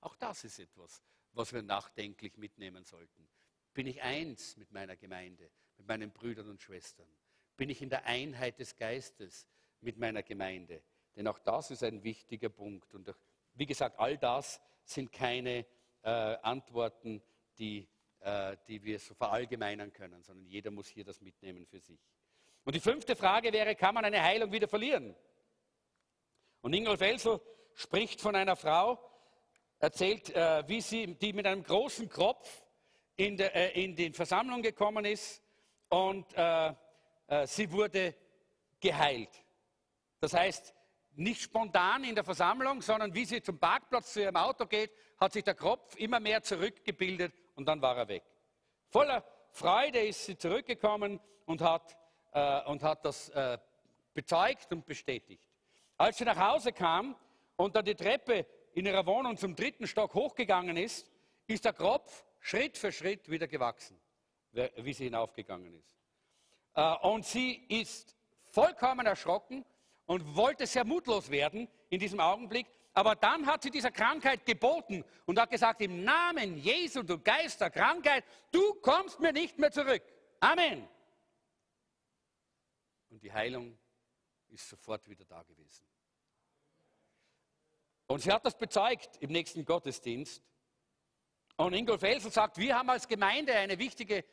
Auch 0.00 0.16
das 0.16 0.44
ist 0.44 0.58
etwas, 0.58 1.02
was 1.32 1.52
wir 1.52 1.62
nachdenklich 1.62 2.36
mitnehmen 2.36 2.84
sollten. 2.84 3.28
Bin 3.74 3.86
ich 3.86 4.02
eins 4.02 4.56
mit 4.56 4.72
meiner 4.72 4.96
Gemeinde, 4.96 5.50
mit 5.76 5.86
meinen 5.86 6.10
Brüdern 6.10 6.48
und 6.48 6.60
Schwestern? 6.60 7.08
Bin 7.56 7.70
ich 7.70 7.82
in 7.82 7.90
der 7.90 8.06
Einheit 8.06 8.58
des 8.58 8.76
Geistes 8.76 9.48
mit 9.80 9.98
meiner 9.98 10.22
Gemeinde? 10.22 10.82
Denn 11.14 11.26
auch 11.26 11.38
das 11.38 11.70
ist 11.70 11.82
ein 11.82 12.02
wichtiger 12.02 12.48
Punkt. 12.48 12.94
Und 12.94 13.14
wie 13.54 13.66
gesagt, 13.66 13.98
all 13.98 14.16
das 14.16 14.60
sind 14.84 15.12
keine 15.12 15.66
äh, 16.02 16.10
Antworten, 16.10 17.22
die, 17.58 17.88
äh, 18.20 18.56
die 18.66 18.82
wir 18.82 18.98
so 18.98 19.14
verallgemeinern 19.14 19.92
können, 19.92 20.22
sondern 20.22 20.46
jeder 20.46 20.70
muss 20.70 20.88
hier 20.88 21.04
das 21.04 21.20
mitnehmen 21.20 21.66
für 21.66 21.80
sich. 21.80 22.00
Und 22.64 22.74
die 22.74 22.80
fünfte 22.80 23.16
Frage 23.16 23.52
wäre, 23.52 23.74
kann 23.74 23.94
man 23.94 24.04
eine 24.04 24.22
Heilung 24.22 24.52
wieder 24.52 24.68
verlieren? 24.68 25.14
Und 26.62 26.74
Ingolf 26.74 27.00
Elsel 27.00 27.40
spricht 27.74 28.20
von 28.20 28.34
einer 28.34 28.56
Frau, 28.56 28.98
erzählt, 29.80 30.30
äh, 30.30 30.62
wie 30.68 30.80
sie, 30.80 31.14
die 31.14 31.32
mit 31.32 31.46
einem 31.46 31.64
großen 31.64 32.08
Kropf 32.08 32.62
in, 33.16 33.36
der, 33.36 33.54
äh, 33.56 33.82
in 33.82 33.96
die 33.96 34.12
Versammlung 34.12 34.62
gekommen 34.62 35.04
ist 35.04 35.42
und 35.88 36.26
äh, 36.36 36.72
äh 37.26 37.46
sie 37.46 37.70
wurde 37.72 38.14
geheilt. 38.78 39.30
Das 40.20 40.34
heißt, 40.34 40.74
nicht 41.16 41.42
spontan 41.42 42.04
in 42.04 42.14
der 42.14 42.24
Versammlung, 42.24 42.82
sondern 42.82 43.14
wie 43.14 43.24
sie 43.24 43.42
zum 43.42 43.58
Parkplatz 43.58 44.12
zu 44.12 44.20
ihrem 44.22 44.36
Auto 44.36 44.66
geht, 44.66 44.92
hat 45.18 45.32
sich 45.32 45.44
der 45.44 45.54
Kopf 45.54 45.96
immer 45.96 46.20
mehr 46.20 46.42
zurückgebildet 46.42 47.32
und 47.56 47.66
dann 47.66 47.82
war 47.82 47.96
er 47.96 48.08
weg. 48.08 48.22
Voller 48.88 49.24
Freude 49.50 50.00
ist 50.00 50.26
sie 50.26 50.36
zurückgekommen 50.36 51.20
und 51.46 51.62
hat, 51.62 51.96
äh, 52.32 52.62
und 52.64 52.82
hat 52.82 53.04
das 53.04 53.28
äh, 53.30 53.58
bezeugt 54.14 54.72
und 54.72 54.86
bestätigt. 54.86 55.42
Als 55.96 56.18
sie 56.18 56.24
nach 56.24 56.38
Hause 56.38 56.72
kam 56.72 57.16
und 57.56 57.76
dann 57.76 57.84
die 57.84 57.94
Treppe 57.94 58.46
in 58.72 58.86
ihrer 58.86 59.06
Wohnung 59.06 59.36
zum 59.36 59.56
dritten 59.56 59.86
Stock 59.86 60.14
hochgegangen 60.14 60.76
ist, 60.76 61.10
ist 61.46 61.64
der 61.64 61.72
Kopf 61.72 62.24
Schritt 62.40 62.78
für 62.78 62.92
Schritt 62.92 63.28
wieder 63.30 63.46
gewachsen, 63.46 64.00
wie 64.52 64.92
sie 64.92 65.04
hinaufgegangen 65.04 65.74
ist. 65.74 65.96
Äh, 66.74 66.94
und 67.02 67.24
sie 67.24 67.52
ist 67.68 68.16
vollkommen 68.50 69.06
erschrocken 69.06 69.64
und 70.06 70.36
wollte 70.36 70.66
sehr 70.66 70.84
mutlos 70.84 71.30
werden 71.30 71.68
in 71.88 72.00
diesem 72.00 72.20
Augenblick. 72.20 72.66
Aber 72.92 73.14
dann 73.14 73.46
hat 73.46 73.62
sie 73.62 73.70
dieser 73.70 73.92
Krankheit 73.92 74.44
geboten 74.44 75.04
und 75.26 75.38
hat 75.38 75.50
gesagt, 75.50 75.80
im 75.80 76.02
Namen 76.02 76.56
Jesu, 76.56 77.02
du 77.02 77.18
Geist 77.18 77.60
der 77.60 77.70
Krankheit, 77.70 78.24
du 78.50 78.74
kommst 78.74 79.20
mir 79.20 79.32
nicht 79.32 79.58
mehr 79.58 79.70
zurück. 79.70 80.02
Amen. 80.40 80.88
Und 83.10 83.22
die 83.22 83.32
Heilung 83.32 83.78
ist 84.48 84.68
sofort 84.68 85.08
wieder 85.08 85.24
da 85.24 85.42
gewesen. 85.42 85.84
Und 88.10 88.22
sie 88.22 88.32
hat 88.32 88.44
das 88.44 88.58
bezeugt 88.58 89.16
im 89.20 89.30
nächsten 89.30 89.64
Gottesdienst. 89.64 90.42
Und 91.56 91.74
Ingolf 91.74 92.02
Elsel 92.02 92.32
sagt, 92.32 92.58
wir 92.58 92.76
haben 92.76 92.90
als 92.90 93.06
Gemeinde 93.06 93.54
eine 93.54 93.78
wichtige 93.78 94.24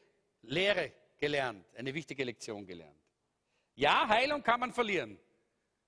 Lehre 0.41 0.93
gelernt, 1.17 1.65
eine 1.75 1.93
wichtige 1.93 2.23
Lektion 2.23 2.65
gelernt. 2.65 2.99
Ja, 3.75 4.07
Heilung 4.07 4.41
kann 4.41 4.59
man 4.59 4.73
verlieren 4.73 5.19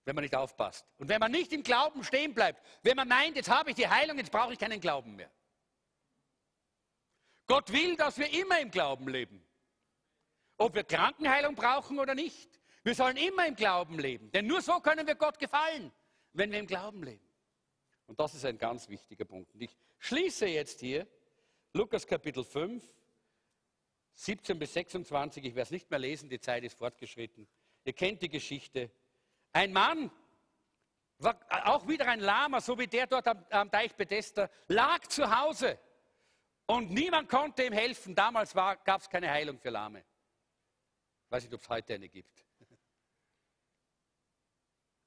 wenn 0.10 0.16
man 0.16 0.24
nicht 0.24 0.36
aufpasst. 0.36 0.88
Und 0.98 1.08
wenn 1.08 1.20
man 1.20 1.32
nicht 1.32 1.54
im 1.54 1.62
Glauben 1.62 2.04
stehen 2.04 2.34
bleibt, 2.34 2.66
wenn 2.82 2.96
man 2.96 3.08
meint, 3.08 3.36
jetzt 3.36 3.48
habe 3.48 3.70
ich 3.70 3.76
die 3.76 3.88
Heilung, 3.88 4.18
jetzt 4.18 4.32
brauche 4.32 4.52
ich 4.52 4.58
keinen 4.58 4.80
Glauben 4.80 5.16
mehr. 5.16 5.30
Gott 7.46 7.72
will, 7.72 7.96
dass 7.96 8.18
wir 8.18 8.34
immer 8.34 8.60
im 8.60 8.72
Glauben 8.72 9.08
leben. 9.08 9.46
Ob 10.58 10.74
wir 10.74 10.84
Krankenheilung 10.84 11.54
brauchen 11.54 12.00
oder 12.00 12.16
nicht. 12.16 12.50
Wir 12.84 12.96
sollen 12.96 13.18
immer 13.18 13.46
im 13.46 13.56
Glauben 13.56 14.00
leben. 14.00 14.32
Denn 14.32 14.48
nur 14.48 14.64
so 14.64 14.80
können 14.80 15.06
wir 15.06 15.14
Gott 15.14 15.38
gefallen, 15.38 15.92
wenn 16.34 16.52
wir 16.52 16.58
im 16.58 16.66
Glauben 16.66 17.04
leben. 17.04 17.29
Und 18.10 18.20
das 18.20 18.34
ist 18.34 18.44
ein 18.44 18.58
ganz 18.58 18.90
wichtiger 18.90 19.24
Punkt. 19.24 19.54
Und 19.54 19.62
ich 19.62 19.78
schließe 20.00 20.48
jetzt 20.48 20.80
hier 20.80 21.06
Lukas 21.74 22.08
Kapitel 22.08 22.44
5, 22.44 22.84
17 24.16 24.58
bis 24.58 24.74
26. 24.74 25.46
Ich 25.46 25.54
werde 25.54 25.66
es 25.66 25.72
nicht 25.72 25.92
mehr 25.92 26.00
lesen, 26.00 26.28
die 26.28 26.40
Zeit 26.40 26.64
ist 26.64 26.76
fortgeschritten. 26.76 27.48
Ihr 27.84 27.94
kennt 27.94 28.24
die 28.24 28.30
Geschichte. 28.30 28.90
Ein 29.54 29.72
Mann, 29.72 30.10
war 31.20 31.40
auch 31.66 31.88
wieder 31.88 32.08
ein 32.08 32.20
Lama, 32.20 32.60
so 32.60 32.80
wie 32.80 32.88
der 32.88 33.06
dort 33.06 33.28
am, 33.28 33.46
am 33.52 33.70
Teich 33.70 33.94
Bethesda, 33.94 34.50
lag 34.68 35.06
zu 35.06 35.30
Hause 35.30 35.78
und 36.66 36.90
niemand 36.90 37.30
konnte 37.30 37.64
ihm 37.64 37.74
helfen. 37.74 38.16
Damals 38.16 38.56
gab 38.56 39.02
es 39.02 39.08
keine 39.08 39.30
Heilung 39.30 39.60
für 39.60 39.70
Lahme. 39.70 40.00
Ich 40.00 41.32
weiß 41.32 41.44
nicht, 41.44 41.54
ob 41.54 41.62
es 41.62 41.70
heute 41.70 41.94
eine 41.94 42.10
gibt. 42.10 42.44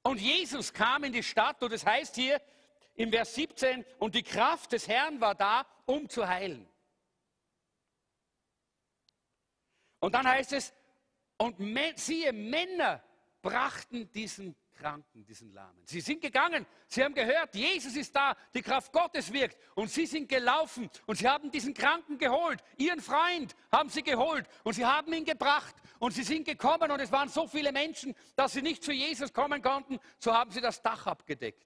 Und 0.05 0.21
Jesus 0.21 0.73
kam 0.73 1.03
in 1.03 1.13
die 1.13 1.23
Stadt 1.25 1.61
und 1.65 1.73
es 1.73 1.85
heißt 1.85 2.15
hier 2.15 2.41
im 2.95 3.11
Vers 3.11 3.34
17, 3.34 3.84
und 3.99 4.14
die 4.14 4.22
Kraft 4.22 4.72
des 4.72 4.88
Herrn 4.88 5.20
war 5.20 5.34
da, 5.34 5.66
um 5.86 6.09
zu 6.09 6.26
heilen. 6.26 6.68
Und 10.01 10.14
dann 10.14 10.26
heißt 10.26 10.53
es, 10.53 10.72
und 11.38 11.57
siehe, 11.97 12.32
Männer 12.32 13.03
brachten 13.40 14.11
diesen 14.12 14.55
Kranken, 14.72 15.24
diesen 15.24 15.53
Lahmen. 15.53 15.80
Sie 15.84 16.01
sind 16.01 16.20
gegangen, 16.20 16.66
sie 16.88 17.05
haben 17.05 17.14
gehört, 17.14 17.55
Jesus 17.55 17.95
ist 17.95 18.14
da, 18.14 18.36
die 18.55 18.62
Kraft 18.62 18.93
Gottes 18.93 19.32
wirkt. 19.32 19.57
Und 19.74 19.90
sie 19.90 20.07
sind 20.07 20.28
gelaufen 20.28 20.90
und 21.07 21.16
sie 21.16 21.28
haben 21.28 21.51
diesen 21.51 21.74
Kranken 21.74 22.18
geholt. 22.18 22.62
Ihren 22.78 23.01
Freund 23.01 23.55
haben 23.70 23.88
sie 23.88 24.03
geholt 24.03 24.47
und 24.64 24.74
sie 24.74 24.84
haben 24.84 25.12
ihn 25.12 25.24
gebracht. 25.24 25.74
Und 25.99 26.12
sie 26.12 26.24
sind 26.24 26.45
gekommen 26.45 26.90
und 26.90 27.01
es 27.01 27.12
waren 27.12 27.28
so 27.28 27.47
viele 27.47 27.70
Menschen, 27.70 28.14
dass 28.34 28.55
sie 28.55 28.62
nicht 28.62 28.82
zu 28.82 28.93
Jesus 28.93 29.32
kommen 29.32 29.62
konnten. 29.62 30.01
So 30.18 30.32
haben 30.34 30.51
sie 30.51 30.61
das 30.61 30.82
Dach 30.82 31.07
abgedeckt 31.07 31.64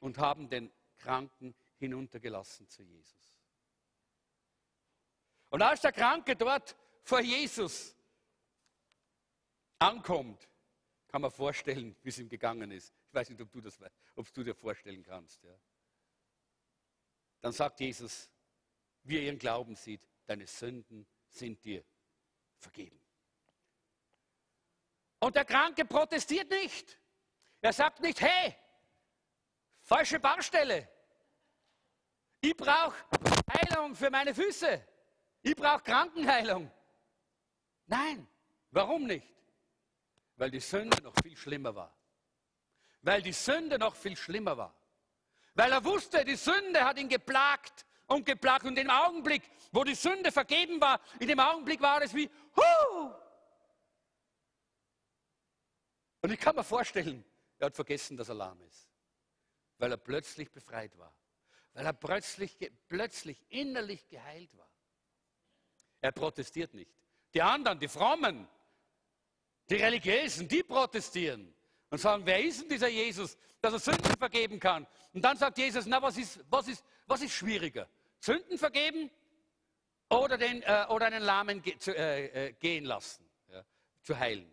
und 0.00 0.18
haben 0.18 0.48
den 0.48 0.72
Kranken 0.96 1.54
hinuntergelassen 1.78 2.68
zu 2.68 2.82
Jesus. 2.82 3.40
Und 5.50 5.62
als 5.62 5.80
der 5.80 5.92
Kranke 5.92 6.36
dort 6.36 6.76
vor 7.02 7.20
Jesus 7.20 7.94
ankommt, 9.78 10.48
kann 11.08 11.22
man 11.22 11.30
vorstellen, 11.30 11.96
wie 12.02 12.08
es 12.08 12.18
ihm 12.18 12.28
gegangen 12.28 12.70
ist. 12.70 12.92
Ich 13.08 13.14
weiß 13.14 13.30
nicht, 13.30 13.40
ob 13.40 13.50
du, 13.52 13.60
das, 13.60 13.78
ob 14.16 14.32
du 14.32 14.42
dir 14.42 14.54
vorstellen 14.54 15.02
kannst. 15.02 15.42
Ja. 15.44 15.56
Dann 17.40 17.52
sagt 17.52 17.80
Jesus, 17.80 18.30
wie 19.04 19.16
er 19.16 19.22
ihren 19.22 19.38
Glauben 19.38 19.76
sieht, 19.76 20.06
deine 20.26 20.46
Sünden 20.46 21.06
sind 21.28 21.64
dir 21.64 21.84
vergeben. 22.58 23.00
Und 25.20 25.36
der 25.36 25.44
Kranke 25.44 25.84
protestiert 25.84 26.50
nicht. 26.50 26.98
Er 27.60 27.72
sagt 27.72 28.00
nicht, 28.00 28.20
hey, 28.20 28.54
falsche 29.86 30.18
Baustelle. 30.18 30.88
Ich 32.40 32.56
brauche 32.56 32.96
Heilung 33.52 33.94
für 33.94 34.10
meine 34.10 34.34
Füße. 34.34 34.84
Ich 35.42 35.54
brauche 35.54 35.82
Krankenheilung. 35.82 36.70
Nein, 37.86 38.26
warum 38.72 39.06
nicht? 39.06 39.26
Weil 40.36 40.50
die 40.50 40.60
Sünde 40.60 41.00
noch 41.02 41.14
viel 41.22 41.36
schlimmer 41.36 41.74
war. 41.74 41.96
Weil 43.00 43.22
die 43.22 43.32
Sünde 43.32 43.78
noch 43.78 43.94
viel 43.94 44.16
schlimmer 44.16 44.56
war. 44.56 44.74
Weil 45.54 45.72
er 45.72 45.84
wusste, 45.84 46.24
die 46.24 46.36
Sünde 46.36 46.84
hat 46.84 46.98
ihn 46.98 47.08
geplagt 47.08 47.86
und 48.06 48.26
geplagt. 48.26 48.64
Und 48.66 48.76
im 48.78 48.90
Augenblick, 48.90 49.48
wo 49.72 49.84
die 49.84 49.94
Sünde 49.94 50.30
vergeben 50.32 50.80
war, 50.80 51.00
in 51.20 51.28
dem 51.28 51.40
Augenblick 51.40 51.80
war 51.80 52.02
es 52.02 52.12
wie, 52.12 52.28
Hu! 52.56 53.14
Und 56.20 56.32
ich 56.32 56.40
kann 56.40 56.56
mir 56.56 56.64
vorstellen, 56.64 57.24
er 57.58 57.66
hat 57.66 57.76
vergessen, 57.76 58.16
dass 58.16 58.28
er 58.28 58.34
lahm 58.34 58.60
ist. 58.62 58.85
Weil 59.78 59.90
er 59.92 59.96
plötzlich 59.96 60.50
befreit 60.50 60.96
war. 60.98 61.14
Weil 61.74 61.86
er 61.86 61.92
plötzlich, 61.92 62.56
plötzlich 62.88 63.44
innerlich 63.50 64.08
geheilt 64.08 64.56
war. 64.56 64.70
Er 66.00 66.12
protestiert 66.12 66.72
nicht. 66.74 66.90
Die 67.34 67.42
anderen, 67.42 67.78
die 67.78 67.88
Frommen, 67.88 68.48
die 69.68 69.76
Religiösen, 69.76 70.48
die 70.48 70.62
protestieren 70.62 71.54
und 71.90 71.98
sagen, 71.98 72.24
wer 72.24 72.42
ist 72.42 72.62
denn 72.62 72.68
dieser 72.68 72.88
Jesus, 72.88 73.36
dass 73.60 73.72
er 73.72 73.78
Sünden 73.78 74.16
vergeben 74.16 74.60
kann? 74.60 74.86
Und 75.12 75.22
dann 75.22 75.36
sagt 75.36 75.58
Jesus, 75.58 75.86
na, 75.86 76.00
was 76.00 76.16
ist, 76.16 76.40
was 76.48 76.68
ist, 76.68 76.84
was 77.06 77.22
ist 77.22 77.32
schwieriger? 77.32 77.88
Sünden 78.20 78.58
vergeben 78.58 79.10
oder, 80.08 80.38
den, 80.38 80.62
äh, 80.62 80.86
oder 80.88 81.06
einen 81.06 81.22
Lahmen 81.22 81.62
ge 81.62 81.78
zu, 81.78 81.94
äh, 81.96 82.48
äh, 82.48 82.52
gehen 82.54 82.84
lassen, 82.84 83.28
ja, 83.48 83.64
zu 84.02 84.18
heilen? 84.18 84.52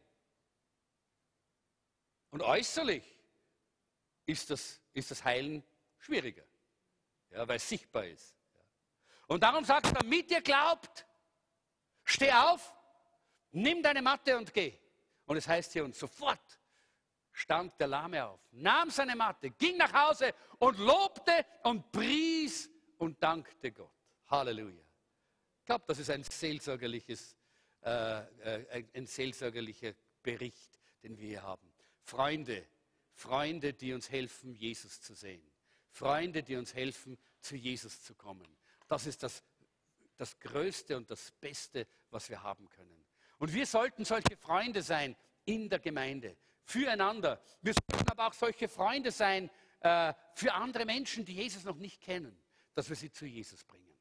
Und 2.31 2.41
äußerlich 2.41 3.03
ist 4.25 4.49
das, 4.49 4.81
ist 4.93 5.11
das 5.11 5.23
Heilen 5.23 5.63
schwieriger, 5.97 6.43
ja, 7.31 7.47
weil 7.47 7.57
es 7.57 7.67
sichtbar 7.67 8.05
ist. 8.05 8.35
Und 9.27 9.41
darum 9.41 9.63
sagt 9.63 9.87
er, 9.87 9.93
damit 9.93 10.29
ihr 10.31 10.41
glaubt, 10.41 11.05
steh 12.03 12.31
auf, 12.31 12.73
nimm 13.51 13.81
deine 13.81 14.01
Matte 14.01 14.37
und 14.37 14.53
geh. 14.53 14.73
Und 15.25 15.37
es 15.37 15.47
heißt 15.47 15.73
hier, 15.73 15.85
und 15.85 15.95
sofort 15.95 16.59
stand 17.31 17.79
der 17.79 17.87
Lahme 17.87 18.25
auf, 18.25 18.39
nahm 18.51 18.89
seine 18.89 19.15
Matte, 19.15 19.49
ging 19.51 19.77
nach 19.77 19.93
Hause 19.93 20.33
und 20.59 20.77
lobte 20.77 21.45
und 21.63 21.91
pries 21.91 22.69
und 22.97 23.21
dankte 23.21 23.71
Gott. 23.71 23.89
Halleluja. 24.27 24.83
Ich 25.59 25.65
glaube, 25.65 25.85
das 25.87 25.99
ist 25.99 26.09
ein 26.09 26.23
seelsorgerliches, 26.23 27.35
äh, 27.83 28.19
äh, 28.19 28.85
ein 28.93 29.07
seelsorgerlicher 29.07 29.93
Bericht, 30.21 30.79
den 31.01 31.17
wir 31.17 31.27
hier 31.27 31.43
haben. 31.43 31.73
Freunde, 32.01 32.67
Freunde, 33.13 33.73
die 33.73 33.93
uns 33.93 34.09
helfen, 34.09 34.53
Jesus 34.53 35.01
zu 35.01 35.13
sehen. 35.13 35.43
Freunde, 35.89 36.43
die 36.43 36.55
uns 36.55 36.73
helfen, 36.73 37.17
zu 37.39 37.55
Jesus 37.55 38.03
zu 38.03 38.15
kommen. 38.15 38.47
Das 38.87 39.05
ist 39.05 39.23
das, 39.23 39.43
das 40.17 40.39
Größte 40.39 40.97
und 40.97 41.09
das 41.09 41.31
Beste, 41.31 41.87
was 42.09 42.29
wir 42.29 42.41
haben 42.41 42.67
können. 42.69 43.05
Und 43.37 43.53
wir 43.53 43.65
sollten 43.65 44.05
solche 44.05 44.35
Freunde 44.37 44.81
sein 44.81 45.15
in 45.45 45.69
der 45.69 45.79
Gemeinde, 45.79 46.37
füreinander. 46.63 47.41
Wir 47.61 47.73
sollten 47.73 48.09
aber 48.09 48.27
auch 48.27 48.33
solche 48.33 48.67
Freunde 48.67 49.11
sein 49.11 49.49
äh, 49.81 50.13
für 50.33 50.53
andere 50.53 50.85
Menschen, 50.85 51.25
die 51.25 51.35
Jesus 51.35 51.63
noch 51.63 51.77
nicht 51.77 52.01
kennen, 52.01 52.41
dass 52.73 52.89
wir 52.89 52.95
sie 52.95 53.11
zu 53.11 53.25
Jesus 53.25 53.63
bringen, 53.63 53.95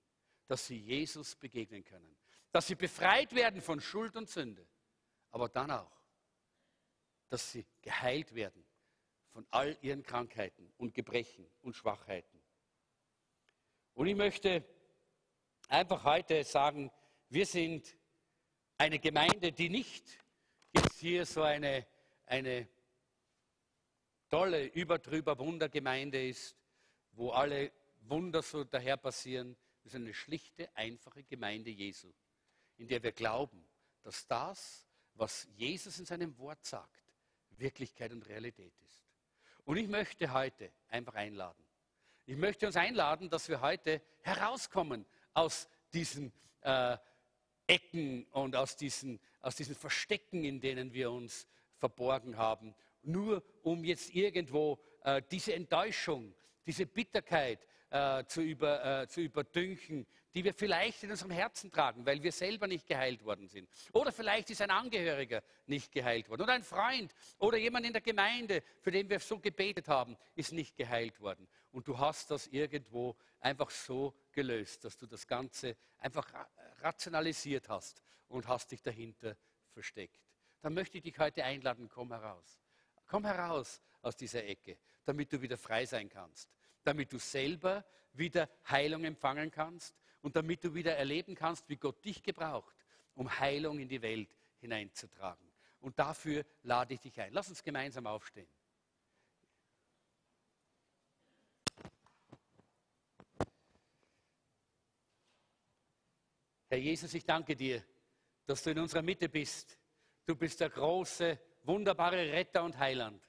dass 0.46 0.66
sie 0.66 0.78
Jesus 0.78 1.34
begegnen 1.34 1.84
können, 1.84 2.16
dass 2.52 2.68
sie 2.68 2.76
befreit 2.76 3.34
werden 3.34 3.60
von 3.60 3.80
Schuld 3.80 4.16
und 4.16 4.30
Sünde, 4.30 4.66
aber 5.30 5.48
dann 5.48 5.70
auch, 5.70 6.00
dass 7.28 7.50
sie 7.50 7.66
geheilt 7.80 8.34
werden 8.34 8.61
von 9.32 9.46
all 9.50 9.76
ihren 9.80 10.02
Krankheiten 10.02 10.72
und 10.76 10.94
Gebrechen 10.94 11.46
und 11.62 11.74
Schwachheiten. 11.74 12.42
Und 13.94 14.06
ich 14.06 14.16
möchte 14.16 14.64
einfach 15.68 16.04
heute 16.04 16.44
sagen, 16.44 16.90
wir 17.28 17.46
sind 17.46 17.96
eine 18.78 18.98
Gemeinde, 18.98 19.52
die 19.52 19.70
nicht 19.70 20.18
jetzt 20.72 20.98
hier 20.98 21.24
so 21.24 21.42
eine, 21.42 21.86
eine 22.26 22.68
tolle, 24.28 24.66
überdrüber 24.66 25.38
Wundergemeinde 25.38 26.28
ist, 26.28 26.56
wo 27.12 27.30
alle 27.30 27.72
Wunder 28.02 28.42
so 28.42 28.64
daher 28.64 28.96
passieren. 28.96 29.56
Wir 29.82 29.90
sind 29.90 30.04
eine 30.04 30.14
schlichte, 30.14 30.74
einfache 30.76 31.24
Gemeinde 31.24 31.70
Jesu, 31.70 32.12
in 32.76 32.88
der 32.88 33.02
wir 33.02 33.12
glauben, 33.12 33.66
dass 34.02 34.26
das, 34.26 34.86
was 35.14 35.48
Jesus 35.54 35.98
in 35.98 36.06
seinem 36.06 36.36
Wort 36.38 36.64
sagt, 36.64 37.02
Wirklichkeit 37.50 38.12
und 38.12 38.26
Realität 38.28 38.72
ist. 38.80 39.01
Und 39.64 39.76
ich 39.76 39.88
möchte 39.88 40.32
heute 40.32 40.72
einfach 40.88 41.14
einladen. 41.14 41.62
Ich 42.26 42.36
möchte 42.36 42.66
uns 42.66 42.76
einladen, 42.76 43.30
dass 43.30 43.48
wir 43.48 43.60
heute 43.60 44.02
herauskommen 44.22 45.06
aus 45.34 45.68
diesen 45.92 46.32
äh, 46.62 46.96
Ecken 47.66 48.24
und 48.32 48.56
aus 48.56 48.76
diesen, 48.76 49.20
aus 49.40 49.56
diesen 49.56 49.74
Verstecken, 49.74 50.44
in 50.44 50.60
denen 50.60 50.92
wir 50.92 51.10
uns 51.10 51.46
verborgen 51.78 52.36
haben, 52.36 52.74
nur 53.02 53.42
um 53.62 53.84
jetzt 53.84 54.14
irgendwo 54.14 54.78
äh, 55.04 55.22
diese 55.30 55.54
Enttäuschung, 55.54 56.34
diese 56.66 56.86
Bitterkeit 56.86 57.66
äh, 57.90 58.24
zu, 58.24 58.40
über, 58.40 59.02
äh, 59.02 59.08
zu 59.08 59.20
überdünken, 59.20 60.06
die 60.34 60.44
wir 60.44 60.54
vielleicht 60.54 61.02
in 61.02 61.10
unserem 61.10 61.30
Herzen 61.30 61.70
tragen, 61.70 62.06
weil 62.06 62.22
wir 62.22 62.32
selber 62.32 62.66
nicht 62.66 62.86
geheilt 62.86 63.24
worden 63.24 63.48
sind. 63.48 63.68
Oder 63.92 64.12
vielleicht 64.12 64.50
ist 64.50 64.62
ein 64.62 64.70
Angehöriger 64.70 65.42
nicht 65.66 65.92
geheilt 65.92 66.28
worden. 66.28 66.42
Oder 66.42 66.54
ein 66.54 66.62
Freund 66.62 67.14
oder 67.38 67.58
jemand 67.58 67.86
in 67.86 67.92
der 67.92 68.02
Gemeinde, 68.02 68.62
für 68.80 68.90
den 68.90 69.08
wir 69.10 69.20
so 69.20 69.38
gebetet 69.38 69.88
haben, 69.88 70.16
ist 70.34 70.52
nicht 70.52 70.76
geheilt 70.76 71.20
worden. 71.20 71.46
Und 71.70 71.86
du 71.88 71.98
hast 71.98 72.30
das 72.30 72.46
irgendwo 72.46 73.16
einfach 73.40 73.70
so 73.70 74.14
gelöst, 74.32 74.84
dass 74.84 74.96
du 74.96 75.06
das 75.06 75.26
Ganze 75.26 75.76
einfach 75.98 76.28
rationalisiert 76.80 77.68
hast 77.68 78.02
und 78.28 78.48
hast 78.48 78.72
dich 78.72 78.82
dahinter 78.82 79.36
versteckt. 79.70 80.20
Dann 80.60 80.74
möchte 80.74 80.98
ich 80.98 81.04
dich 81.04 81.18
heute 81.18 81.44
einladen, 81.44 81.88
komm 81.88 82.12
heraus. 82.12 82.60
Komm 83.06 83.24
heraus 83.26 83.80
aus 84.00 84.16
dieser 84.16 84.44
Ecke, 84.44 84.78
damit 85.04 85.32
du 85.32 85.42
wieder 85.42 85.58
frei 85.58 85.84
sein 85.84 86.08
kannst 86.08 86.48
damit 86.84 87.12
du 87.12 87.18
selber 87.18 87.84
wieder 88.12 88.48
Heilung 88.68 89.04
empfangen 89.04 89.50
kannst 89.50 89.94
und 90.22 90.36
damit 90.36 90.64
du 90.64 90.74
wieder 90.74 90.96
erleben 90.96 91.34
kannst, 91.34 91.68
wie 91.68 91.76
Gott 91.76 92.02
dich 92.04 92.22
gebraucht, 92.22 92.74
um 93.14 93.38
Heilung 93.38 93.78
in 93.78 93.88
die 93.88 94.00
Welt 94.00 94.30
hineinzutragen. 94.60 95.44
Und 95.80 95.98
dafür 95.98 96.44
lade 96.62 96.94
ich 96.94 97.00
dich 97.00 97.20
ein. 97.20 97.32
Lass 97.32 97.48
uns 97.48 97.62
gemeinsam 97.62 98.06
aufstehen. 98.06 98.48
Herr 106.68 106.78
Jesus, 106.78 107.12
ich 107.12 107.26
danke 107.26 107.54
dir, 107.54 107.84
dass 108.46 108.62
du 108.62 108.70
in 108.70 108.78
unserer 108.78 109.02
Mitte 109.02 109.28
bist. 109.28 109.78
Du 110.24 110.34
bist 110.36 110.60
der 110.60 110.70
große, 110.70 111.38
wunderbare 111.64 112.32
Retter 112.32 112.62
und 112.62 112.78
Heiland. 112.78 113.22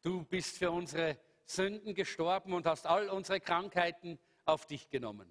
Du 0.00 0.24
bist 0.24 0.56
für 0.56 0.70
unsere 0.70 1.18
Sünden 1.44 1.94
gestorben 1.94 2.54
und 2.54 2.64
hast 2.64 2.86
all 2.86 3.08
unsere 3.10 3.40
Krankheiten 3.40 4.18
auf 4.44 4.64
dich 4.64 4.88
genommen. 4.88 5.30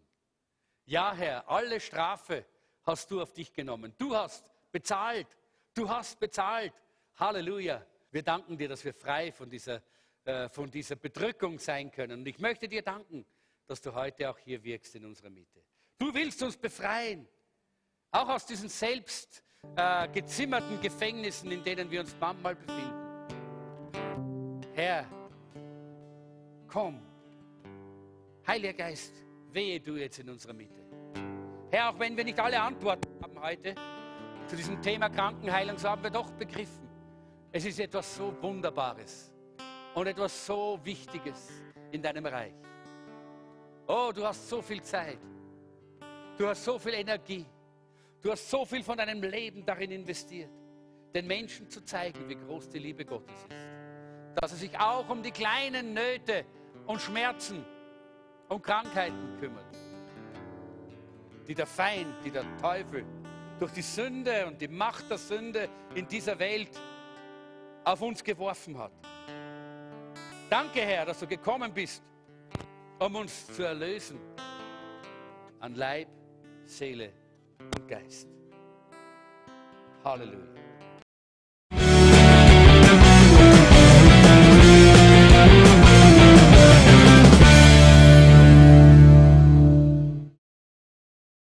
Ja, 0.88 1.14
Herr, 1.14 1.50
alle 1.50 1.82
Strafe 1.82 2.46
hast 2.84 3.12
du 3.12 3.22
auf 3.22 3.34
dich 3.34 3.52
genommen. 3.52 3.94
Du 3.98 4.16
hast 4.16 4.50
bezahlt. 4.72 5.28
Du 5.74 5.90
hast 5.90 6.18
bezahlt. 6.18 6.72
Halleluja. 7.18 7.86
Wir 8.10 8.24
danken 8.24 8.58
dir, 8.58 8.70
dass 8.70 8.86
wir 8.86 8.94
frei 8.94 9.34
von 9.34 9.50
dieser, 9.50 9.84
äh, 10.24 10.48
von 10.48 10.72
dieser 10.72 10.96
Bedrückung 10.96 11.60
sein 11.60 11.92
können. 11.92 12.22
Und 12.22 12.28
ich 12.28 12.40
möchte 12.40 12.70
dir 12.70 12.82
danken, 12.82 13.26
dass 13.66 13.82
du 13.82 13.94
heute 13.94 14.30
auch 14.30 14.38
hier 14.38 14.64
wirkst 14.64 14.96
in 14.96 15.04
unserer 15.04 15.30
Mitte. 15.30 15.62
Du 15.98 16.14
willst 16.14 16.42
uns 16.42 16.56
befreien, 16.56 17.28
auch 18.12 18.30
aus 18.30 18.46
diesen 18.46 18.70
selbst 18.70 19.44
äh, 19.76 20.08
gezimmerten 20.08 20.80
Gefängnissen, 20.80 21.52
in 21.52 21.66
denen 21.66 21.92
wir 21.92 22.00
uns 22.00 22.16
manchmal 22.18 22.56
befinden. 22.56 22.94
Herr, 24.74 25.06
komm. 26.66 27.02
Heiliger 28.48 28.74
Geist, 28.74 29.27
wehe 29.54 29.80
du 29.80 29.98
jetzt 29.98 30.20
in 30.20 30.30
unserer 30.30 30.54
Mitte. 30.54 30.82
Herr, 31.70 31.90
auch 31.90 32.00
wenn 32.00 32.16
wir 32.16 32.24
nicht 32.24 32.40
alle 32.40 32.62
Antworten 32.62 33.10
haben 33.22 33.42
heute 33.42 33.76
zu 34.48 34.56
diesem 34.56 34.82
Thema 34.82 35.10
Krankenheilung, 35.10 35.78
so 35.78 35.90
haben 35.90 36.04
wir 36.04 36.10
doch 36.10 36.32
begriffen, 36.32 36.88
es 37.52 37.66
ist 37.66 37.80
etwas 37.80 38.16
so 38.16 38.34
Wunderbares 38.42 39.32
und 39.96 40.08
etwas 40.08 40.46
so 40.46 40.80
Wichtiges 40.84 41.52
in 41.92 42.02
deinem 42.02 42.26
Reich. 42.26 42.54
Oh, 43.88 44.12
du 44.14 44.26
hast 44.26 44.48
so 44.50 44.62
viel 44.62 44.82
Zeit. 44.82 45.20
Du 46.38 46.48
hast 46.48 46.64
so 46.64 46.78
viel 46.78 46.94
Energie. 46.94 47.46
Du 48.22 48.32
hast 48.32 48.50
so 48.50 48.66
viel 48.66 48.84
von 48.84 48.98
deinem 48.98 49.22
Leben 49.22 49.66
darin 49.66 49.92
investiert, 49.92 50.50
den 51.14 51.28
Menschen 51.28 51.70
zu 51.70 51.84
zeigen, 51.84 52.28
wie 52.28 52.36
groß 52.36 52.70
die 52.70 52.80
Liebe 52.80 53.06
Gottes 53.06 53.36
ist. 53.44 53.56
Dass 54.36 54.52
er 54.52 54.58
sich 54.58 54.78
auch 54.78 55.10
um 55.10 55.24
die 55.24 55.32
kleinen 55.32 55.94
Nöte 55.94 56.46
und 56.86 57.02
Schmerzen 57.02 57.66
und 58.50 58.64
Krankheiten 58.64 59.38
kümmert, 59.40 59.66
die 61.48 61.56
der 61.56 61.68
Feind, 61.68 62.14
die 62.24 62.32
der 62.32 62.46
Teufel 62.58 63.06
durch 63.60 63.72
die 63.72 63.82
Sünde 63.82 64.46
und 64.46 64.62
die 64.62 64.68
Macht 64.68 65.10
der 65.10 65.18
Sünde 65.18 65.70
in 65.96 66.08
dieser 66.08 66.38
Welt 66.38 66.70
auf 67.84 68.02
uns 68.02 68.24
geworfen 68.24 68.78
hat. 68.78 68.92
Danke, 70.50 70.82
Herr, 70.82 71.06
dass 71.06 71.20
du 71.20 71.28
gekommen 71.28 71.74
bist, 71.74 72.04
um 73.00 73.16
uns 73.16 73.48
zu 73.48 73.64
erlösen 73.64 74.20
an 75.60 75.76
Leib, 75.76 76.08
Seele 76.66 77.12
und 77.60 77.88
Geist. 77.88 78.28
Halleluja. 80.04 80.67